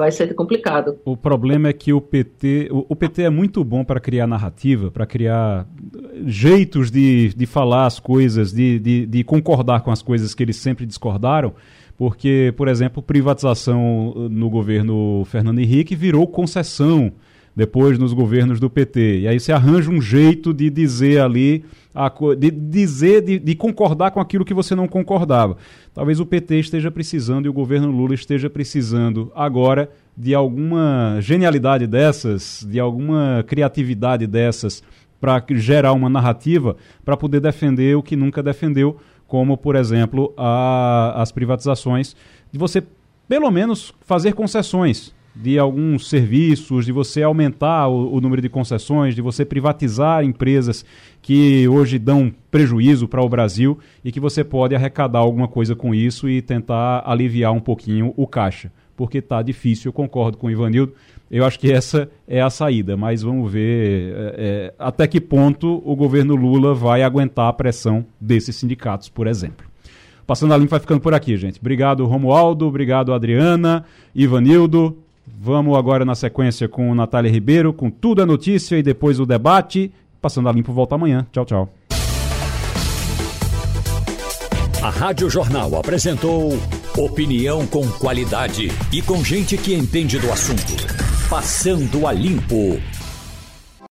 vai 0.00 0.10
ser 0.10 0.34
complicado. 0.34 0.98
O 1.04 1.16
problema 1.16 1.68
é 1.68 1.72
que 1.72 1.92
o 1.92 2.00
PT, 2.00 2.68
o, 2.72 2.86
o 2.88 2.96
PT 2.96 3.22
é 3.22 3.30
muito 3.30 3.62
bom 3.62 3.84
para 3.84 4.00
criar 4.00 4.26
narrativa, 4.26 4.90
para 4.90 5.06
criar 5.06 5.68
jeitos 6.24 6.90
de, 6.90 7.34
de 7.34 7.46
falar 7.46 7.86
as 7.86 8.00
coisas, 8.00 8.52
de, 8.52 8.78
de, 8.78 9.06
de 9.06 9.22
concordar 9.22 9.82
com 9.82 9.90
as 9.90 10.00
coisas 10.02 10.34
que 10.34 10.42
eles 10.42 10.56
sempre 10.56 10.86
discordaram, 10.86 11.52
porque, 11.98 12.52
por 12.56 12.66
exemplo, 12.66 13.02
privatização 13.02 14.14
no 14.30 14.48
governo 14.48 15.22
Fernando 15.26 15.58
Henrique 15.58 15.94
virou 15.94 16.26
concessão 16.26 17.12
depois 17.54 17.98
nos 17.98 18.12
governos 18.12 18.60
do 18.60 18.70
PT. 18.70 19.20
E 19.20 19.28
aí 19.28 19.38
você 19.38 19.52
arranja 19.52 19.90
um 19.90 20.00
jeito 20.00 20.54
de 20.54 20.70
dizer 20.70 21.20
ali, 21.20 21.64
de 22.38 22.50
dizer, 22.50 23.22
de, 23.22 23.38
de, 23.38 23.54
concordar 23.54 24.10
com 24.12 24.20
aquilo 24.20 24.44
que 24.44 24.54
você 24.54 24.74
não 24.74 24.86
concordava. 24.86 25.56
Talvez 25.92 26.20
o 26.20 26.26
PT 26.26 26.60
esteja 26.60 26.90
precisando 26.90 27.46
e 27.46 27.48
o 27.48 27.52
governo 27.52 27.90
Lula 27.90 28.14
esteja 28.14 28.48
precisando 28.48 29.30
agora 29.34 29.90
de 30.16 30.34
alguma 30.34 31.18
genialidade 31.20 31.86
dessas, 31.86 32.66
de 32.68 32.78
alguma 32.78 33.44
criatividade 33.46 34.26
dessas 34.26 34.82
para 35.20 35.44
gerar 35.50 35.92
uma 35.92 36.08
narrativa 36.08 36.76
para 37.04 37.16
poder 37.16 37.40
defender 37.40 37.96
o 37.96 38.02
que 38.02 38.16
nunca 38.16 38.42
defendeu, 38.42 38.96
como, 39.26 39.56
por 39.56 39.76
exemplo, 39.76 40.32
a, 40.36 41.20
as 41.20 41.30
privatizações, 41.30 42.16
de 42.50 42.58
você, 42.58 42.82
pelo 43.28 43.50
menos, 43.50 43.94
fazer 44.00 44.32
concessões 44.32 45.14
de 45.34 45.58
alguns 45.58 46.08
serviços, 46.08 46.84
de 46.84 46.92
você 46.92 47.22
aumentar 47.22 47.88
o, 47.88 48.14
o 48.14 48.20
número 48.20 48.42
de 48.42 48.48
concessões, 48.48 49.14
de 49.14 49.22
você 49.22 49.44
privatizar 49.44 50.24
empresas 50.24 50.84
que 51.22 51.68
hoje 51.68 51.98
dão 51.98 52.32
prejuízo 52.50 53.06
para 53.06 53.22
o 53.22 53.28
Brasil 53.28 53.78
e 54.04 54.10
que 54.10 54.20
você 54.20 54.42
pode 54.42 54.74
arrecadar 54.74 55.20
alguma 55.20 55.48
coisa 55.48 55.74
com 55.76 55.94
isso 55.94 56.28
e 56.28 56.42
tentar 56.42 57.02
aliviar 57.06 57.52
um 57.52 57.60
pouquinho 57.60 58.12
o 58.16 58.26
caixa. 58.26 58.72
Porque 58.96 59.18
está 59.18 59.40
difícil, 59.40 59.88
eu 59.88 59.92
concordo 59.92 60.36
com 60.36 60.48
o 60.48 60.50
Ivanildo. 60.50 60.92
Eu 61.30 61.44
acho 61.46 61.60
que 61.60 61.72
essa 61.72 62.10
é 62.26 62.40
a 62.40 62.50
saída, 62.50 62.96
mas 62.96 63.22
vamos 63.22 63.50
ver 63.50 64.12
é, 64.12 64.34
é, 64.36 64.74
até 64.78 65.06
que 65.06 65.20
ponto 65.20 65.80
o 65.84 65.94
governo 65.94 66.34
Lula 66.34 66.74
vai 66.74 67.02
aguentar 67.02 67.48
a 67.48 67.52
pressão 67.52 68.04
desses 68.20 68.56
sindicatos, 68.56 69.08
por 69.08 69.28
exemplo. 69.28 69.70
Passando 70.26 70.54
a 70.54 70.56
limpa 70.56 70.70
vai 70.70 70.80
ficando 70.80 71.00
por 71.00 71.14
aqui, 71.14 71.36
gente. 71.36 71.58
Obrigado, 71.60 72.04
Romualdo. 72.04 72.66
Obrigado, 72.66 73.12
Adriana, 73.12 73.84
Ivanildo. 74.14 74.98
Vamos 75.38 75.76
agora 75.76 76.04
na 76.04 76.14
sequência 76.14 76.68
com 76.68 76.94
Natália 76.94 77.30
Ribeiro, 77.30 77.72
com 77.72 77.90
tudo 77.90 78.22
a 78.22 78.26
notícia 78.26 78.76
e 78.76 78.82
depois 78.82 79.20
o 79.20 79.26
debate. 79.26 79.92
Passando 80.20 80.48
a 80.48 80.52
limpo, 80.52 80.72
volta 80.72 80.94
amanhã. 80.94 81.26
Tchau, 81.32 81.44
tchau. 81.44 81.68
A 84.82 84.88
Rádio 84.88 85.28
Jornal 85.28 85.76
apresentou 85.76 86.58
opinião 86.96 87.66
com 87.66 87.86
qualidade 87.92 88.68
e 88.90 89.02
com 89.02 89.22
gente 89.22 89.58
que 89.58 89.74
entende 89.74 90.18
do 90.18 90.32
assunto. 90.32 90.72
Passando 91.28 92.06
a 92.06 92.12
limpo. 92.12 92.80